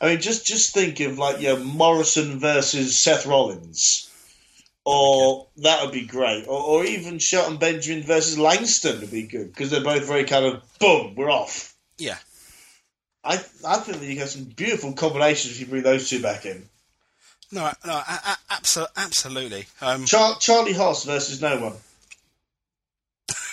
[0.00, 4.08] I mean, just just think of like you know, Morrison versus Seth Rollins,
[4.84, 9.52] or that would be great, or, or even Shelton Benjamin versus Langston would be good
[9.52, 11.74] because they're both very kind of boom, we're off.
[11.98, 12.18] Yeah.
[13.24, 16.46] I I think that you have some beautiful combinations if you bring those two back
[16.46, 16.68] in.
[17.50, 17.96] No, no, a-
[18.50, 19.66] a- abso- absolutely.
[19.80, 21.72] Um, Char- Charlie Haas versus no one.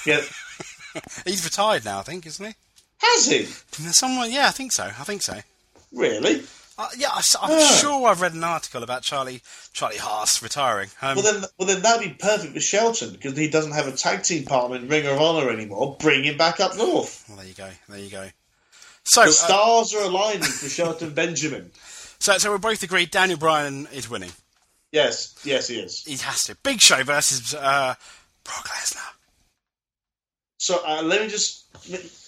[0.05, 0.19] Yeah,
[1.25, 2.53] he's retired now, I think, isn't he?
[2.99, 3.43] has he
[3.91, 4.83] Someone, yeah, I think so.
[4.85, 5.39] I think so.
[5.91, 6.43] really?
[6.77, 7.67] Uh, yeah, I, am Yeah.
[7.67, 9.41] sure I've read an article about Charlie
[9.73, 10.89] Charlie Haas retiring.
[11.03, 13.91] Um, Well then, well then that'd be perfect for Shelton because he doesn't have a
[13.91, 15.97] tag team partner in Ring of Honor anymore.
[15.99, 17.25] Bring him back up north.
[17.27, 17.69] well, there you go.
[17.89, 18.27] There you go.
[19.03, 21.69] So, The uh, stars are aligning for Shelton Benjamin.
[22.19, 23.11] so, so we're both agreed.
[23.11, 24.31] Daniel Bryan is winning.
[24.91, 26.03] Yes, yes, he is.
[26.05, 26.55] He has to.
[26.63, 27.93] Big Show versus uh,
[28.43, 29.11] Brock Lesnar.
[30.63, 31.65] So uh, let me just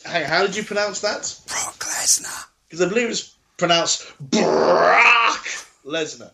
[0.06, 0.24] hang.
[0.24, 1.40] on, How did you pronounce that?
[1.48, 2.48] Brock Lesnar.
[2.68, 5.46] Because I believe it's pronounced Brock
[5.86, 6.32] Lesnar.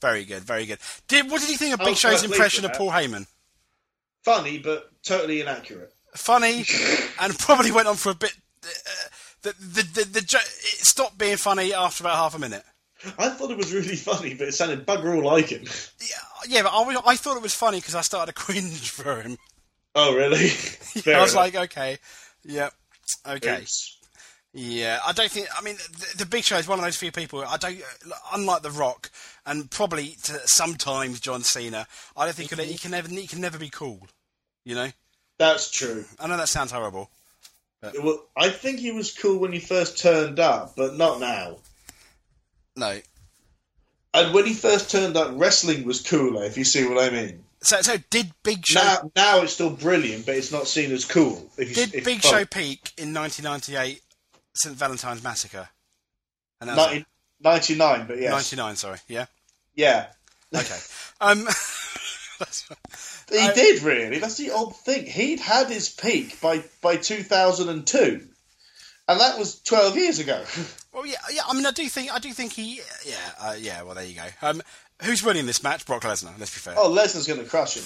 [0.00, 0.80] Very good, very good.
[1.06, 3.28] Did what did you think of Big Show's impression of Paul Heyman?
[4.24, 5.92] Funny, but totally inaccurate.
[6.16, 6.64] Funny,
[7.20, 8.32] and probably went on for a bit.
[8.64, 8.68] Uh,
[9.42, 12.64] the, the, the, the, jo- it stopped being funny after about half a minute.
[13.16, 15.62] I thought it was really funny, but it sounded bugger all like him.
[16.00, 16.16] Yeah,
[16.48, 19.38] yeah but I, I thought it was funny because I started to cringe for him.
[19.94, 20.48] Oh, really?
[20.48, 21.44] Fair I was enough.
[21.44, 21.98] like, okay,
[22.44, 22.70] yeah,
[23.26, 23.58] okay.
[23.60, 23.98] Oops.
[24.56, 25.48] Yeah, I don't think.
[25.58, 27.44] I mean, the, the Big Show is one of those few people.
[27.44, 27.76] I don't,
[28.32, 29.10] unlike The Rock,
[29.44, 31.88] and probably sometimes John Cena.
[32.16, 32.70] I don't think he, mm-hmm.
[32.70, 34.06] he can never he can never be cool.
[34.64, 34.88] You know,
[35.38, 36.04] That's true.
[36.20, 37.10] I know that sounds horrible.
[38.02, 41.56] Well, I think he was cool when he first turned up, but not now.
[42.76, 43.00] No.
[44.14, 47.44] And when he first turned up, wrestling was cooler, if you see what I mean.
[47.64, 51.04] So, so did Big Show Now, now it's still brilliant, but it's not seen as
[51.04, 51.50] cool.
[51.56, 54.00] If you, did if, Big Show peak in 1998
[54.54, 55.68] St Valentine's Massacre?
[56.60, 58.32] And that was 90 99, but yes.
[58.32, 58.98] 99, sorry.
[59.08, 59.26] Yeah.
[59.74, 60.06] Yeah.
[60.54, 60.78] Okay.
[61.20, 61.48] um.
[63.30, 64.18] He I- did, really.
[64.18, 65.06] That's the odd thing.
[65.06, 68.28] He'd had his peak by, by 2002.
[69.06, 70.44] And that was 12 years ago.
[70.92, 71.42] well, yeah, yeah.
[71.46, 73.82] I mean, I do think, I do think he, yeah, uh, yeah.
[73.82, 74.26] Well, there you go.
[74.42, 74.62] Um,
[75.02, 75.86] who's winning this match?
[75.86, 76.38] Brock Lesnar.
[76.38, 76.74] Let's be fair.
[76.76, 77.84] oh, Lesnar's going to crush him.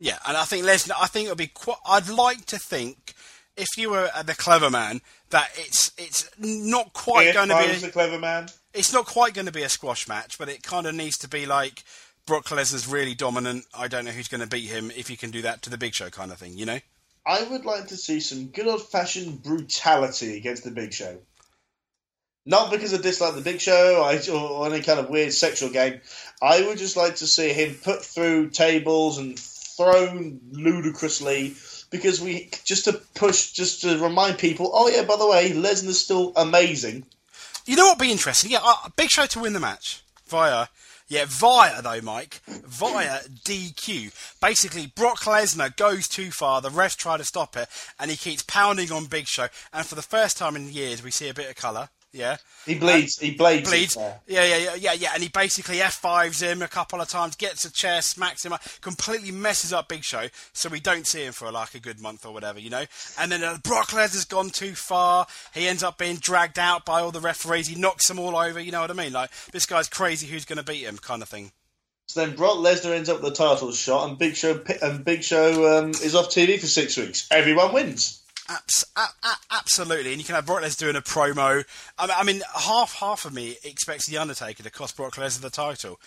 [0.00, 0.92] Yeah, and I think Lesnar.
[1.00, 1.78] I think it'll be quite.
[1.86, 3.14] I'd like to think
[3.56, 5.00] if you were uh, the clever man,
[5.30, 8.46] that it's it's not quite If going to be was a clever man.
[8.72, 11.28] it's not quite going to be a squash match, but it kind of needs to
[11.28, 11.82] be like
[12.26, 13.64] Brock Lesnar's really dominant.
[13.74, 15.78] I don't know who's going to beat him if you can do that to the
[15.78, 16.78] Big Show kind of thing, you know?
[17.26, 21.18] I would like to see some good old fashioned brutality against the Big Show.
[22.48, 26.00] Not because I dislike the Big Show or any kind of weird sexual game.
[26.40, 31.56] I would just like to see him put through tables and thrown ludicrously
[31.90, 34.70] because we just to push, just to remind people.
[34.72, 37.04] Oh yeah, by the way, Lesnar's still amazing.
[37.66, 38.50] You know what would be interesting?
[38.50, 40.68] Yeah, uh, Big Show to win the match via,
[41.06, 44.10] yeah, via though, Mike, via DQ.
[44.40, 46.62] Basically, Brock Lesnar goes too far.
[46.62, 47.68] The refs try to stop it,
[48.00, 49.48] and he keeps pounding on Big Show.
[49.70, 51.90] And for the first time in years, we see a bit of colour.
[52.10, 53.18] Yeah, He bleeds.
[53.18, 53.68] he blades.
[53.68, 53.94] bleeds.
[53.96, 55.10] Yeah, yeah, yeah, yeah, yeah.
[55.12, 58.62] And he basically F5s him a couple of times, gets a chair, smacks him up,
[58.80, 62.24] completely messes up Big Show, so we don't see him for like a good month
[62.24, 62.84] or whatever, you know.
[63.18, 65.26] And then uh, Brock Lesnar's gone too far.
[65.52, 67.66] He ends up being dragged out by all the referees.
[67.68, 68.58] He knocks them all over.
[68.58, 69.12] You know what I mean?
[69.12, 70.26] Like this guy's crazy.
[70.26, 70.96] Who's going to beat him?
[70.96, 71.52] Kind of thing.
[72.06, 75.22] So then Brock Lesnar ends up with the title shot, and Big Show and Big
[75.22, 77.28] Show um, is off TV for six weeks.
[77.30, 78.17] Everyone wins.
[78.48, 81.64] Abs- a- a- absolutely, and you can have Brock Lesnar doing a promo.
[81.98, 85.40] I mean, I mean, half half of me expects the Undertaker to cost Brock Lesnar
[85.42, 86.00] the title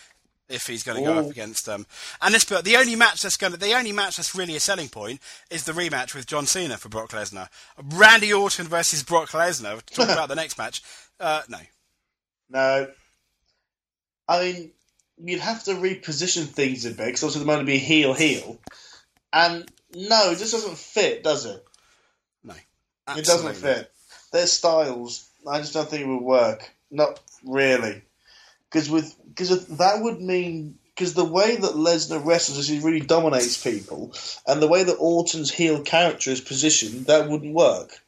[0.50, 1.86] if he's going to go up against them.
[2.22, 4.60] And this, but the only match that's going to, the only match that's really a
[4.60, 7.48] selling point is the rematch with John Cena for Brock Lesnar.
[7.82, 9.82] Randy Orton versus Brock Lesnar.
[9.86, 10.82] Talk about the next match.
[11.20, 11.58] Uh, no,
[12.50, 12.88] No,
[14.28, 14.72] I mean
[15.24, 18.58] you'd have to reposition things a bit because obviously they're going to be heel heel,
[19.32, 21.64] and no, it just doesn't fit, does it?
[23.14, 23.92] No, It doesn't fit.
[24.32, 26.70] Their styles, I just don't think it would work.
[26.90, 28.02] Not really,
[28.70, 33.00] because with because that would mean because the way that Lesnar wrestles is he really
[33.00, 34.14] dominates people,
[34.46, 38.02] and the way that Orton's heel character is positioned, that wouldn't work.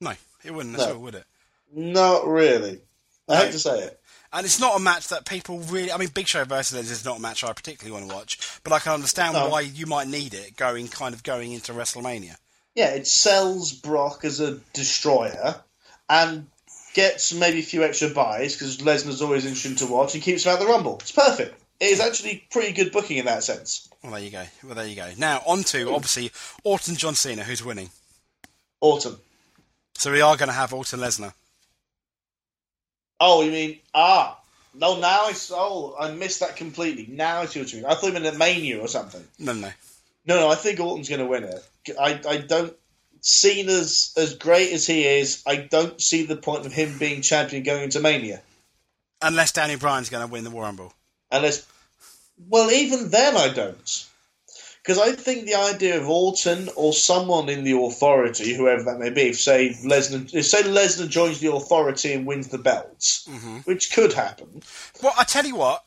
[0.00, 0.12] No,
[0.44, 0.76] it wouldn't.
[0.76, 0.84] No.
[0.84, 1.24] at all, would it?
[1.74, 2.80] Not really.
[3.28, 3.40] I No.
[3.44, 4.00] hate to say it.
[4.32, 5.90] And it's not a match that people really.
[5.90, 8.38] I mean, Big Show versus Lesnar is not a match I particularly want to watch,
[8.62, 9.48] but I can understand No.
[9.48, 12.36] why you might need it going kind of going into WrestleMania.
[12.80, 15.54] Yeah, it sells Brock as a destroyer
[16.08, 16.46] and
[16.94, 20.52] gets maybe a few extra buys because Lesnar's always interesting to watch and keeps him
[20.52, 20.96] out of the Rumble.
[21.00, 21.60] It's perfect.
[21.78, 23.86] It is actually pretty good booking in that sense.
[24.02, 24.46] Well, there you go.
[24.64, 25.10] Well, there you go.
[25.18, 26.32] Now on to obviously
[26.64, 27.90] Orton John Cena, who's winning.
[28.80, 29.16] Orton.
[29.98, 31.34] So we are going to have Orton Lesnar.
[33.20, 34.40] Oh, you mean ah?
[34.72, 37.14] No, now I oh I missed that completely.
[37.14, 37.90] Now I see what you mean.
[37.90, 39.22] I thought you meant a Mania or something.
[39.38, 39.70] No, no,
[40.24, 41.62] No, no, I think Orton's going to win it.
[41.98, 42.74] I, I don't.
[43.22, 45.42] Cena's as as great as he is.
[45.46, 48.42] I don't see the point of him being champion going into Mania.
[49.22, 50.94] unless Danny Bryan's going to win the War Rumble.
[51.30, 51.66] Unless,
[52.48, 54.06] well, even then I don't.
[54.82, 59.10] Because I think the idea of Orton or someone in the authority, whoever that may
[59.10, 63.28] be, if say Lesnar, if say Lesnar joins the authority and wins the belts,
[63.64, 64.62] which could happen.
[65.02, 65.84] Well, I tell you what,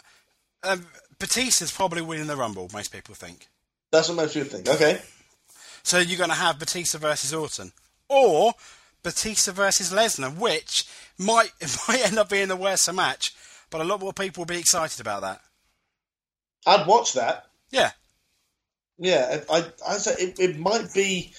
[0.62, 0.86] um,
[1.18, 2.70] Batista's probably winning the Rumble.
[2.72, 3.48] Most people think.
[3.92, 4.70] That's what most people think.
[4.70, 5.02] Okay,
[5.84, 7.72] So you're going to have Batista versus Orton,
[8.10, 8.54] or
[9.04, 10.86] Batista versus Lesnar, which
[11.18, 11.52] might
[11.88, 13.34] might end up being the worst of match,
[13.70, 15.42] but a lot more people will be excited about that.
[16.66, 17.46] I'd watch that.
[17.72, 17.92] Yeah,
[18.98, 21.34] Yeah, I, I, say it, it might be,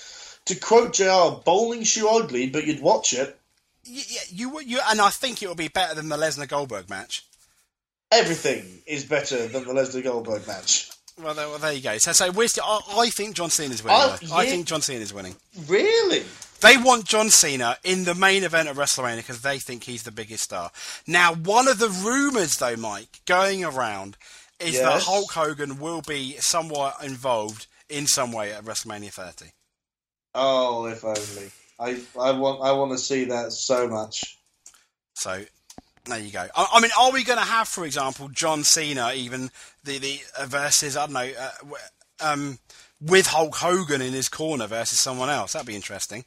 [0.47, 1.40] to quote Jr.
[1.45, 3.38] bowling shoe ugly, but you'd watch it.
[3.84, 6.90] Yeah, you would- you, and I think it will be better than the Lesnar Goldberg
[6.90, 7.24] match.
[8.11, 10.90] Everything is better than the Lesnar Goldberg match.
[11.22, 11.96] Well, there, well, there you go.
[11.98, 13.98] So, so we're still, I, I think John Cena's winning.
[14.00, 14.34] Oh, though.
[14.34, 15.36] I think John Cena's winning.
[15.66, 16.24] Really?
[16.60, 20.10] They want John Cena in the main event of WrestleMania because they think he's the
[20.10, 20.70] biggest star.
[21.06, 24.16] Now, one of the rumours, though, Mike, going around
[24.58, 29.50] is that Hulk Hogan will be somewhat involved in some way at WrestleMania 30.
[30.34, 31.50] Oh, if only.
[31.78, 34.38] I, I want I want to see that so much.
[35.14, 35.44] So,
[36.07, 36.46] there you go.
[36.55, 39.50] I, I mean, are we going to have, for example, John Cena even
[39.84, 41.50] the the uh, versus I don't know, uh,
[42.20, 42.59] um,
[43.00, 45.52] with Hulk Hogan in his corner versus someone else?
[45.52, 46.24] That'd be interesting.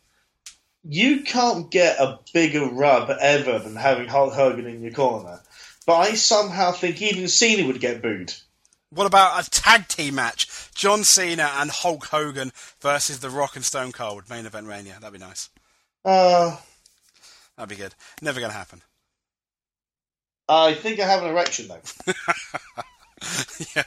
[0.84, 5.42] You can't get a bigger rub ever than having Hulk Hogan in your corner.
[5.86, 8.34] But I somehow think even Cena would get booed.
[8.90, 10.72] What about a tag team match?
[10.74, 14.98] John Cena and Hulk Hogan versus The Rock and Stone Cold, main event Mania.
[15.00, 15.50] That'd be nice.
[16.06, 16.56] Uh,
[17.58, 17.96] That'd be good.
[18.22, 18.82] Never going to happen.
[20.50, 21.82] I think I have an erection though.
[23.76, 23.84] yeah.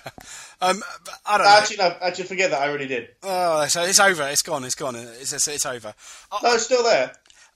[0.60, 0.82] Um,
[1.24, 1.52] I don't know.
[1.56, 1.96] Actually, no.
[2.02, 2.60] Actually, forget that.
[2.60, 3.08] I already did.
[3.22, 4.28] Oh, so it's over.
[4.28, 4.64] It's gone.
[4.64, 4.96] It's gone.
[4.96, 5.94] It's, it's, it's over.
[6.30, 7.12] I, No, it's still there.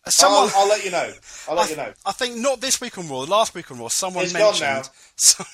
[0.08, 0.50] someone.
[0.54, 1.10] I'll, I'll let you know.
[1.48, 1.92] I'll let I, you know.
[2.06, 3.18] I think not this week on Raw.
[3.20, 4.60] Last week on Raw, someone It's gone mentioned.
[4.68, 4.82] now.
[5.16, 5.46] some-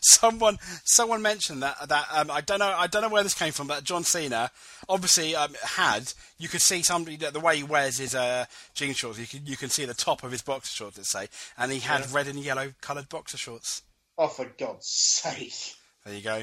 [0.00, 3.52] someone someone mentioned that that um, I don't know I don't know where this came
[3.52, 4.50] from, but John Cena
[4.88, 9.18] obviously um, had you could see somebody the way he wears his uh, jean shorts.
[9.18, 11.28] You can you can see the top of his boxer shorts, let's say,
[11.58, 13.82] and he had red and yellow coloured boxer shorts.
[14.16, 15.74] Oh, for God's sake!
[16.04, 16.42] There you go.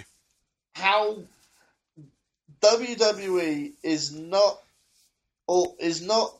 [0.73, 1.17] How
[2.61, 4.59] WWE is not
[5.47, 6.33] or is not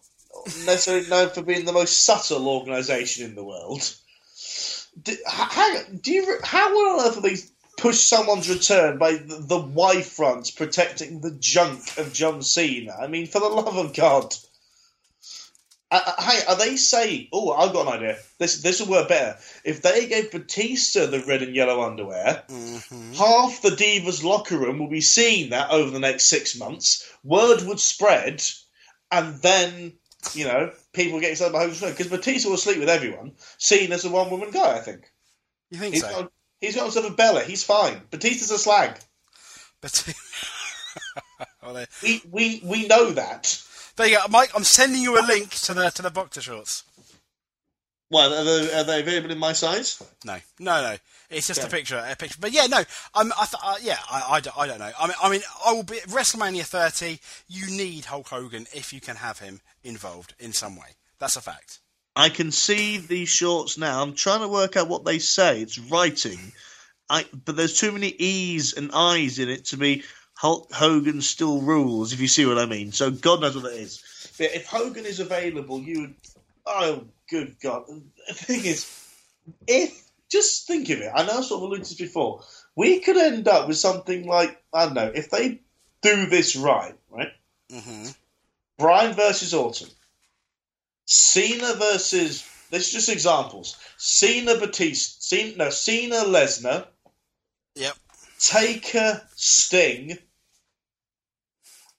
[0.66, 3.96] necessarily known for being the most subtle organisation in the world.
[5.02, 7.38] Do, how, do you, how on earth are they
[7.78, 12.96] push someone's return by the, the Y fronts protecting the junk of John Cena?
[13.00, 14.36] I mean, for the love of God.
[15.90, 17.28] Uh, uh, hey, are they saying?
[17.34, 18.18] Oh, I've got an idea.
[18.38, 22.44] This this will work better if they gave Batista the red and yellow underwear.
[23.18, 27.12] Half the Divas locker room will be seeing that over the next six months.
[27.26, 28.42] Word would spread,
[29.12, 29.94] and then
[30.34, 34.06] you know people get excited about home because Batista will sleep with everyone, seen as
[34.06, 34.78] a one woman guy.
[34.78, 35.12] I think
[35.70, 36.10] You think he's so?
[36.10, 37.46] got he's got himself a belly.
[37.46, 38.02] He's fine.
[38.12, 38.98] Batista's a slag.
[39.82, 40.14] But
[41.64, 43.62] well, there, We we we know that.
[43.96, 44.52] there you go, Mike.
[44.56, 46.84] I'm sending you a link to the to the boxer shorts.
[48.12, 50.02] Well, are they, are they available in my size?
[50.26, 50.96] No, no, no.
[51.30, 52.38] It's just a picture, a picture.
[52.42, 52.84] But yeah, no.
[53.16, 54.92] I'm, I th- uh, yeah, I, I, don't- I don't know.
[55.00, 57.20] I mean, I mean, I will be WrestleMania 30.
[57.48, 60.88] You need Hulk Hogan if you can have him involved in some way.
[61.20, 61.80] That's a fact.
[62.18, 64.02] I can see these shorts now.
[64.04, 65.62] I'm trying to work out what they say.
[65.62, 66.52] It's writing,
[67.10, 70.04] I but there's too many E's and I's in it to be
[70.36, 72.12] Hulk Hogan still rules.
[72.12, 72.92] If you see what I mean.
[72.92, 74.04] So God knows what that is.
[74.38, 76.16] But if Hogan is available, you would.
[76.74, 77.84] Oh, good God!
[78.28, 78.90] The thing is,
[79.68, 81.12] if just think of it.
[81.14, 82.42] I know I sort of alluded to this before.
[82.76, 85.60] We could end up with something like I don't know if they
[86.02, 87.32] do this right, right?
[87.72, 88.08] Mm-hmm.
[88.78, 89.90] Bryan versus Orton.
[91.06, 92.48] Cena versus.
[92.72, 93.78] This is just examples.
[93.98, 95.18] Cena Batista.
[95.20, 96.88] Cena, no, Cena Lesnar.
[97.76, 97.96] Yep.
[98.40, 100.18] Taker Sting.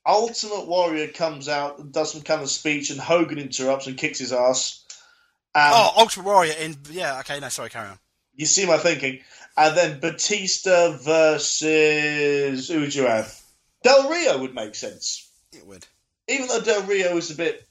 [0.05, 4.19] Ultimate Warrior comes out and does some kind of speech, and Hogan interrupts and kicks
[4.19, 4.85] his ass.
[5.55, 6.77] Oh, Ultimate Warrior in.
[6.91, 7.99] Yeah, okay, no, sorry, carry on.
[8.35, 9.21] you see my thinking.
[9.57, 12.69] And then Batista versus.
[12.69, 13.39] Who would you have?
[13.83, 15.31] Del Rio would make sense.
[15.53, 15.87] It would.
[16.29, 17.69] even though Del Rio is a bit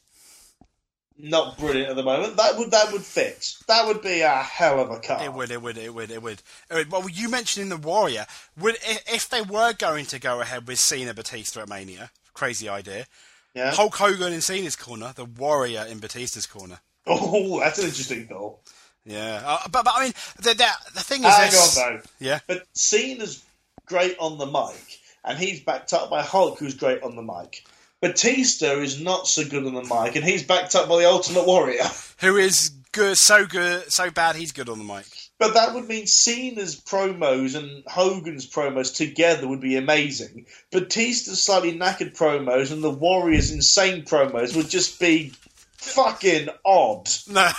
[1.17, 3.55] not brilliant at the moment, that would that would fit.
[3.67, 5.23] That would be a hell of a car.
[5.23, 6.41] It would, it would, it would, it would.
[6.69, 6.91] It would.
[6.91, 8.25] Well, you mentioned in the Warrior,
[8.57, 12.69] would if, if they were going to go ahead with Cena Batista at Mania, crazy
[12.69, 13.05] idea.
[13.53, 13.71] Yeah.
[13.71, 16.79] Hulk Hogan in Cena's corner, the Warrior in Batista's corner.
[17.05, 18.59] Oh, that's an interesting thought.
[19.05, 22.01] Yeah, uh, but but I mean, the the, the thing is, Hang this, on though.
[22.19, 23.43] yeah, But Cena's
[23.87, 27.65] great on the mic, and he's backed up by Hulk, who's great on the mic.
[28.01, 31.45] Batista is not so good on the mic, and he's backed up by the Ultimate
[31.45, 31.83] Warrior.
[32.19, 35.05] who is good, so good, so bad, he's good on the mic.
[35.41, 40.45] But that would mean Cena's promos and Hogan's promos together would be amazing.
[40.71, 45.33] Batista's slightly knackered promos and the Warrior's insane promos would just be
[45.77, 47.09] fucking odd.
[47.27, 47.49] No,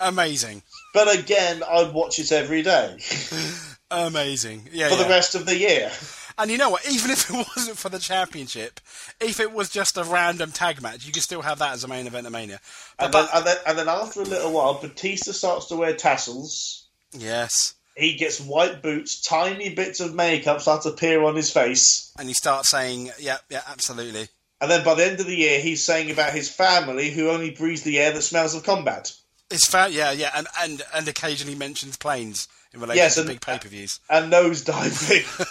[0.00, 0.62] amazing,
[0.94, 2.96] But again, I'd watch it every day
[3.90, 4.70] amazing.
[4.72, 5.02] Yeah, for yeah.
[5.02, 5.92] the rest of the year.
[6.38, 6.90] And you know what?
[6.90, 8.80] Even if it wasn't for the championship,
[9.20, 11.88] if it was just a random tag match, you could still have that as a
[11.88, 12.60] main event of Mania.
[12.98, 16.85] But, And and, then, and then after a little while, Batista starts to wear tassels.
[17.12, 22.12] Yes, He gets white boots, tiny bits of makeup start to appear on his face.
[22.18, 24.28] and he starts saying, "Yeah, yeah, absolutely."
[24.60, 27.50] And then by the end of the year, he's saying about his family who only
[27.50, 29.12] breathes the air that smells of combat.
[29.50, 33.28] It's fa- yeah, yeah, and, and and occasionally mentions planes in relation Yes, to and-
[33.30, 34.00] big pay per views.
[34.10, 35.22] And nose diving.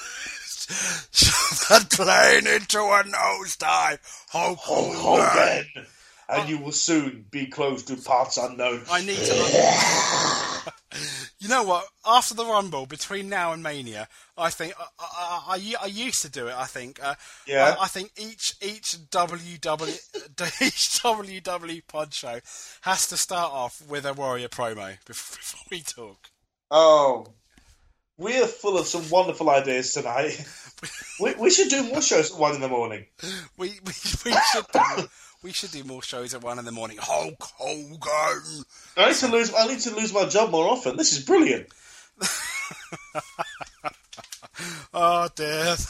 [1.12, 4.00] Shove that plane into a nosedive,
[4.30, 5.00] Hulk Hogan.
[5.00, 5.86] Hogan.
[6.28, 8.82] And you will soon be close to parts unknown.
[8.90, 9.34] I need to.
[11.40, 11.86] you know what?
[12.06, 14.08] After the Rumble, between now and Mania,
[14.38, 16.56] I think I, I, I, I used to do it.
[16.56, 17.04] I think.
[17.04, 17.16] Uh,
[17.48, 17.76] Yeah.
[17.80, 22.40] I, think each each WW each WW pod show
[22.82, 26.30] has to start off with a Warrior promo before, before we talk.
[26.72, 27.28] Oh,
[28.18, 30.44] we're full of some wonderful ideas tonight.
[31.20, 33.06] we, we should do more shows at one in the morning.
[33.58, 33.94] We we,
[34.26, 35.08] we should do,
[35.46, 36.98] we should do more shows at one in the morning.
[37.00, 38.66] Hulk Hogan.
[38.98, 39.54] I need to lose.
[39.54, 40.98] I need to lose my job more often.
[40.98, 41.68] This is brilliant.
[44.94, 45.76] Oh dear.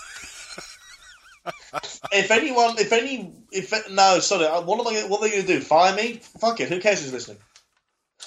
[2.12, 5.08] If anyone, if any, if no, sorry, uh, what am I?
[5.08, 5.62] What are they going to do?
[5.62, 6.20] Fire me?
[6.40, 6.70] Fuck it.
[6.70, 7.38] Who cares who's listening?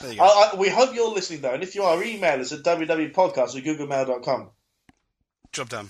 [0.01, 0.25] There you go.
[0.25, 3.57] I, I, we hope you're listening though, and if you are, email us at www.podcast
[3.57, 4.51] at googlemail.com.
[5.53, 5.89] Job done.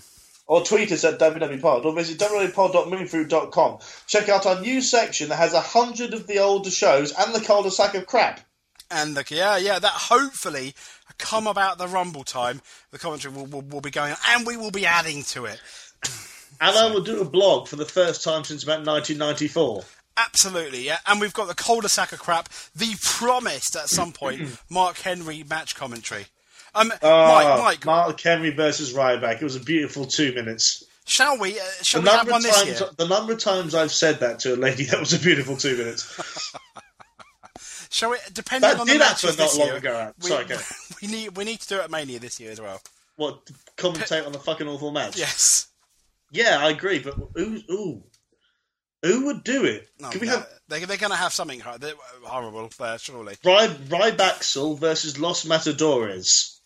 [0.49, 3.77] Or tweet us at www.pod or visit www.pod.moonfruit.com.
[4.07, 7.39] Check out our new section that has a hundred of the older shows and the
[7.39, 8.41] cul-de-sac of crap.
[8.89, 10.73] And the, yeah, yeah, that hopefully
[11.19, 14.57] come about the Rumble time, the commentary will, will, will be going on, and we
[14.57, 15.61] will be adding to it.
[16.61, 19.83] And I will do a blog for the first time since about 1994.
[20.17, 20.97] Absolutely, yeah.
[21.05, 25.75] And we've got the cul-de-sac of crap, the promised at some point Mark Henry match
[25.75, 26.25] commentary.
[26.75, 29.35] Um, Ah, Mike, Mike, Mark Henry versus Ryback.
[29.35, 30.83] It was a beautiful two minutes.
[31.07, 31.59] shall we?
[31.59, 32.89] Uh, shall The we have number, one of this times, year?
[32.97, 35.77] the number of times I've said that to a lady, that was a beautiful two
[35.77, 36.53] minutes.
[37.91, 38.17] Shall we?
[38.31, 40.13] Depending That on the did matches happen not this long year, ago.
[40.21, 40.45] we, Sorry,
[41.01, 42.79] we need we need to do it at Mania this year as well.
[43.15, 45.17] What, commentate on the fucking awful match?
[45.17, 45.67] Yes.
[46.31, 48.03] Yeah, I agree, but who, ooh,
[49.01, 49.89] who would do it?
[49.99, 53.35] No, Could we no, have they, they're going to have something horrible there, surely.
[53.43, 56.58] Ry, Rybaxel versus Los Matadores?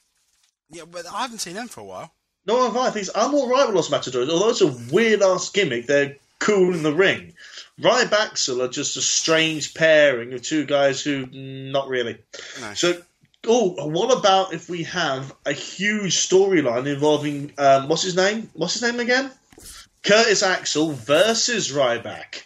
[0.73, 2.11] Yeah, but I haven't seen them for a while.
[2.45, 2.89] No, have I.
[2.89, 5.85] Things I'm all right with Los Matadores, although it's a weird ass gimmick.
[5.85, 7.33] They're cool in the ring.
[7.79, 12.17] Rybaxel are just a strange pairing of two guys who mm, not really.
[12.59, 12.73] No.
[12.73, 13.01] So,
[13.47, 18.49] oh, what about if we have a huge storyline involving um, what's his name?
[18.53, 19.31] What's his name again?
[20.03, 22.43] Curtis Axel versus Ryback.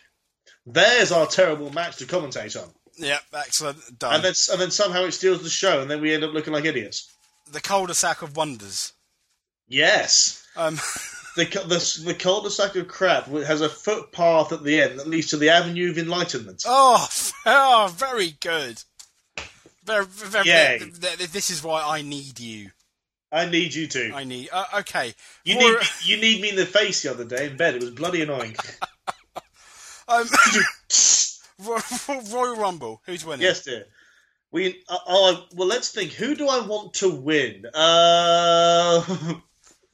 [0.66, 2.70] There's our terrible match to commentate on.
[2.98, 3.78] Yeah, excellent.
[3.98, 4.16] Done.
[4.16, 6.54] And then, and then somehow it steals the show, and then we end up looking
[6.54, 7.14] like idiots.
[7.52, 8.94] The cul-de-sac of wonders.
[9.68, 10.46] Yes.
[10.56, 10.78] Um,
[11.38, 15.38] The, the, the cul-de-sac of crap has a footpath at the end that leads to
[15.38, 16.64] the Avenue of Enlightenment.
[16.66, 17.08] oh,
[17.46, 18.82] oh, very good.
[19.86, 20.80] Very, very, Yay.
[20.80, 22.72] th- th- this is why I need you.
[23.32, 24.14] I need you too.
[24.16, 24.50] I need.
[24.52, 25.14] Uh, okay.
[25.44, 27.76] You For- need me, you need me in the face the other day in bed.
[27.76, 28.56] It was bloody annoying.
[30.08, 30.26] um,
[32.32, 33.02] Royal Rumble.
[33.06, 33.44] Who's winning?
[33.44, 33.86] yes, dear.
[34.52, 35.68] We uh, oh well.
[35.68, 36.14] Let's think.
[36.14, 37.66] Who do I want to win?
[37.74, 39.04] Uh,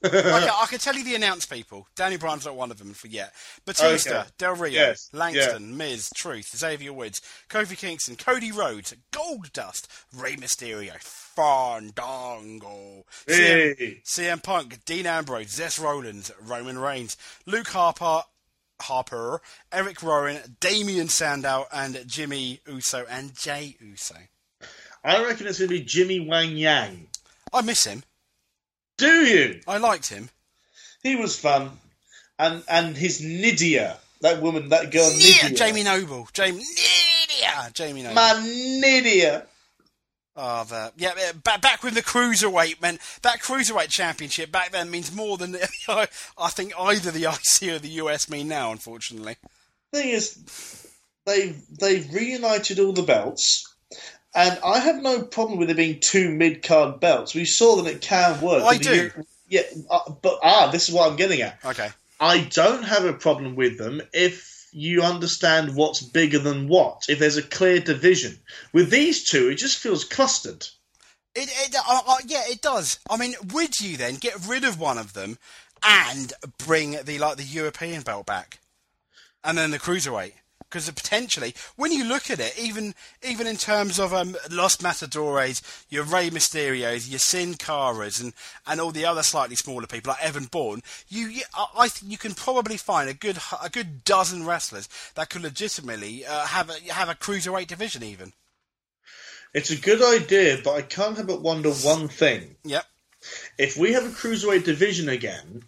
[0.06, 1.86] Okay, I can tell you the announced people.
[1.96, 3.32] Danny Bryan's not one of them for yet.
[3.64, 4.28] Batista, Okay.
[4.36, 10.92] Del Rio, Yes, Langston, Miz, Truth, Xavier Woods, Kofi Kingston, Cody Rhodes, Goldust, Rey Mysterio,
[11.00, 18.24] Fandango, CM, CM Punk, Dean Ambrose, Seth Rollins, Roman Reigns, Luke Harper,
[18.82, 19.40] Harper,
[19.72, 24.16] Eric Rowan, Damien Sandow, and Jimmy Uso and Jey Uso.
[25.04, 27.06] I reckon it's going to be Jimmy Wang Yang.
[27.52, 28.02] I miss him.
[28.96, 29.60] Do you?
[29.68, 30.30] I liked him.
[31.02, 31.72] He was fun,
[32.38, 36.28] and and his Nydia, that woman, that girl Yeah, Nydia, Jamie Noble.
[36.32, 36.64] Jamie,
[37.40, 38.14] yeah, Jamie Noble.
[38.14, 38.32] my
[38.80, 39.46] Nydia.
[40.36, 41.12] Oh, the, yeah,
[41.44, 42.98] back, back with the cruiserweight, man.
[43.22, 45.56] That cruiserweight championship back then means more than
[45.88, 46.06] I
[46.48, 49.36] think either the IC or the US mean now, unfortunately.
[49.92, 50.88] thing is,
[51.26, 53.73] they've they've reunited all the belts,
[54.34, 57.34] and I have no problem with it being two mid card belts.
[57.34, 58.62] We saw that it can work.
[58.64, 58.94] I do.
[59.16, 61.58] you- yeah, uh, but ah, this is what I'm getting at.
[61.64, 61.90] Okay.
[62.18, 67.04] I don't have a problem with them if you understand what's bigger than what.
[67.08, 68.38] If there's a clear division
[68.72, 70.66] with these two, it just feels clustered.
[71.34, 72.98] It, it, uh, uh, yeah, it does.
[73.10, 75.38] I mean, would you then get rid of one of them
[75.82, 78.60] and bring the like the European belt back,
[79.44, 80.32] and then the cruiserweight?
[80.74, 85.62] Because potentially, when you look at it, even even in terms of um, Los Matadores,
[85.88, 88.32] your Rey Mysterios, your Sin Caras, and,
[88.66, 92.18] and all the other slightly smaller people like Evan Bourne, you, you I think you
[92.18, 96.92] can probably find a good a good dozen wrestlers that could legitimately uh, have a
[96.92, 98.32] have a cruiserweight division even.
[99.52, 102.56] It's a good idea, but I can't help but wonder one thing.
[102.64, 102.84] Yep.
[103.58, 105.62] If we have a cruiserweight division again,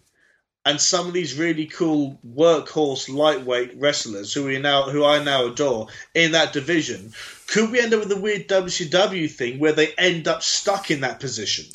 [0.67, 5.47] and some of these really cool workhorse lightweight wrestlers who we now who I now
[5.47, 7.13] adore in that division,
[7.47, 11.01] could we end up with a weird WCW thing where they end up stuck in
[11.01, 11.67] that position?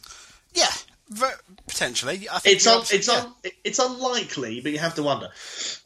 [0.54, 0.72] Yeah,
[1.68, 2.28] potentially.
[2.30, 3.22] I think It's un, it's yeah.
[3.22, 3.34] un,
[3.64, 5.30] it's unlikely, but you have to wonder.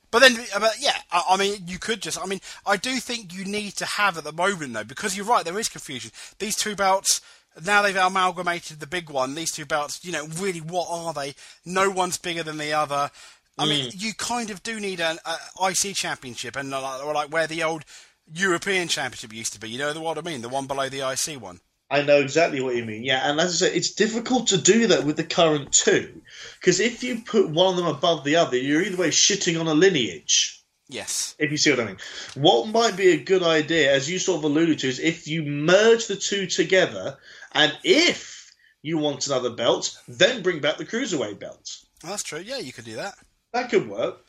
[0.09, 2.19] But then, uh, but yeah, I, I mean, you could just.
[2.19, 5.27] I mean, I do think you need to have at the moment though, because you're
[5.27, 5.45] right.
[5.45, 6.11] There is confusion.
[6.39, 7.21] These two belts
[7.63, 9.35] now they've amalgamated the big one.
[9.35, 11.35] These two belts, you know, really, what are they?
[11.65, 13.11] No one's bigger than the other.
[13.57, 17.13] I mean, you kind of do need an a IC championship, and uh, like, or
[17.13, 17.85] like where the old
[18.33, 19.69] European championship used to be.
[19.69, 20.41] You know what I mean?
[20.41, 21.61] The one below the IC one.
[21.89, 23.03] I know exactly what you mean.
[23.03, 26.21] Yeah, and as I say, it's difficult to do that with the current two,
[26.59, 29.67] because if you put one of them above the other, you're either way shitting on
[29.67, 30.63] a lineage.
[30.87, 31.35] Yes.
[31.39, 31.97] If you see what I mean.
[32.35, 35.43] What might be a good idea, as you sort of alluded to, is if you
[35.43, 37.17] merge the two together,
[37.55, 38.51] and if
[38.83, 41.77] you want another belt, then bring back the cruiserweight belt.
[42.03, 42.39] That's true.
[42.39, 43.15] Yeah, you could do that.
[43.53, 44.21] That could work.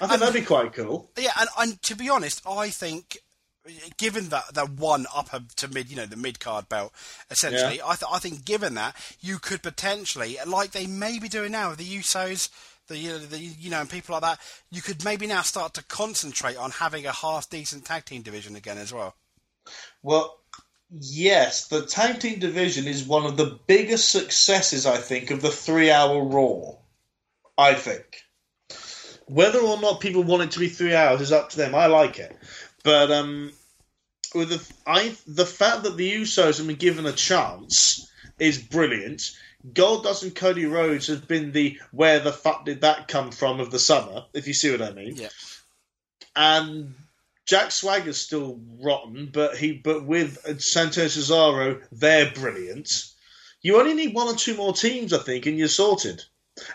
[0.00, 1.10] I think Um, that'd be quite cool.
[1.18, 3.18] Yeah, and, and to be honest, I think
[3.96, 6.92] given that that one upper to mid, you know, the mid card belt,
[7.30, 11.50] essentially, I, th- I think given that you could potentially, like they may be doing
[11.52, 12.48] now with the Usos,
[12.86, 14.38] the you know, the you know, and people like that,
[14.70, 18.54] you could maybe now start to concentrate on having a half decent tag team division
[18.54, 19.16] again as well.
[20.02, 20.38] Well,
[20.90, 25.50] Yes, the tag team division is one of the biggest successes, I think, of the
[25.50, 26.76] three hour Raw.
[27.58, 28.22] I think.
[29.26, 31.74] Whether or not people want it to be three hours is up to them.
[31.74, 32.36] I like it.
[32.84, 33.52] But um,
[34.34, 38.08] with the I the fact that the Usos have been given a chance
[38.38, 39.32] is brilliant.
[39.72, 43.72] Goldust and Cody Rhodes have been the where the fuck did that come from of
[43.72, 45.16] the summer, if you see what I mean.
[45.16, 45.28] Yeah.
[46.36, 46.94] And
[47.46, 53.06] Jack Swagger's still rotten, but he but with Santos Cesaro, they're brilliant.
[53.62, 56.24] You only need one or two more teams, I think, and you're sorted.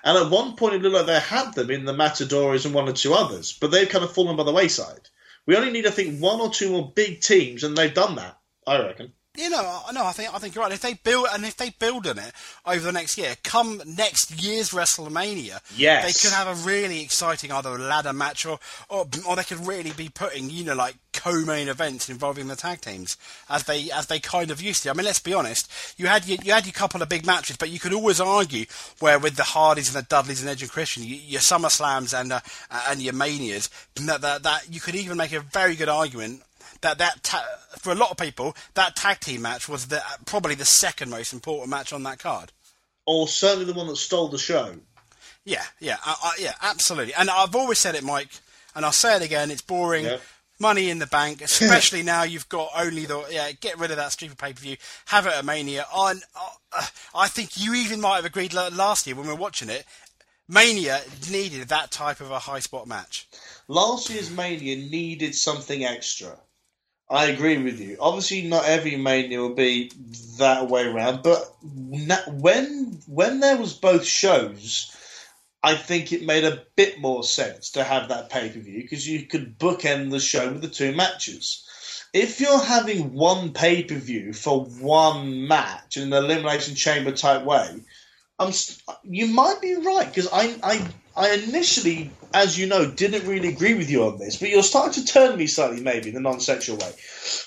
[0.03, 2.87] And at one point, it looked like they had them in the Matadores and one
[2.87, 5.09] or two others, but they've kind of fallen by the wayside.
[5.45, 8.37] We only need, I think, one or two more big teams, and they've done that.
[8.65, 9.13] I reckon.
[9.37, 10.73] You know, no, I think I think you're right.
[10.73, 12.33] If they build and if they build on it
[12.65, 16.03] over the next year, come next year's WrestleMania, Yes.
[16.05, 18.59] they could have a really exciting either ladder match or,
[18.89, 22.81] or or they could really be putting you know like co-main events involving the tag
[22.81, 23.15] teams
[23.49, 24.89] as they as they kind of used to.
[24.89, 25.71] I mean, let's be honest.
[25.97, 28.65] You had your, you had your couple of big matches, but you could always argue
[28.99, 32.13] where with the Hardys and the Dudleys and Edge and Christian, you, your Summer Slams
[32.13, 32.41] and uh,
[32.89, 36.41] and your Manias, that, that that you could even make a very good argument
[36.81, 37.45] that that ta-
[37.77, 41.33] for a lot of people that tag team match was the probably the second most
[41.33, 42.51] important match on that card.
[43.05, 44.75] Or certainly the one that stole the show.
[45.43, 47.13] Yeah, yeah, I, I, yeah, absolutely.
[47.15, 48.29] And I've always said it, Mike,
[48.75, 49.49] and I'll say it again.
[49.49, 50.05] It's boring.
[50.05, 50.17] Yeah.
[50.59, 53.51] Money in the bank, especially now you've got only the yeah.
[53.51, 54.77] Get rid of that stupid pay per view.
[55.05, 55.87] Have it at Mania.
[55.91, 59.69] On, uh, I think you even might have agreed last year when we were watching
[59.69, 59.85] it.
[60.47, 61.01] Mania
[61.31, 63.27] needed that type of a high spot match.
[63.67, 66.37] Last year's Mania needed something extra.
[67.11, 67.97] I agree with you.
[67.99, 69.91] Obviously, not every Mania will be
[70.37, 74.95] that way around, but when when there was both shows,
[75.61, 79.05] I think it made a bit more sense to have that pay per view because
[79.05, 81.67] you could bookend the show with the two matches.
[82.13, 87.43] If you're having one pay per view for one match in an elimination chamber type
[87.43, 87.81] way,
[88.39, 88.53] I'm
[89.03, 93.73] you might be right because I, I I initially, as you know, didn't really agree
[93.73, 96.77] with you on this, but you're starting to turn me slightly, maybe in a non-sexual
[96.77, 96.93] way,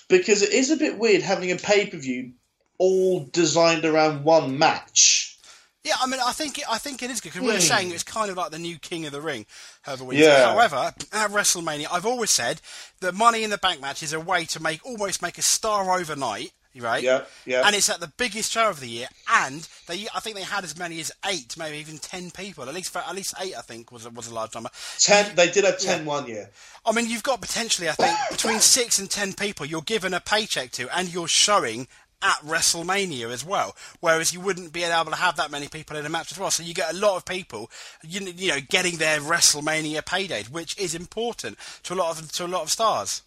[0.08, 2.32] because it is a bit weird having a pay per view
[2.78, 5.38] all designed around one match.
[5.84, 7.60] Yeah, I mean, I think it, I think it is good because we're Hmm.
[7.60, 9.44] saying it's kind of like the new King of the Ring,
[9.82, 10.44] however we Yeah.
[10.52, 12.62] However, at WrestleMania, I've always said
[13.00, 15.98] that Money in the Bank match is a way to make almost make a star
[15.98, 16.52] overnight,
[16.82, 17.02] right?
[17.02, 17.62] Yeah, yeah.
[17.66, 20.64] And it's at the biggest show of the year, and they I think they had
[20.64, 22.68] as many as eight, maybe even ten people.
[22.68, 24.70] At least for, at least eight, I think was a, was a large number.
[24.98, 26.50] Ten, they did have 10 one year.
[26.86, 30.20] I mean, you've got potentially, I think, between six and ten people you're given a
[30.20, 31.88] paycheck to, and you're showing
[32.24, 33.76] at WrestleMania as well.
[34.00, 36.50] Whereas you wouldn't be able to have that many people in a match as well.
[36.50, 37.70] So you get a lot of people,
[38.02, 42.46] you, you know, getting their WrestleMania payday, which is important to a lot of to
[42.46, 43.22] a lot of stars.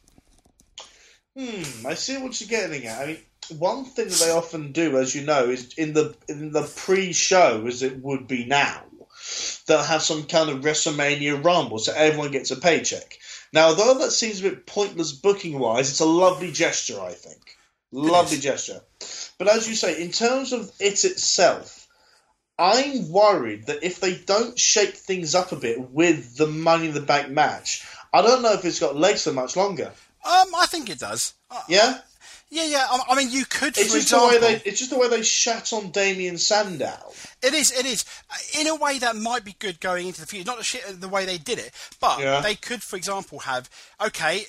[1.37, 3.01] Hmm, I see what you're getting at.
[3.01, 3.17] I mean,
[3.49, 7.65] one thing that they often do, as you know, is in the in the pre-show,
[7.67, 8.83] as it would be now,
[9.67, 13.17] they'll have some kind of WrestleMania rumble, so everyone gets a paycheck.
[13.53, 17.41] Now, though that seems a bit pointless booking-wise, it's a lovely gesture, I think.
[17.91, 18.81] Lovely gesture.
[19.37, 21.87] But as you say, in terms of it itself,
[22.59, 26.93] I'm worried that if they don't shake things up a bit with the Money in
[26.93, 29.91] the Bank match, I don't know if it's got legs for much longer.
[30.25, 31.33] Um, I think it does.
[31.49, 31.99] Uh, Yeah.
[32.49, 32.85] Yeah, yeah.
[32.89, 34.61] I, I mean, you could, It's just example, the way they.
[34.65, 37.11] It's just the way they shat on Damien Sandow.
[37.41, 38.05] It is, it is.
[38.59, 40.45] In a way, that might be good going into the future.
[40.45, 42.41] Not the shit the way they did it, but Yeah.
[42.41, 43.69] they could, for example, have
[44.01, 44.45] okay.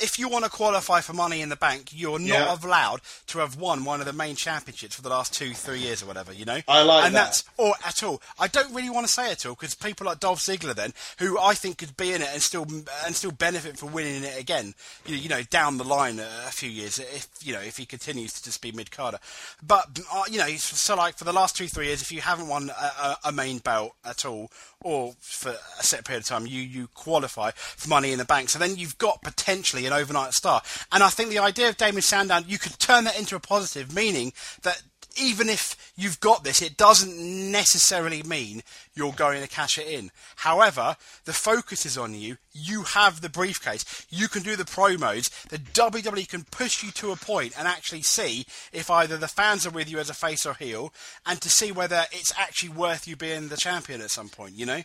[0.00, 2.58] If you want to qualify for Money in the Bank, you're not Yeah.
[2.68, 6.02] allowed to have won one of the main championships for the last two, three years
[6.02, 6.32] or whatever.
[6.32, 7.24] You know, I like and that.
[7.26, 8.22] that's or at all.
[8.38, 11.38] I don't really want to say at all because people like Dolph Ziggler, then, who
[11.38, 12.66] I think could be in it and still
[13.04, 14.74] and still benefit from winning it again.
[15.06, 17.86] You know, you know down the line a, few years if you know if he
[17.86, 19.18] continues to just be mid carder.
[19.62, 22.48] But uh, you know, so like for the last two, three years, if you haven't
[22.48, 24.50] won a, a, a main belt at all,
[24.82, 28.48] or for a set period of time, you you qualify for Money in the Bank.
[28.48, 30.62] So then you've got potentially an overnight star.
[30.92, 33.94] And I think the idea of Damien Sandow, you could turn that into a positive,
[33.94, 34.32] meaning
[34.62, 34.82] that
[35.18, 38.62] even if you've got this, it doesn't necessarily mean
[38.94, 40.10] you're going to cash it in.
[40.36, 42.36] However, the focus is on you.
[42.52, 44.06] You have the briefcase.
[44.08, 45.30] You can do the promos.
[45.48, 49.66] The WWE can push you to a point and actually see if either the fans
[49.66, 50.92] are with you as a face or heel,
[51.26, 54.54] and to see whether it's actually worth you being the champion at some point.
[54.54, 54.82] You know.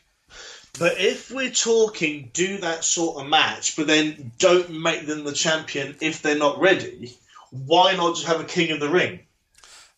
[0.78, 5.32] But if we're talking, do that sort of match, but then don't make them the
[5.32, 7.16] champion if they're not ready.
[7.52, 9.20] Why not just have a King of the Ring?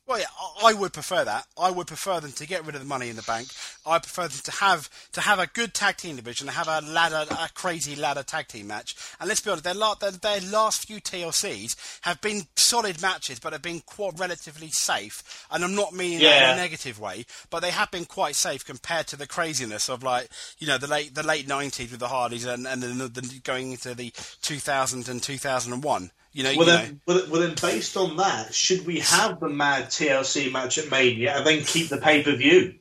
[0.08, 0.28] Well, yeah,
[0.64, 1.48] I would prefer that.
[1.60, 3.50] I would prefer them to get rid of the money in the bank.
[3.86, 7.26] I prefer them to have to have a good tag team division, have a ladder,
[7.30, 8.96] a crazy ladder tag team match.
[9.20, 13.52] And let's be honest, their, their, their last few TLCs have been solid matches, but
[13.52, 15.46] have been quite relatively safe.
[15.52, 18.64] And I'm not meaning that in a negative way, but they have been quite safe
[18.64, 22.08] compared to the craziness of like you know the late the late 90s with the
[22.08, 26.12] Hardys and and then the, the, going into the 2000 and 2001.
[26.38, 26.78] You know, Well you know.
[26.78, 30.92] then, well, well then, based on that, should we have the mad TLC match at
[30.92, 32.76] Mania and then keep the pay per view?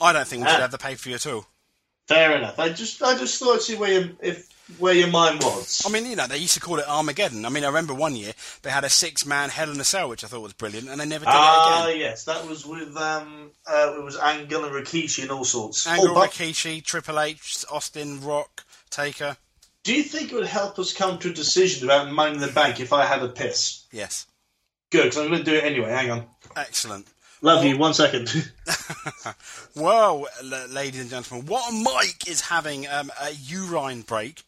[0.00, 0.62] I don't think we should Ah.
[0.62, 1.46] have the pay per view at all.
[2.08, 2.58] Fair enough.
[2.58, 5.82] I just, I just thought I'd see where your, if where your mind was.
[5.86, 7.44] I mean, you know, they used to call it Armageddon.
[7.46, 8.32] I mean, I remember one year
[8.62, 11.06] they had a six-man Hell in a Cell, which I thought was brilliant, and they
[11.06, 12.02] never did Ah, it again.
[12.02, 15.86] Ah, yes, that was with um, uh, it was Angle and Rikishi and all sorts.
[15.86, 19.36] Angle, Oh, but Rikishi, Triple H, Austin, Rock, Taker.
[19.84, 22.48] Do you think it would help us come to a decision about Money in the
[22.48, 23.84] Bank if I had a piss?
[23.92, 24.26] Yes,
[24.90, 25.90] Good, because I'm going to do it anyway.
[25.90, 26.26] Hang on.
[26.56, 27.06] excellent.
[27.40, 27.78] Love you.
[27.78, 28.50] One second.
[29.76, 34.42] Well, ladies and gentlemen, what Mike is having um, a urine break,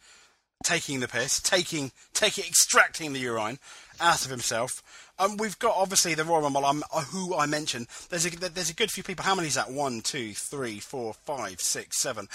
[0.65, 3.61] taking the piss, taking, taking, extracting the urine
[4.01, 4.83] out of himself.
[5.21, 7.89] Um, we've got obviously the Royal Rumble, um, uh, who I mentioned.
[8.09, 9.23] There's a there's a good few people.
[9.23, 9.71] How many is that?
[9.71, 12.29] 1, 2, 3, 4, 5, 6, 7,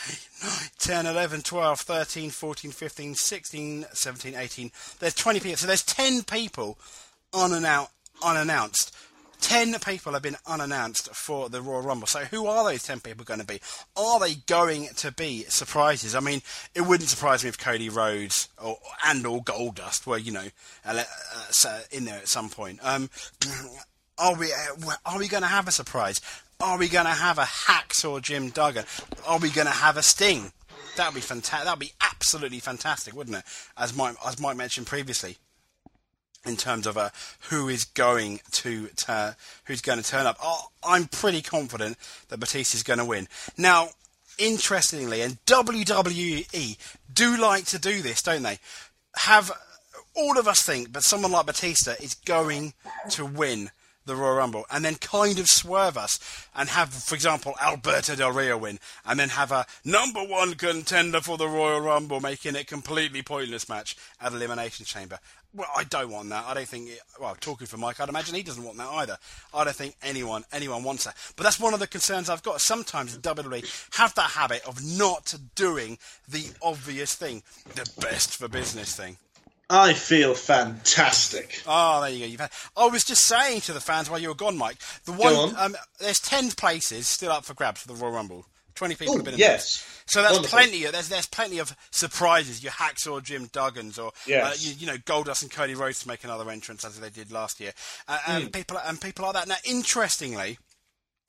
[0.43, 4.71] 9, 10, 11, 12, 13, 14, 15, 16, 17, 18.
[4.99, 5.57] There's 20 people.
[5.57, 6.77] So there's 10 people
[7.33, 7.91] unannounced.
[8.23, 8.95] unannounced.
[9.45, 12.07] Ten people have been unannounced for the Royal Rumble.
[12.07, 13.61] So who are those ten people going to be?
[13.95, 16.15] Are they going to be surprises?
[16.15, 16.41] I mean,
[16.73, 20.47] it wouldn't surprise me if Cody Rhodes or and or Goldust were, you know,
[20.83, 21.03] uh,
[21.91, 22.79] in there at some point.
[22.81, 23.11] Um,
[24.17, 26.19] are we uh, are we going to have a surprise?
[26.59, 28.85] Are we going to have a hacksaw Jim Duggan?
[29.27, 30.53] Are we going to have a Sting?
[30.95, 31.65] That'd be fantastic.
[31.65, 33.43] That'd be absolutely fantastic, wouldn't it?
[33.77, 35.37] As Mike as Mike mentioned previously
[36.45, 37.09] in terms of uh,
[37.49, 38.89] who is going to
[39.65, 40.37] who's going to turn up.
[40.41, 41.97] Oh, I'm pretty confident
[42.29, 43.27] that Batista is going to win.
[43.57, 43.89] Now,
[44.37, 46.77] interestingly, and WWE
[47.13, 48.59] do like to do this, don't they?
[49.17, 49.51] Have
[50.15, 52.73] all of us think, that someone like Batista is going
[53.11, 53.71] to win
[54.05, 56.19] the Royal Rumble, and then kind of swerve us
[56.55, 61.21] and have, for example, Alberto Del Rio win, and then have a number one contender
[61.21, 65.19] for the Royal Rumble, making it completely pointless match at Elimination Chamber.
[65.55, 66.45] Well, I don't want that.
[66.45, 66.89] I don't think.
[66.89, 69.17] It, well, talking for Mike, I'd imagine he doesn't want that either.
[69.53, 71.15] I don't think anyone anyone wants that.
[71.37, 72.59] But that's one of the concerns I've got.
[72.59, 75.97] Sometimes WWE have that habit of not doing
[76.27, 77.41] the obvious thing,
[77.73, 79.17] the best for business thing.
[79.69, 81.61] I feel fantastic.
[81.67, 82.25] Oh, there you go.
[82.25, 82.51] You've had.
[82.77, 84.77] I was just saying to the fans while you were gone, Mike.
[85.05, 85.55] The one on.
[85.57, 88.45] um, there's ten places still up for grabs for the Royal Rumble.
[88.75, 90.03] Twenty people Oh, have been in yes.
[90.05, 90.59] So that's Wonderful.
[90.59, 90.83] plenty.
[90.83, 92.61] Of, there's there's plenty of surprises.
[92.61, 94.43] Your Hacksaw Jim Duggins or Yes.
[94.43, 97.31] uh, you, you know Goldust and Cody Rhodes to make another entrance as they did
[97.31, 97.71] last year.
[98.07, 98.49] Uh, and Hmm.
[98.49, 99.47] people and people like that.
[99.47, 100.59] Now, interestingly,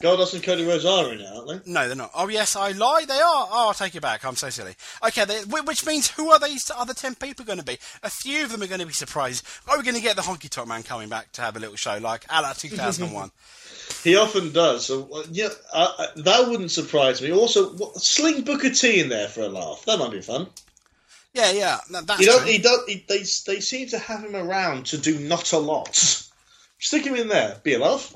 [0.03, 1.73] Goldust and Cody Rhodes are in it, aren't they?
[1.73, 2.11] no, they're not.
[2.15, 3.07] Oh yes, I lie.
[3.09, 3.49] They are.
[3.51, 4.27] Oh, I'll take it back.
[4.27, 4.75] I'm so silly.
[5.07, 7.79] Okay, they, which means who are these other ten people going to be?
[8.03, 9.43] A few of them are going to be surprises.
[9.67, 11.77] Are we going to get the Honky Tonk Man coming back to have a little
[11.77, 13.31] show like a la 2001?
[14.03, 14.85] He often does.
[14.87, 17.33] So uh, yeah, uh, uh, that wouldn't surprise me.
[17.33, 19.85] Also, what, sling Booker T in there for a laugh.
[19.87, 20.49] That might be fun.
[21.33, 22.47] yeah, yeah, that's You know, true.
[22.49, 22.81] he does.
[22.89, 25.95] He, they they seem to have him around to do not a lot.
[26.81, 27.61] Stick him in there.
[27.63, 28.13] Be a laugh.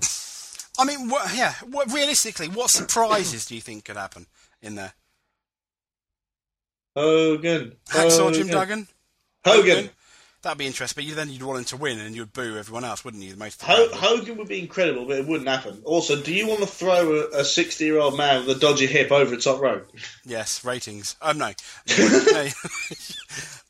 [0.81, 1.53] I mean, what, yeah.
[1.71, 4.27] What, realistically, what surprises do you think could happen
[4.63, 4.95] in there?
[6.97, 7.77] Hogan.
[7.89, 8.51] Hacksaw Jim Hogan.
[8.51, 8.89] Duggan.
[9.45, 9.91] Hogan.
[10.43, 12.83] That'd be interesting, but you, then you'd want him to win, and you'd boo everyone
[12.83, 13.37] else, wouldn't you?
[13.37, 15.83] Most of the Ho- Hogan would be incredible, but it wouldn't happen.
[15.85, 19.37] Also, do you want to throw a sixty-year-old man with a dodgy hip over a
[19.37, 19.91] top rope?
[20.25, 21.15] Yes, ratings.
[21.21, 21.51] Um, no,
[21.99, 22.49] no.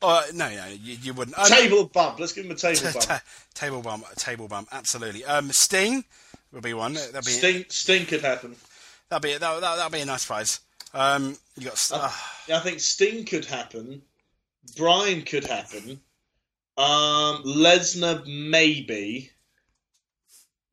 [0.01, 1.37] uh, no, no, you, you wouldn't.
[1.37, 2.21] Um, Table bump.
[2.21, 3.05] Let's give him a table ta- bump.
[3.05, 5.25] ta- table bump, table bump, absolutely.
[5.25, 6.05] Um, Sting
[6.51, 6.93] would be one.
[6.93, 8.55] That'd be Sting, Sting could happen.
[9.09, 10.59] that'd be that, that, that'd be a nice prize.
[10.93, 12.11] Um, you got uh,
[12.53, 14.01] I think Sting could happen.
[14.77, 16.01] Bryan could happen.
[16.77, 19.31] Um, Lesnar maybe.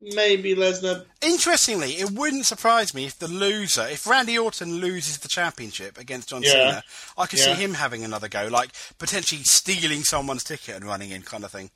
[0.01, 1.05] Maybe Lesnar.
[1.21, 6.29] Interestingly, it wouldn't surprise me if the loser, if Randy Orton loses the championship against
[6.29, 6.51] John Yeah.
[6.51, 6.83] Cena,
[7.17, 11.23] I could see him having another go, like potentially stealing someone's ticket and running in,
[11.23, 11.69] kind of thing.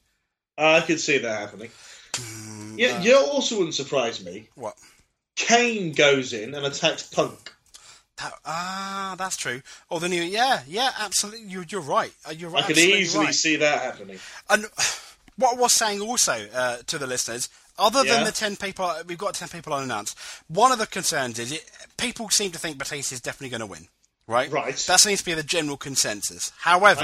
[0.57, 1.71] I could see that happening.
[2.75, 4.49] Yeah, you know, also wouldn't surprise me.
[4.55, 4.75] What?
[5.35, 7.53] Kane goes in and attacks Punk.
[8.17, 9.61] That, ah, that's true.
[9.89, 11.47] Or the new, yeah, yeah, absolutely.
[11.47, 12.13] You're, you're right.
[12.27, 12.65] Uh, You're I right.
[12.65, 13.33] could easily right.
[13.33, 14.19] see that happening.
[14.49, 14.65] And
[15.37, 19.17] what I was saying also uh, to the listeners, other than the ten people, we've
[19.17, 20.17] got ten people unannounced.
[20.47, 23.65] One of the concerns is it, people seem to think Batista is definitely going to
[23.65, 23.87] win.
[24.25, 24.49] Right?
[24.49, 24.75] Right.
[24.87, 26.51] That seems to be the general consensus.
[26.59, 27.01] However,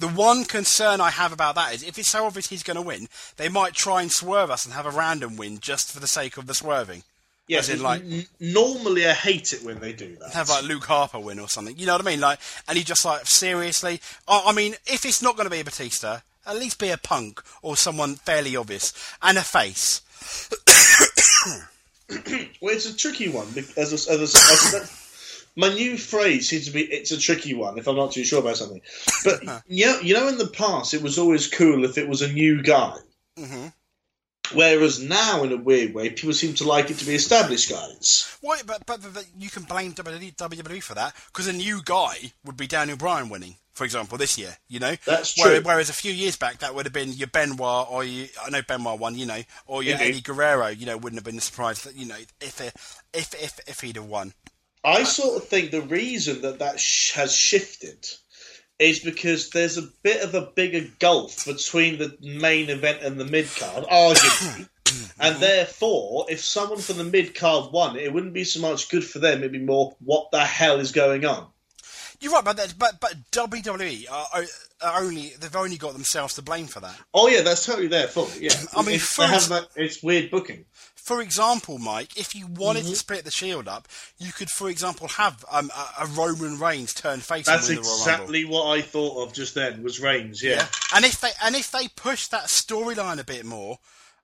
[0.00, 2.82] the one concern I have about that is if it's so obvious he's going to
[2.82, 6.08] win, they might try and swerve us and have a random win just for the
[6.08, 7.04] sake of the swerving.
[7.46, 10.32] Yes, in, like- n- normally I hate it when they do that.
[10.32, 11.76] Have like Luke Harper win or something.
[11.76, 12.20] You know what I mean?
[12.20, 14.00] Like, and he just like seriously.
[14.28, 16.96] I, I mean, if it's not going to be a Batista, at least be a
[16.96, 20.00] punk or someone fairly obvious and a face.
[22.60, 23.46] Well, it's a tricky one
[23.76, 24.99] as a, as a, as a,
[25.56, 28.40] my new phrase seems to be "it's a tricky one" if I'm not too sure
[28.40, 28.80] about something.
[29.24, 32.22] But you know, you know, in the past, it was always cool if it was
[32.22, 32.96] a new guy.
[33.38, 33.66] Mm-hmm.
[34.52, 38.36] Whereas now, in a weird way, people seem to like it to be established guys.
[38.40, 38.60] Why?
[38.66, 42.66] But, but, but, you can blame WWE for that because a new guy would be
[42.66, 44.56] Daniel Bryan winning, for example, this year.
[44.68, 45.60] You know, That's true.
[45.62, 48.62] whereas a few years back, that would have been your Benoit or you, I know
[48.62, 50.08] Benoit won, you know, or your Indeed.
[50.08, 50.68] Eddie Guerrero.
[50.68, 53.96] You know, wouldn't have been a surprise that you know if if if if he'd
[53.96, 54.34] have won.
[54.84, 58.06] I sort of think the reason that that sh- has shifted
[58.78, 63.26] is because there's a bit of a bigger gulf between the main event and the
[63.26, 64.68] mid card, arguably.
[65.20, 69.04] and therefore, if someone from the mid card won, it wouldn't be so much good
[69.04, 69.38] for them.
[69.40, 71.46] It'd be more, what the hell is going on?
[72.20, 74.44] You're right, but that, but but WWE are, are,
[74.82, 76.94] are only they've only got themselves to blame for that.
[77.14, 78.36] Oh yeah, that's totally their fault.
[78.38, 80.66] Yeah, I mean, it's, first- that, it's weird booking.
[81.02, 82.90] For example, Mike, if you wanted Mm-hmm.
[82.90, 86.92] to split the Shield up, you could, for example, have um, a, a Roman Reigns
[86.94, 89.82] turn face That's and win the Royal exactly what I thought of just then.
[89.82, 90.42] Was Reigns?
[90.42, 90.66] Yeah, Yeah.
[90.94, 93.78] And if they and if they push that storyline a bit more,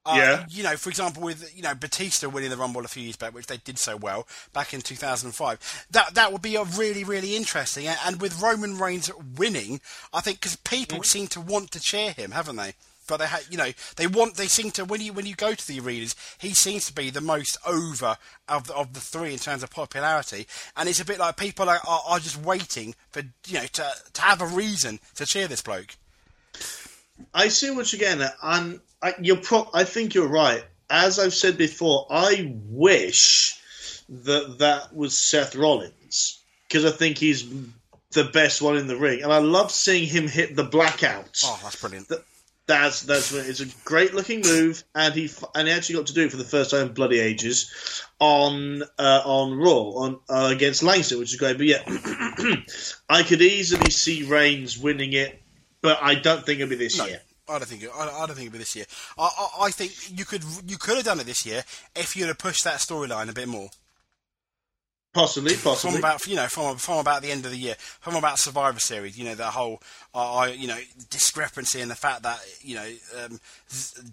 [0.04, 0.46] uh, Yeah.
[0.48, 3.34] you know, for example, with you know Batista winning the Rumble a few years back,
[3.34, 7.34] which they did so well back in 2005, that that would be a really really
[7.36, 7.86] interesting.
[7.88, 9.80] And, and with Roman Reigns winning,
[10.12, 12.74] I think because people seem to want to cheer him, haven't they?
[13.06, 14.34] But they, ha- you know, they want.
[14.34, 17.10] They seem to when you when you go to the arenas, he seems to be
[17.10, 18.16] the most over
[18.48, 20.46] of the, of the three in terms of popularity.
[20.76, 23.90] And it's a bit like people are, are, are just waiting for you know to
[24.14, 25.96] to have a reason to cheer this bloke.
[27.32, 30.64] I see what you're getting at, and I, you're pro- I think you're right.
[30.88, 33.60] As I've said before, I wish
[34.08, 37.48] that that was Seth Rollins because I think he's
[38.12, 41.40] the best one in the ring, and I love seeing him hit the blackout.
[41.44, 42.10] Oh, that's brilliant.
[42.66, 46.24] That's that's it's a great looking move, and he and he actually got to do
[46.24, 47.70] it for the first time in bloody ages
[48.18, 51.58] on uh, on Raw on uh, against Langston, which is great.
[51.58, 51.82] But yeah,
[53.08, 55.40] I could easily see Reigns winning it,
[55.80, 57.20] but I don't think it'll be this No, year.
[57.48, 58.86] I don't think it, I, I don't think it'll be this year.
[59.16, 61.62] I, I, I think you could you could have done it this year
[61.94, 63.70] if you'd have pushed that storyline a bit more.
[65.16, 65.92] Possibly, possibly.
[65.92, 68.78] From about you know from from about the end of the year, from about Survivor
[68.78, 69.80] Series, you know that whole
[70.14, 70.78] uh, I you know
[71.10, 72.86] discrepancy in the fact that you know
[73.24, 73.40] um,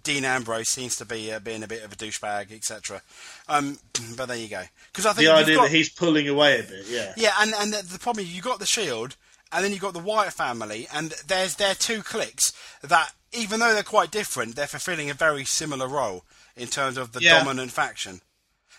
[0.03, 3.01] Dean Ambrose seems to be uh, being a bit of a douchebag, etc.
[3.49, 3.77] Um,
[4.15, 4.63] but there you go.
[4.91, 7.13] Because I think the idea got- that he's pulling away a bit, yeah.
[7.17, 9.17] Yeah, and and the, the problem is you got the Shield,
[9.51, 13.73] and then you got the Wyatt family, and there's their two cliques that even though
[13.73, 16.23] they're quite different, they're fulfilling a very similar role
[16.55, 17.39] in terms of the Yeah.
[17.39, 18.21] dominant faction.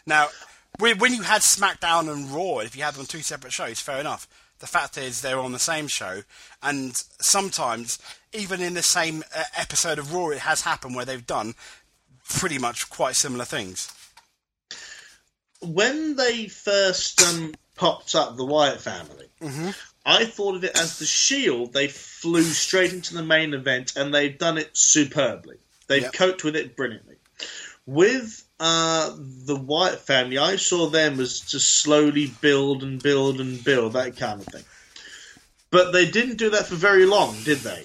[0.06, 0.28] Now,
[0.78, 3.80] when when you had SmackDown and Raw, if you had them on two separate shows,
[3.80, 4.26] fair enough.
[4.60, 6.22] The fact is they're on the same show,
[6.62, 7.98] and sometimes
[8.32, 11.54] even in the same uh, episode of Raw, it has happened where they've done
[12.30, 13.92] pretty much quite similar things.
[15.60, 19.70] When they first um, popped up, the Wyatt family, Mm-hmm.
[20.06, 21.72] I thought of it as the Shield.
[21.72, 25.56] They flew straight into the main event, and they've done it superbly.
[25.86, 26.12] They've Yep.
[26.12, 27.16] coped with it brilliantly.
[27.86, 29.14] With uh,
[29.46, 34.16] the Wyatt family, I saw them as to slowly build and build and build that
[34.16, 34.64] kind of thing.
[35.70, 37.84] But they didn't do that for very long, did they?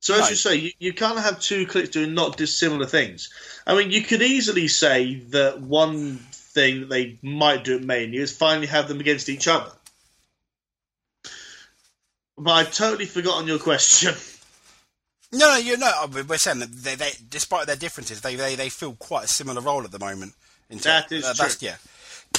[0.00, 0.28] So as No.
[0.28, 3.30] you say, you, you kind of have two cliques doing not dissimilar things.
[3.66, 8.22] I mean, you could easily say that one thing that they might do at Mania
[8.22, 9.72] is finally have them against each other.
[12.38, 14.14] But I've totally forgotten your question.
[15.32, 15.92] No, no, you know,
[16.26, 19.60] we're saying that they, they, despite their differences, they, they, they feel quite a similar
[19.60, 20.34] role at the moment.
[20.68, 21.68] In That is uh, that's- true.
[21.68, 21.76] yeah.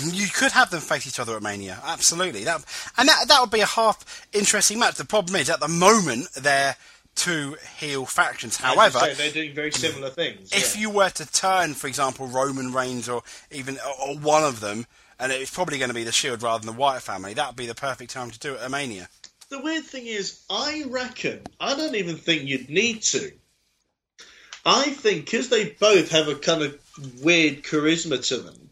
[0.04, 2.46] You could have them face each other at Mania, absolutely.
[2.46, 2.64] That
[2.98, 4.96] and that that would be a half interesting match.
[4.96, 6.78] The problem is, at the moment, they're
[7.14, 8.56] two heel factions.
[8.56, 10.50] However, say, they're doing very similar things.
[10.54, 10.82] if yeah.
[10.82, 14.86] you were to turn, for example, Roman Reigns or even or one of them,
[15.20, 17.58] and it's probably going to be the Shield rather than the Wyatt family, that would
[17.58, 19.10] be the perfect time to do it at Mania.
[19.52, 23.34] The weird thing is, I reckon, I don't even think you'd need to.
[24.66, 26.80] I think because they both have a kind of
[27.22, 28.70] weird charisma to them,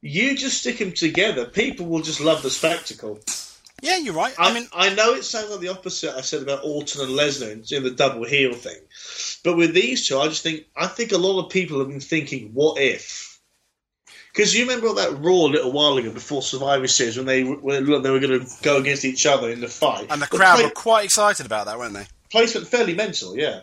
[0.00, 3.18] you just stick them together, people will just love the spectacle.
[3.82, 4.32] Yeah, you're right.
[4.38, 7.10] I, I mean, I know it sounds like the opposite I said about Orton and
[7.10, 8.78] Lesnar doing the double heel thing,
[9.42, 11.98] but with these two, I just think I think a lot of people have been
[11.98, 13.35] thinking, what if?
[14.36, 17.72] Because you remember that Raw a little while ago before Survivor Series when they were
[18.00, 20.64] they were going to go against each other in the fight, And the crowd pla-
[20.64, 22.06] were quite excited about that, weren't they?
[22.30, 23.60] placement fairly mental, yeah.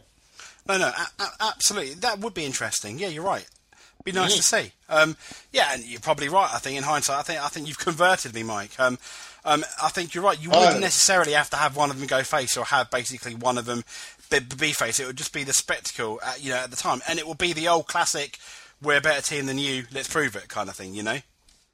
[0.68, 1.94] No, no, a- a- absolutely.
[1.96, 2.98] That would be interesting.
[2.98, 3.46] Yeah, you're right.
[4.04, 4.72] Be nice to see.
[4.90, 5.16] Um,
[5.52, 6.50] yeah, and you're probably right.
[6.54, 8.72] I think in hindsight, I think I think you've converted me, Mike.
[8.80, 8.98] Um,
[9.46, 10.42] um, I think you're right.
[10.42, 10.80] You wouldn't Oh.
[10.80, 13.84] necessarily have to have one of them go face or have basically one of them
[14.30, 15.00] be, be face.
[15.00, 17.38] It would just be the spectacle, at, you know, at the time, and it would
[17.38, 18.40] be the old classic
[18.84, 19.86] "We're a better team than you.
[19.92, 20.94] Let's prove it" kind of thing.
[20.94, 21.18] You know.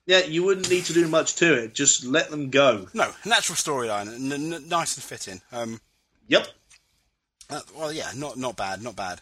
[0.06, 1.76] Yeah, you wouldn't need to do much to it.
[1.76, 2.88] Just let them go.
[2.95, 5.41] No, natural storyline, n- n- nice and fitting.
[5.52, 5.81] Um,
[6.27, 6.48] Yep.
[7.52, 9.22] uh, well, yeah, not not bad, not bad.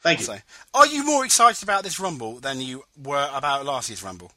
[0.00, 0.24] Thank you.
[0.26, 0.38] So,
[0.74, 4.32] are you more excited about this Rumble than you were about last year's Rumble,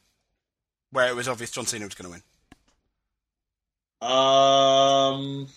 [0.90, 2.22] where it was obvious John Cena was going to win?
[4.10, 5.48] Um,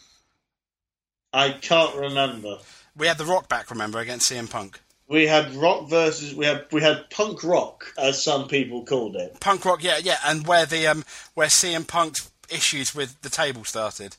[1.34, 2.60] I can't remember.
[2.96, 4.80] We had the Rock back, remember, against CM Punk.
[5.08, 9.40] We had rock versus we had we had punk rock, as some people called it.
[9.40, 11.04] Punk Rock, yeah, yeah, and where the um
[11.36, 14.18] where CM Punk's issues with the table started,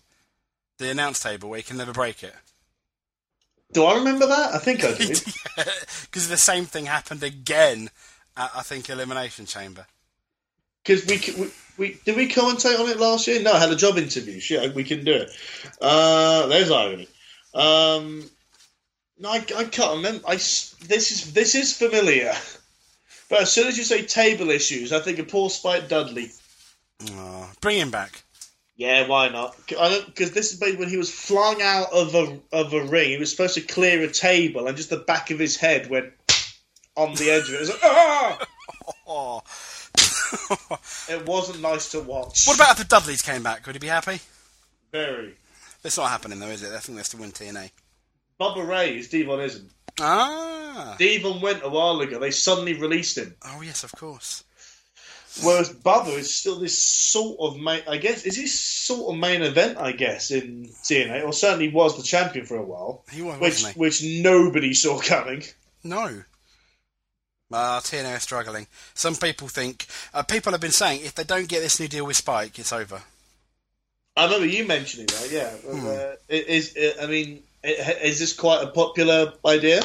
[0.79, 2.35] the announce table where he can never break it,
[3.73, 4.55] Do I remember that?
[4.55, 5.15] I think I do.
[6.03, 7.91] because the same thing happened again
[8.37, 9.87] at I think Elimination Chamber.
[10.85, 13.43] Because we, we we did we commentate on it last year?
[13.43, 14.39] No, I had a job interview.
[14.39, 15.31] Shit, we can do it.
[15.81, 17.09] Uh, there's irony.
[17.55, 18.31] Um,
[19.25, 20.23] I, I can't remember.
[20.27, 22.33] I this is this is familiar.
[23.29, 26.31] But as soon as you say table issues, I think of Paul Spike Dudley.
[27.11, 28.23] Oh, bring him back.
[28.77, 29.57] Yeah, why not?
[29.67, 33.09] Because this is when he was flung out of a of a ring.
[33.11, 36.13] He was supposed to clear a table, and just the back of his head went
[36.97, 37.57] on the edge of it.
[37.57, 38.47] It was like, ah!
[39.09, 39.43] Oh.
[41.09, 42.47] It wasn't nice to watch.
[42.47, 43.65] what about if the Dudleys came back?
[43.67, 44.21] Would he be happy?
[44.93, 45.35] Very.
[45.83, 46.73] That's not happening though, is it?
[46.73, 47.71] I think they're still in TNA.
[48.41, 49.71] Bubba Ray is Devon isn't.
[50.01, 50.95] Ah.
[50.99, 52.19] Devon went a while ago.
[52.19, 53.35] They suddenly released him.
[53.45, 54.45] Oh yes, of course.
[55.43, 57.83] Whereas Bubba is still this sort of main.
[57.89, 59.79] I guess is he sort of main event?
[59.79, 63.53] I guess in TNA, or certainly was the champion for a while, He was, which
[63.53, 63.81] wasn't he?
[63.81, 65.43] which nobody saw coming.
[65.85, 66.23] No.
[67.53, 68.67] Uh, TNA are struggling.
[68.95, 72.05] Some people think uh, people have been saying if they don't get this new deal
[72.07, 73.03] with Spike, it's over.
[74.17, 75.29] I remember you mentioning that.
[75.31, 75.87] Yeah, Hmm.
[75.87, 75.91] uh,
[76.29, 76.73] it is.
[76.75, 79.83] It, I mean, is this quite a popular idea?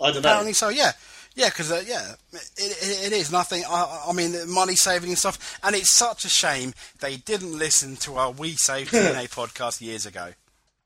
[0.00, 0.28] I don't know.
[0.28, 0.68] Apparently so.
[0.68, 0.92] Yeah,
[1.34, 3.64] yeah, because uh, yeah, it, it, it is nothing.
[3.68, 7.96] I, I mean, money saving and stuff, and it's such a shame they didn't listen
[7.96, 10.32] to our We Save TNA podcast years ago.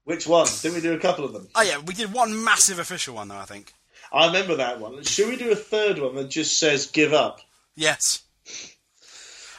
[0.05, 0.47] Which one?
[0.63, 1.49] Didn't we do a couple of them?
[1.55, 3.37] Oh yeah, we did one massive official one though.
[3.37, 3.73] I think.
[4.13, 5.03] I remember that one.
[5.03, 7.41] Should we do a third one that just says "give up"?
[7.75, 8.23] Yes.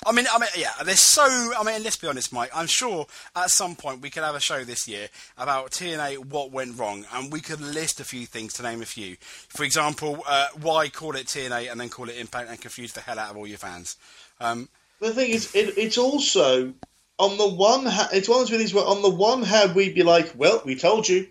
[0.07, 0.71] I mean, I mean, yeah.
[0.85, 1.23] There's so.
[1.23, 2.49] I mean, let's be honest, Mike.
[2.55, 3.05] I'm sure
[3.35, 7.05] at some point we could have a show this year about TNA, what went wrong,
[7.13, 9.17] and we could list a few things to name a few.
[9.49, 13.01] For example, uh, why call it TNA and then call it Impact and confuse the
[13.01, 13.97] hell out of all your fans.
[14.39, 14.69] Um,
[14.99, 16.73] The thing is, it, it's also
[17.19, 19.95] on the one hand, it's one of those things where on the one hand we'd
[19.95, 21.27] be like, "Well, we told you,"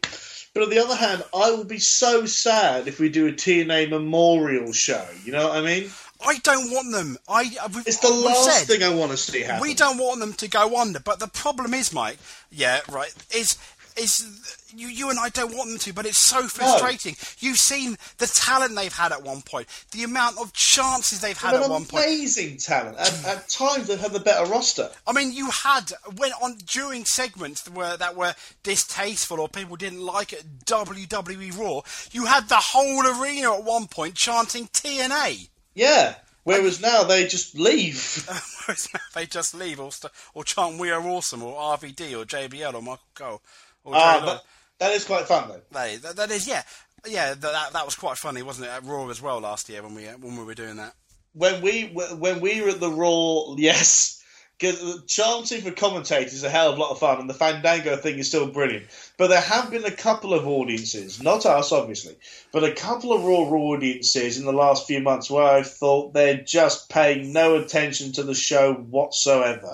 [0.52, 3.88] but on the other hand, I would be so sad if we do a TNA
[3.88, 5.06] memorial show.
[5.24, 5.90] You know what I mean?
[6.24, 7.18] I don't want them.
[7.28, 7.50] I.
[7.86, 9.60] It's the last said, thing I want to see happen.
[9.60, 12.18] We don't want them to go under, but the problem is, Mike.
[12.50, 13.12] Yeah, right.
[13.34, 13.58] Is
[13.96, 17.16] is you you and I don't want them to, but it's so frustrating.
[17.38, 21.54] You've seen the talent they've had at one point, the amount of chances they've had
[21.54, 22.04] at one point.
[22.04, 22.98] amazing talent.
[22.98, 24.90] At, at times, they've had the better roster.
[25.06, 29.76] I mean, you had when on during segments that were that were distasteful or people
[29.76, 30.44] didn't like it.
[30.66, 31.82] WWE Raw,
[32.12, 35.48] you had the whole arena at one point chanting TNA.
[35.76, 36.16] Yeah.
[36.42, 38.28] Whereas now they just leave.
[39.14, 42.82] They just leave or, st- or chant "We are awesome" or RVD or JBL or
[42.82, 43.42] Michael Cole
[43.84, 44.34] or Ah, Jerry Lawler.
[44.34, 44.44] but
[44.78, 45.60] that is quite fun though.
[45.70, 46.62] They, that, that is, yeah,
[47.06, 47.28] yeah.
[47.34, 48.70] That, that that was quite funny, wasn't it?
[48.70, 50.94] At Raw as well last year when we when we were doing that.
[51.34, 54.20] when we when we were at the Raw, yes,
[54.58, 57.96] because chanting for commentators is a hell of a lot of fun, and the Fandango
[57.96, 58.86] thing is still brilliant.
[59.18, 62.16] But there have been a couple of audiences, not us obviously,
[62.52, 66.38] but a couple of Raw audiences in the last few months where I thought they're
[66.42, 69.72] just paying no attention to the show whatsoever.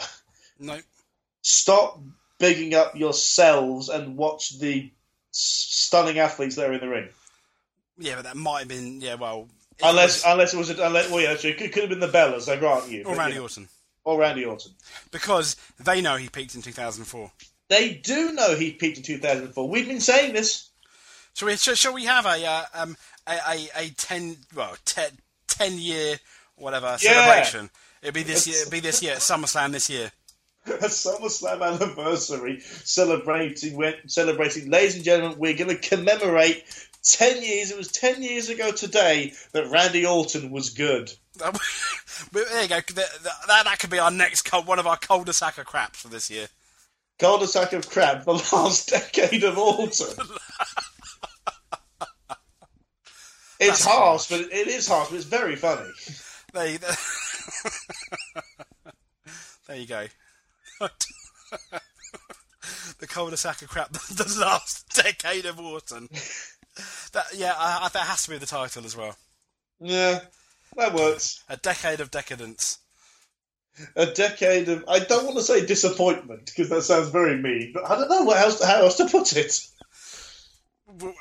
[0.58, 0.78] No,
[1.42, 2.00] Stop
[2.38, 4.90] bigging up yourselves and watch the
[5.30, 7.08] stunning athletes that are in the ring.
[7.98, 9.14] yeah, but that might have been yeah.
[9.14, 9.48] Well,
[9.82, 12.08] Unless, was- unless it was, a, unless, well, yeah, actually, it could, have been the
[12.08, 12.48] Bellas.
[12.48, 13.04] I grant you.
[13.04, 13.68] or Randy know, Orton
[14.04, 14.72] or Randy Orton.
[15.10, 17.30] because they know he peaked in 2004.
[17.68, 19.68] They do know he peaked in 2004.
[19.68, 20.70] We've been saying this.
[21.34, 21.56] Shall we?
[21.56, 22.96] Shall, shall we have a uh, um
[23.26, 25.10] a, a, a ten well ten,
[25.48, 26.18] 10 year
[26.56, 27.70] whatever celebration?
[28.02, 28.56] It'll be this year.
[28.60, 29.14] It'll be this year.
[29.16, 30.12] SummerSlam this year.
[30.66, 36.64] A SummerSlam anniversary celebrating, celebrating, ladies and gentlemen, we're going to commemorate
[37.04, 37.70] Ten years.
[37.70, 41.12] It was ten years ago today that Randy Orton was good.
[42.32, 42.76] There you go.
[42.76, 43.08] That,
[43.48, 46.46] that, that could be our next one of our cul-de-sac of craps for this year.
[47.18, 48.24] Cul-de-sac of crap.
[48.24, 49.88] The last decade of Orton.
[53.60, 55.90] it's That's harsh, but it is harsh, but it's very funny.
[56.52, 56.78] There you,
[59.66, 60.06] there you go.
[62.98, 63.92] the cul-de-sac of crap.
[63.92, 66.08] The last decade of Orton.
[67.12, 69.16] That yeah, I, I, that has to be the title as well.
[69.80, 70.20] Yeah,
[70.76, 71.42] that works.
[71.48, 72.78] A decade of decadence.
[73.96, 74.84] A decade of.
[74.88, 78.22] I don't want to say disappointment because that sounds very mean, but I don't know
[78.22, 79.66] what else, how else to put it.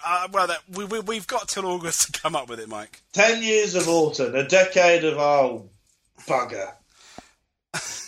[0.06, 3.02] Uh, well, that, we, we, we've got till August to come up with it, Mike.
[3.14, 5.70] Ten years of Orton, a decade of oh
[6.28, 6.74] bugger.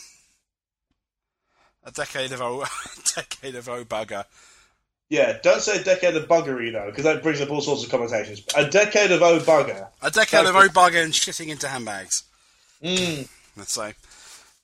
[1.86, 2.65] A decade of oh,
[3.15, 4.26] decade of oh bugger.
[5.14, 7.91] Yeah, don't say a decade of buggery though, because that brings up all sorts of
[7.91, 8.44] connotations.
[8.57, 9.88] A decade of oh bugger.
[10.02, 12.23] A decade of oh bugger and shitting into handbags.
[12.81, 13.30] Mm.
[13.56, 13.94] Let's say.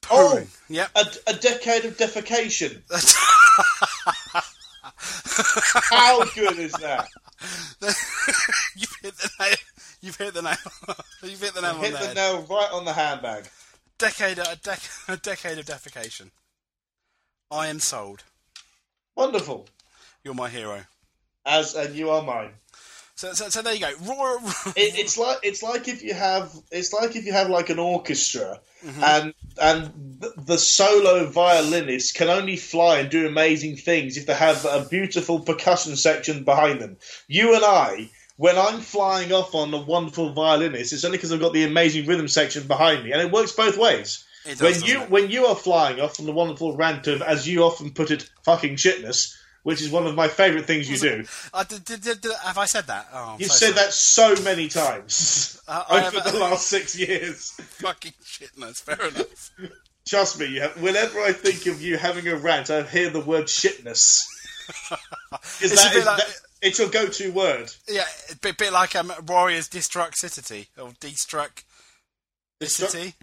[0.10, 0.42] Oh.
[0.70, 0.90] Yep.
[0.96, 2.82] A, a decade of defecation.
[5.92, 7.08] How good is that?
[8.76, 9.56] you've hit the nail.
[10.02, 10.56] You've hit the nail.
[11.22, 12.16] you've hit the nail on Hit the the head.
[12.16, 13.46] nail right on the handbag.
[14.00, 16.32] Decade, a, dec- a decade of defecation.
[17.52, 18.24] I am sold.
[19.16, 19.68] Wonderful.
[20.24, 20.82] You're my hero.
[21.46, 22.52] As and you are mine.
[23.16, 23.90] So, so, so there you go.
[24.78, 27.78] It, it's like it's like if you have it's like if you have like an
[27.78, 29.04] orchestra mm-hmm.
[29.04, 34.34] and and the, the solo violinist can only fly and do amazing things if they
[34.34, 36.96] have a beautiful percussion section behind them.
[37.28, 41.42] You and I, when I'm flying off on a wonderful violinist, it's only because I've
[41.42, 44.24] got the amazing rhythm section behind me, and it works both ways.
[44.46, 45.10] Does, when you it?
[45.10, 48.30] when you are flying off on the wonderful rant of, as you often put it,
[48.44, 49.36] fucking shitness,
[49.70, 51.24] which is one of my favourite things you do.
[51.54, 53.08] Uh, did, did, did, did- have I said that?
[53.14, 53.86] Oh, You've so said sorry.
[53.86, 57.52] that so many times Uh, over have- the last six years.
[57.82, 58.82] Fucking shitness.
[58.82, 59.52] Fair enough.
[60.08, 63.20] Trust me, you have, whenever I think of you having a rant, I hear the
[63.20, 64.26] word shitness.
[65.62, 67.72] Is It's a bit like- that- it's your go-to word.
[67.88, 71.64] Yeah, a bit, bit like um, Warriors Destructicity or Destruct
[72.64, 73.14] City.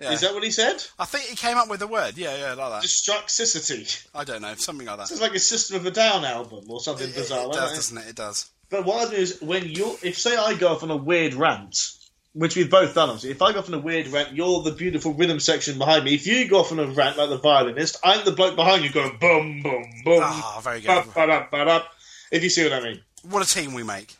[0.00, 0.12] Yeah.
[0.12, 0.82] Is that what he said?
[0.98, 2.16] I think he came up with the word.
[2.16, 2.84] Yeah, yeah, like that.
[2.84, 4.06] Destructicity.
[4.14, 5.08] I don't know, something like that.
[5.08, 7.50] Sounds like a System of a Down album or something It, it bizarre.
[7.52, 8.08] does, doesn't it?
[8.10, 8.48] It does.
[8.70, 11.34] But what I do is when you if say I go off on a weird
[11.34, 11.90] rant,
[12.34, 14.72] which we've both done obviously, if I go off on a weird rant, you're the
[14.72, 16.14] beautiful rhythm section behind me.
[16.14, 18.92] If you go off on a rant like the violinist, I'm the bloke behind you
[18.92, 20.20] going boom boom boom.
[20.22, 20.86] Ah, very good.
[20.86, 21.82] ba, ba, da, ba, da.
[22.30, 23.00] If you see what I mean.
[23.22, 24.14] What a team we make.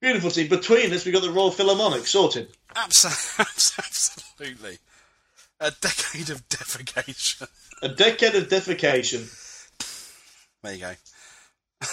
[0.00, 0.48] Beautiful team.
[0.48, 2.48] Between us we got the Royal Philharmonic sorted.
[2.74, 3.38] Abso-
[3.78, 4.78] absolutely.
[5.60, 7.48] A decade of defecation.
[7.82, 9.26] A decade of defecation.
[10.62, 10.94] There you go.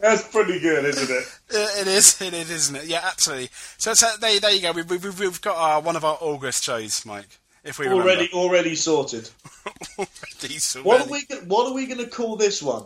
[0.00, 1.38] That's pretty good, isn't it?
[1.50, 2.84] It is, it is, isn't it?
[2.86, 3.50] Yeah, absolutely.
[3.78, 4.72] So, so there, there you go.
[4.72, 7.38] We've, we've, we've got our, one of our August shows, Mike.
[7.64, 8.10] If we remember.
[8.10, 9.28] Already already sorted.
[9.98, 12.84] already, so What are we what are we gonna call this one?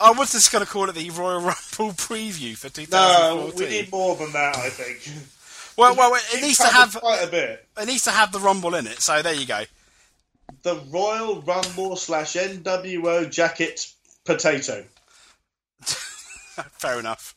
[0.00, 2.90] I was just going to call it the Royal Rumble preview for 2014.
[2.90, 3.58] No, 2014.
[3.58, 5.16] we need more than that, I think.
[5.76, 7.66] well, well, it needs to have quite a bit.
[7.76, 9.00] it needs to have the Rumble in it.
[9.00, 9.62] So there you go.
[10.62, 13.92] the Royal Rumble slash NWO jacket
[14.24, 14.84] potato.
[15.80, 17.34] Fair enough.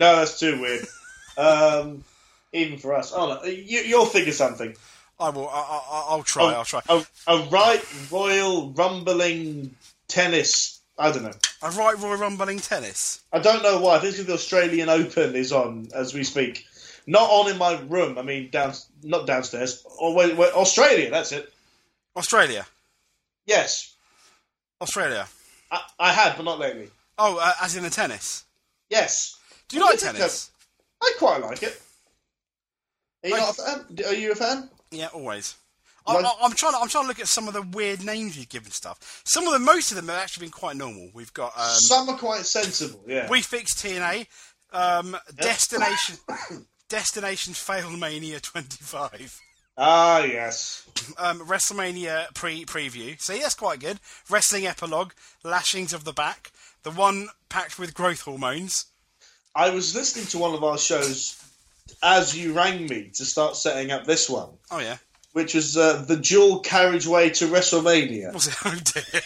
[0.00, 0.86] No, that's too weird.
[1.38, 2.04] um,
[2.52, 3.12] even for us.
[3.14, 4.74] Oh, no, you, you'll think of something.
[5.20, 5.48] I will.
[5.48, 6.52] I, I, I'll try.
[6.52, 6.80] I'll try.
[6.88, 9.74] A, a right Royal Rumbling
[10.08, 10.71] tennis.
[11.02, 11.32] I don't know.
[11.62, 13.22] A right Royal Rumbling tennis.
[13.32, 13.96] I don't know why.
[13.96, 16.64] I think it's the Australian Open is on as we speak.
[17.08, 18.18] Not on in my room.
[18.18, 19.84] I mean, down, not downstairs.
[19.98, 21.10] Or wait, wait, Australia.
[21.10, 21.52] That's it.
[22.16, 22.66] Australia.
[23.46, 23.94] Yes,
[24.80, 25.26] Australia.
[25.72, 26.88] I, I had, but not lately.
[27.18, 28.44] Oh, uh, as in the tennis.
[28.90, 29.36] Yes,
[29.68, 30.50] Do you like I think tennis?
[31.02, 31.82] I quite like it.
[33.24, 34.06] Are you I- not a fan?
[34.06, 34.68] Are you a fan?
[34.92, 35.56] Yeah, always.
[36.06, 36.72] I, I'm trying.
[36.72, 39.22] To, I'm trying to look at some of the weird names you've given stuff.
[39.24, 41.10] Some of them, most of them, have actually been quite normal.
[41.14, 43.02] We've got um, Some are quite sensible.
[43.06, 43.28] Yeah.
[43.28, 44.26] We fixed TNA,
[44.72, 46.16] um, Destination,
[46.88, 49.40] Destination Failmania 25,
[49.78, 50.86] ah, yes.
[51.18, 53.20] um, WrestleMania pre preview.
[53.20, 54.00] See, that's quite good.
[54.28, 55.12] Wrestling epilogue,
[55.44, 56.50] Lashings of the Back,
[56.82, 58.86] the one packed with growth hormones.
[59.54, 61.38] I was listening to one of our shows
[62.02, 64.96] as you rang me to start setting up this one, Oh yeah,
[65.32, 68.32] which was uh, the dual carriageway to WrestleMania.
[68.32, 68.56] was it?
[68.64, 69.20] Oh dear.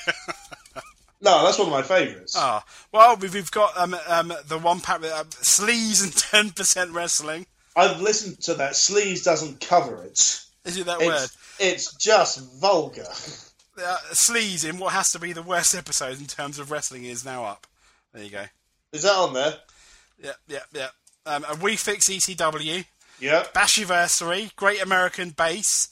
[1.23, 2.35] No, that's one of my favourites.
[2.37, 2.63] Ah,
[2.93, 6.93] well, we've, we've got um, um, the one pack with um, sleaze and ten percent
[6.93, 7.47] wrestling.
[7.75, 8.73] I've listened to that.
[8.73, 10.43] Sleaze doesn't cover it.
[10.65, 11.15] Is it that word?
[11.25, 13.03] It's, it's just vulgar.
[13.03, 17.25] uh, Sleaze in what has to be the worst episode in terms of wrestling is
[17.25, 17.67] now up.
[18.13, 18.45] There you go.
[18.93, 19.55] Is that on there?
[20.23, 20.89] Yeah, yeah, yeah.
[21.27, 22.85] Um, we fix ECW,
[23.21, 23.45] Yeah.
[23.55, 25.89] Bashiversary, Great American Base,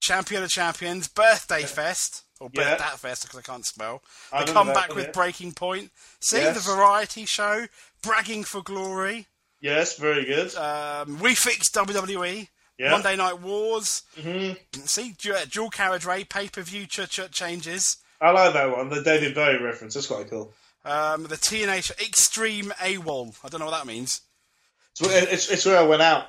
[0.00, 2.70] Champion of Champions, Birthday Fest, or Yeah.
[2.70, 4.02] Birth That Fest because I can't spell.
[4.32, 5.12] I The remember that comeback with yeah.
[5.12, 5.90] Breaking Point.
[6.20, 6.54] See Yes.
[6.54, 7.66] the variety show,
[8.02, 9.26] Bragging for Glory.
[9.60, 10.54] Yes, very good.
[10.54, 12.48] Um, we fixed WWE.
[12.78, 12.92] Yeah.
[12.92, 14.02] Monday Night Wars.
[14.16, 14.80] Mm-hmm.
[14.86, 17.96] See, du- uh, dual carriageway, pay per view ch- ch- changes.
[18.20, 18.88] I like that one.
[18.88, 19.94] The David Bowie reference.
[19.94, 20.52] That's quite cool.
[20.84, 23.34] Um, the TNA show, Extreme AWOL.
[23.44, 24.20] I don't know what that means.
[24.92, 26.26] It's, where- it's, it's where I went out.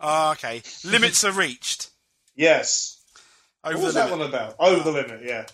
[0.00, 0.62] Oh, okay.
[0.84, 1.90] Limits are reached.
[2.34, 2.93] Yes.
[3.64, 4.18] Over What was the that limit.
[4.18, 4.56] one about?
[4.58, 5.46] Over the limit, yeah.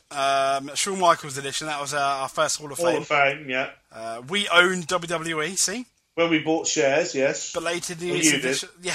[0.58, 1.68] Um, Shawn Michaels edition.
[1.68, 2.86] That was uh, our first Hall of Fame.
[2.86, 3.70] Hall of Fame, yeah.
[3.92, 5.56] Uh, we own WWE.
[5.56, 7.52] See, When we bought shares, yes.
[7.52, 8.44] belated Well, news you did.
[8.44, 8.68] edition.
[8.82, 8.94] Yeah.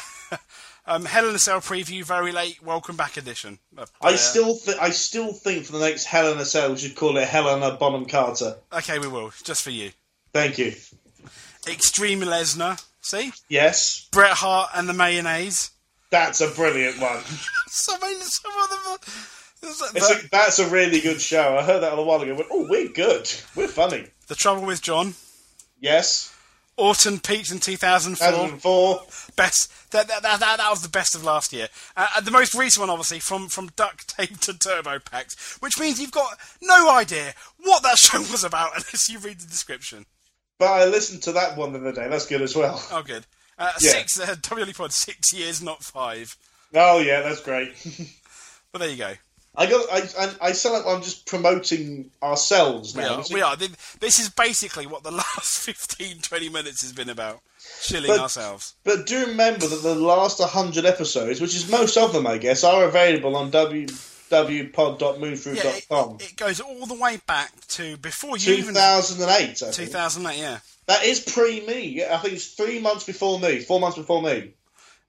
[0.85, 2.03] um, Hell in a Cell preview.
[2.03, 2.61] Very late.
[2.61, 3.59] Welcome back edition.
[3.77, 6.77] Uh, I still, th- I still think for the next Hell in a Cell, we
[6.77, 8.57] should call it Helena Bonham Carter.
[8.73, 9.31] Okay, we will.
[9.43, 9.91] Just for you.
[10.33, 10.73] Thank you.
[11.67, 12.83] Extreme Lesnar.
[13.01, 15.71] See, Yes, Bret Hart and the mayonnaise.
[16.11, 17.22] That's a brilliant one.
[17.68, 19.15] Some, some of them.
[19.95, 21.57] It's a, that's a really good show.
[21.57, 22.36] I heard that a little while ago.
[22.36, 23.30] Went, oh, we're good.
[23.53, 24.07] We're funny.
[24.27, 25.15] the Trouble with John.
[25.82, 26.34] Yes.
[26.77, 28.27] Orton peaked in 2004.
[28.27, 29.02] 2004.
[29.36, 31.68] Best that, that, that, that, that was the best of last year.
[31.95, 35.99] Uh, the most recent one, obviously, from, from duct tape to turbo packs, which means
[35.99, 40.06] you've got no idea what that show was about unless you read the description.
[40.60, 42.07] But I listened to that one the other day.
[42.07, 42.82] That's good as well.
[42.91, 43.26] Oh, good.
[43.57, 43.91] Uh, Yeah.
[43.91, 46.36] Six, uh, WWE Pod, six years, not five.
[46.73, 47.73] Oh yeah, that's great.
[48.72, 49.14] But there you go.
[49.56, 49.86] I got.
[49.90, 53.23] I, I, I sound like I'm just promoting ourselves We are.
[53.32, 53.56] We are.
[53.56, 57.40] This is basically what the last 15, 20 minutes has been about.
[57.80, 58.73] Shilling But- ourselves.
[58.84, 62.65] But do remember that the last 100 episodes, which is most of them, I guess,
[62.65, 63.69] are available on Yeah,
[64.41, 65.86] it,
[66.19, 69.73] it goes all the way back to before you even 2008, I think.
[69.73, 70.38] 2008.
[70.38, 72.03] Yeah, That is pre me.
[72.05, 74.53] I think it's three months before me, four months before me.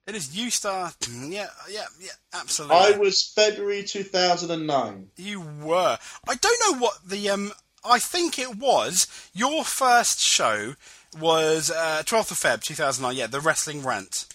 [0.07, 0.37] it is.
[0.37, 0.97] You start.
[1.29, 2.11] Yeah, yeah, yeah.
[2.33, 2.77] Absolutely.
[2.77, 5.09] I was February 2009.
[5.17, 5.99] You were.
[6.29, 7.53] I don't know what the um.
[7.85, 10.75] I think it was your first show
[11.21, 13.17] was uh, 12th of Feb 2009.
[13.17, 14.27] Yeah, the wrestling rant.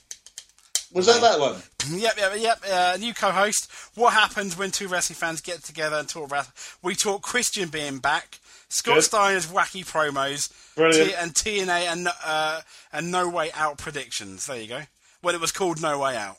[0.93, 1.55] Was that that one?
[1.89, 2.59] Yep, yep, yep.
[2.72, 3.68] Uh, new co-host.
[3.95, 6.53] What happens when two wrestling fans get together and talk wrestling?
[6.84, 8.39] We talk Christian being back,
[8.69, 9.03] Scott Good.
[9.05, 10.51] Steiner's wacky promos.
[10.76, 12.61] T- and TNA and uh,
[12.93, 14.45] and No Way Out predictions.
[14.45, 14.81] There you go.
[15.22, 16.38] Well, it was called No Way Out.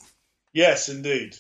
[0.53, 1.37] Yes, indeed.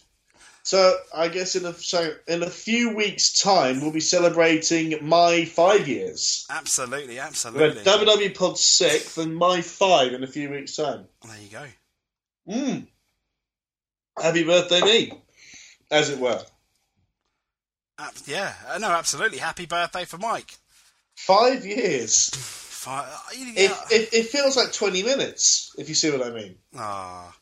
[0.64, 5.44] So I guess in a so in a few weeks' time we'll be celebrating my
[5.44, 6.46] five years.
[6.48, 7.82] Absolutely, absolutely.
[7.82, 11.06] WWE Pod sixth and my five in a few weeks' time.
[11.26, 11.66] There you go.
[12.48, 12.86] Mm.
[14.20, 15.12] Happy birthday, me,
[15.90, 16.42] as it were.
[17.98, 19.38] Ab- yeah, uh, no, absolutely.
[19.38, 20.58] Happy birthday for Mike.
[21.16, 22.30] Five years.
[23.34, 26.56] It, it, it feels like twenty minutes, if you see what I mean.
[26.76, 27.34] Ah,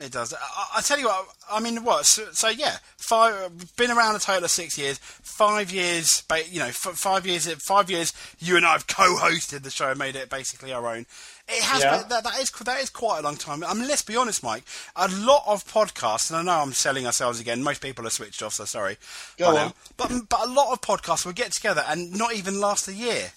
[0.00, 0.34] it does.
[0.34, 1.26] I, I tell you what.
[1.50, 2.04] I mean, what?
[2.06, 3.50] So, so yeah, five.
[3.76, 4.98] Been around a total of six years.
[4.98, 6.24] Five years.
[6.50, 7.52] You know, f- five years.
[7.54, 8.12] Five years.
[8.38, 11.06] You and I have co-hosted the show, and made it basically our own.
[11.48, 11.82] It has.
[11.82, 11.98] Yeah.
[11.98, 13.62] been- that, that is that is quite a long time.
[13.62, 14.64] I mean, let's be honest, Mike.
[14.96, 17.62] A lot of podcasts, and I know I'm selling ourselves again.
[17.62, 18.96] Most people are switched off, so sorry.
[19.38, 19.54] Go on.
[19.54, 19.72] now.
[19.96, 23.30] But but a lot of podcasts will get together and not even last a year.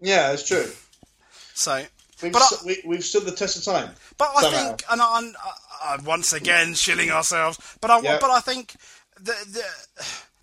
[0.00, 0.66] Yeah, it's true.
[1.54, 1.84] So.
[2.22, 3.94] We've, But I- we, we've stood the test of time.
[4.18, 4.66] But I Somehow.
[4.68, 5.32] think, and I, I,
[5.84, 7.58] I, once again shilling ourselves.
[7.80, 8.18] But I, Yeah.
[8.20, 8.74] but I think
[9.18, 9.64] the the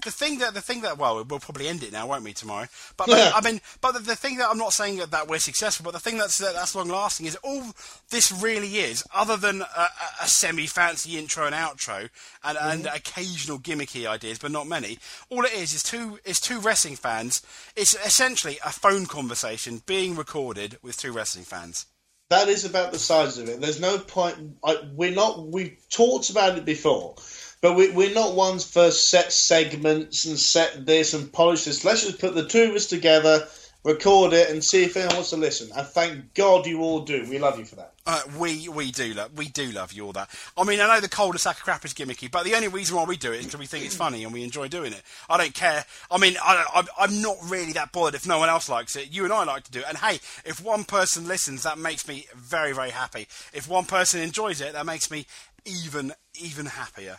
[0.04, 2.68] the thing that the thing that well, we'll probably end it now, won't we, tomorrow?
[2.98, 3.32] But, but Yeah.
[3.34, 5.94] I mean, but the, the thing that I'm not saying that, that we're successful, but
[5.94, 7.64] the thing that's that, that's long lasting is all
[8.12, 9.88] this really is, other than a,
[10.22, 12.10] a, semi fancy intro and outro
[12.44, 12.96] and, and Mm-hmm.
[12.96, 15.00] occasional gimmicky ideas, but not many.
[15.30, 17.42] All it is is two is two wrestling fans.
[17.76, 21.86] It's essentially a phone conversation being recorded with two wrestling fans.
[22.30, 23.62] That is about the size of it.
[23.62, 24.36] There's no point.
[24.64, 25.48] I, we're not.
[25.48, 27.16] We've talked about it before,
[27.62, 31.84] but we, we're not ones for set segments and set this and polish this.
[31.84, 33.48] Let's just put the two of us together,
[33.84, 35.70] record it, and see if anyone wants to listen.
[35.76, 37.26] And thank God you all do.
[37.30, 37.94] We love you for that.
[38.06, 40.30] Uh, we we do love we do love you all that.
[40.56, 43.04] I mean, I know the cul-de-sac of crap is gimmicky, but the only reason why
[43.04, 45.02] we do it is because we think it's funny and we enjoy doing it.
[45.30, 45.84] I don't care.
[46.10, 49.12] I mean, I, I'm not really that bothered if no one else likes it.
[49.12, 52.08] You and I like to do it, and hey, if one person listens, that makes
[52.08, 53.28] me very very happy.
[53.54, 55.26] If one person enjoys it, that makes me
[55.66, 57.18] even even happier.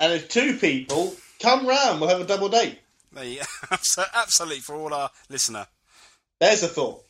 [0.00, 2.78] And if two people come round, we'll have a double date.
[3.12, 5.66] There you, absolutely for all our listener.
[6.40, 7.02] There's a thought.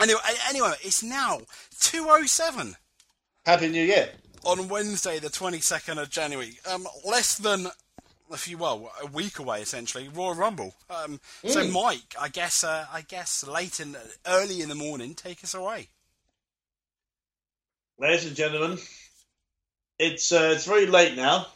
[0.00, 1.40] Anyway, anyway, it's now
[1.80, 2.76] two oh seven.
[3.44, 4.10] Happy New Year.
[4.44, 6.58] on Wednesday, the 22nd of January.
[6.70, 7.68] Um, less than
[8.30, 10.08] a few, well, a week away essentially.
[10.08, 10.74] Royal Rumble.
[10.90, 11.72] Um, So, Mm.
[11.72, 13.96] Mike, I guess, uh, I guess, late in,
[14.26, 15.88] early in the morning, take us away.
[17.98, 18.78] Ladies and gentlemen,
[19.98, 21.46] it's uh, it's very late now.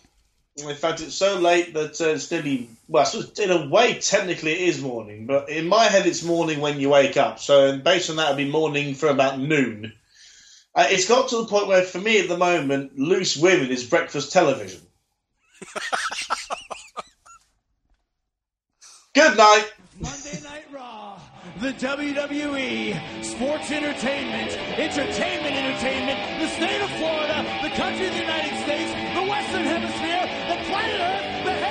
[0.56, 3.10] In fact, it's so late that uh, it's nearly well.
[3.38, 6.90] In a way, technically, it is morning, but in my head, it's morning when you
[6.90, 7.38] wake up.
[7.38, 9.92] So based on that, it'll be morning for about noon.
[10.74, 13.84] Uh, it's got to the point where, for me, at the moment, loose women is
[13.84, 14.80] breakfast television.
[19.14, 19.72] Good night.
[20.00, 20.69] Monday Night Raw,
[21.60, 24.50] the WWE, sports entertainment,
[24.80, 30.24] entertainment entertainment, the state of Florida, the country of the United States, the Western Hemisphere,
[30.48, 31.69] the planet Earth, the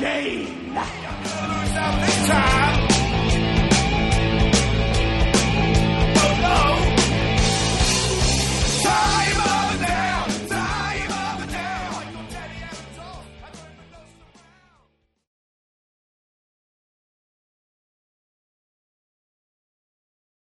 [0.00, 0.48] Again!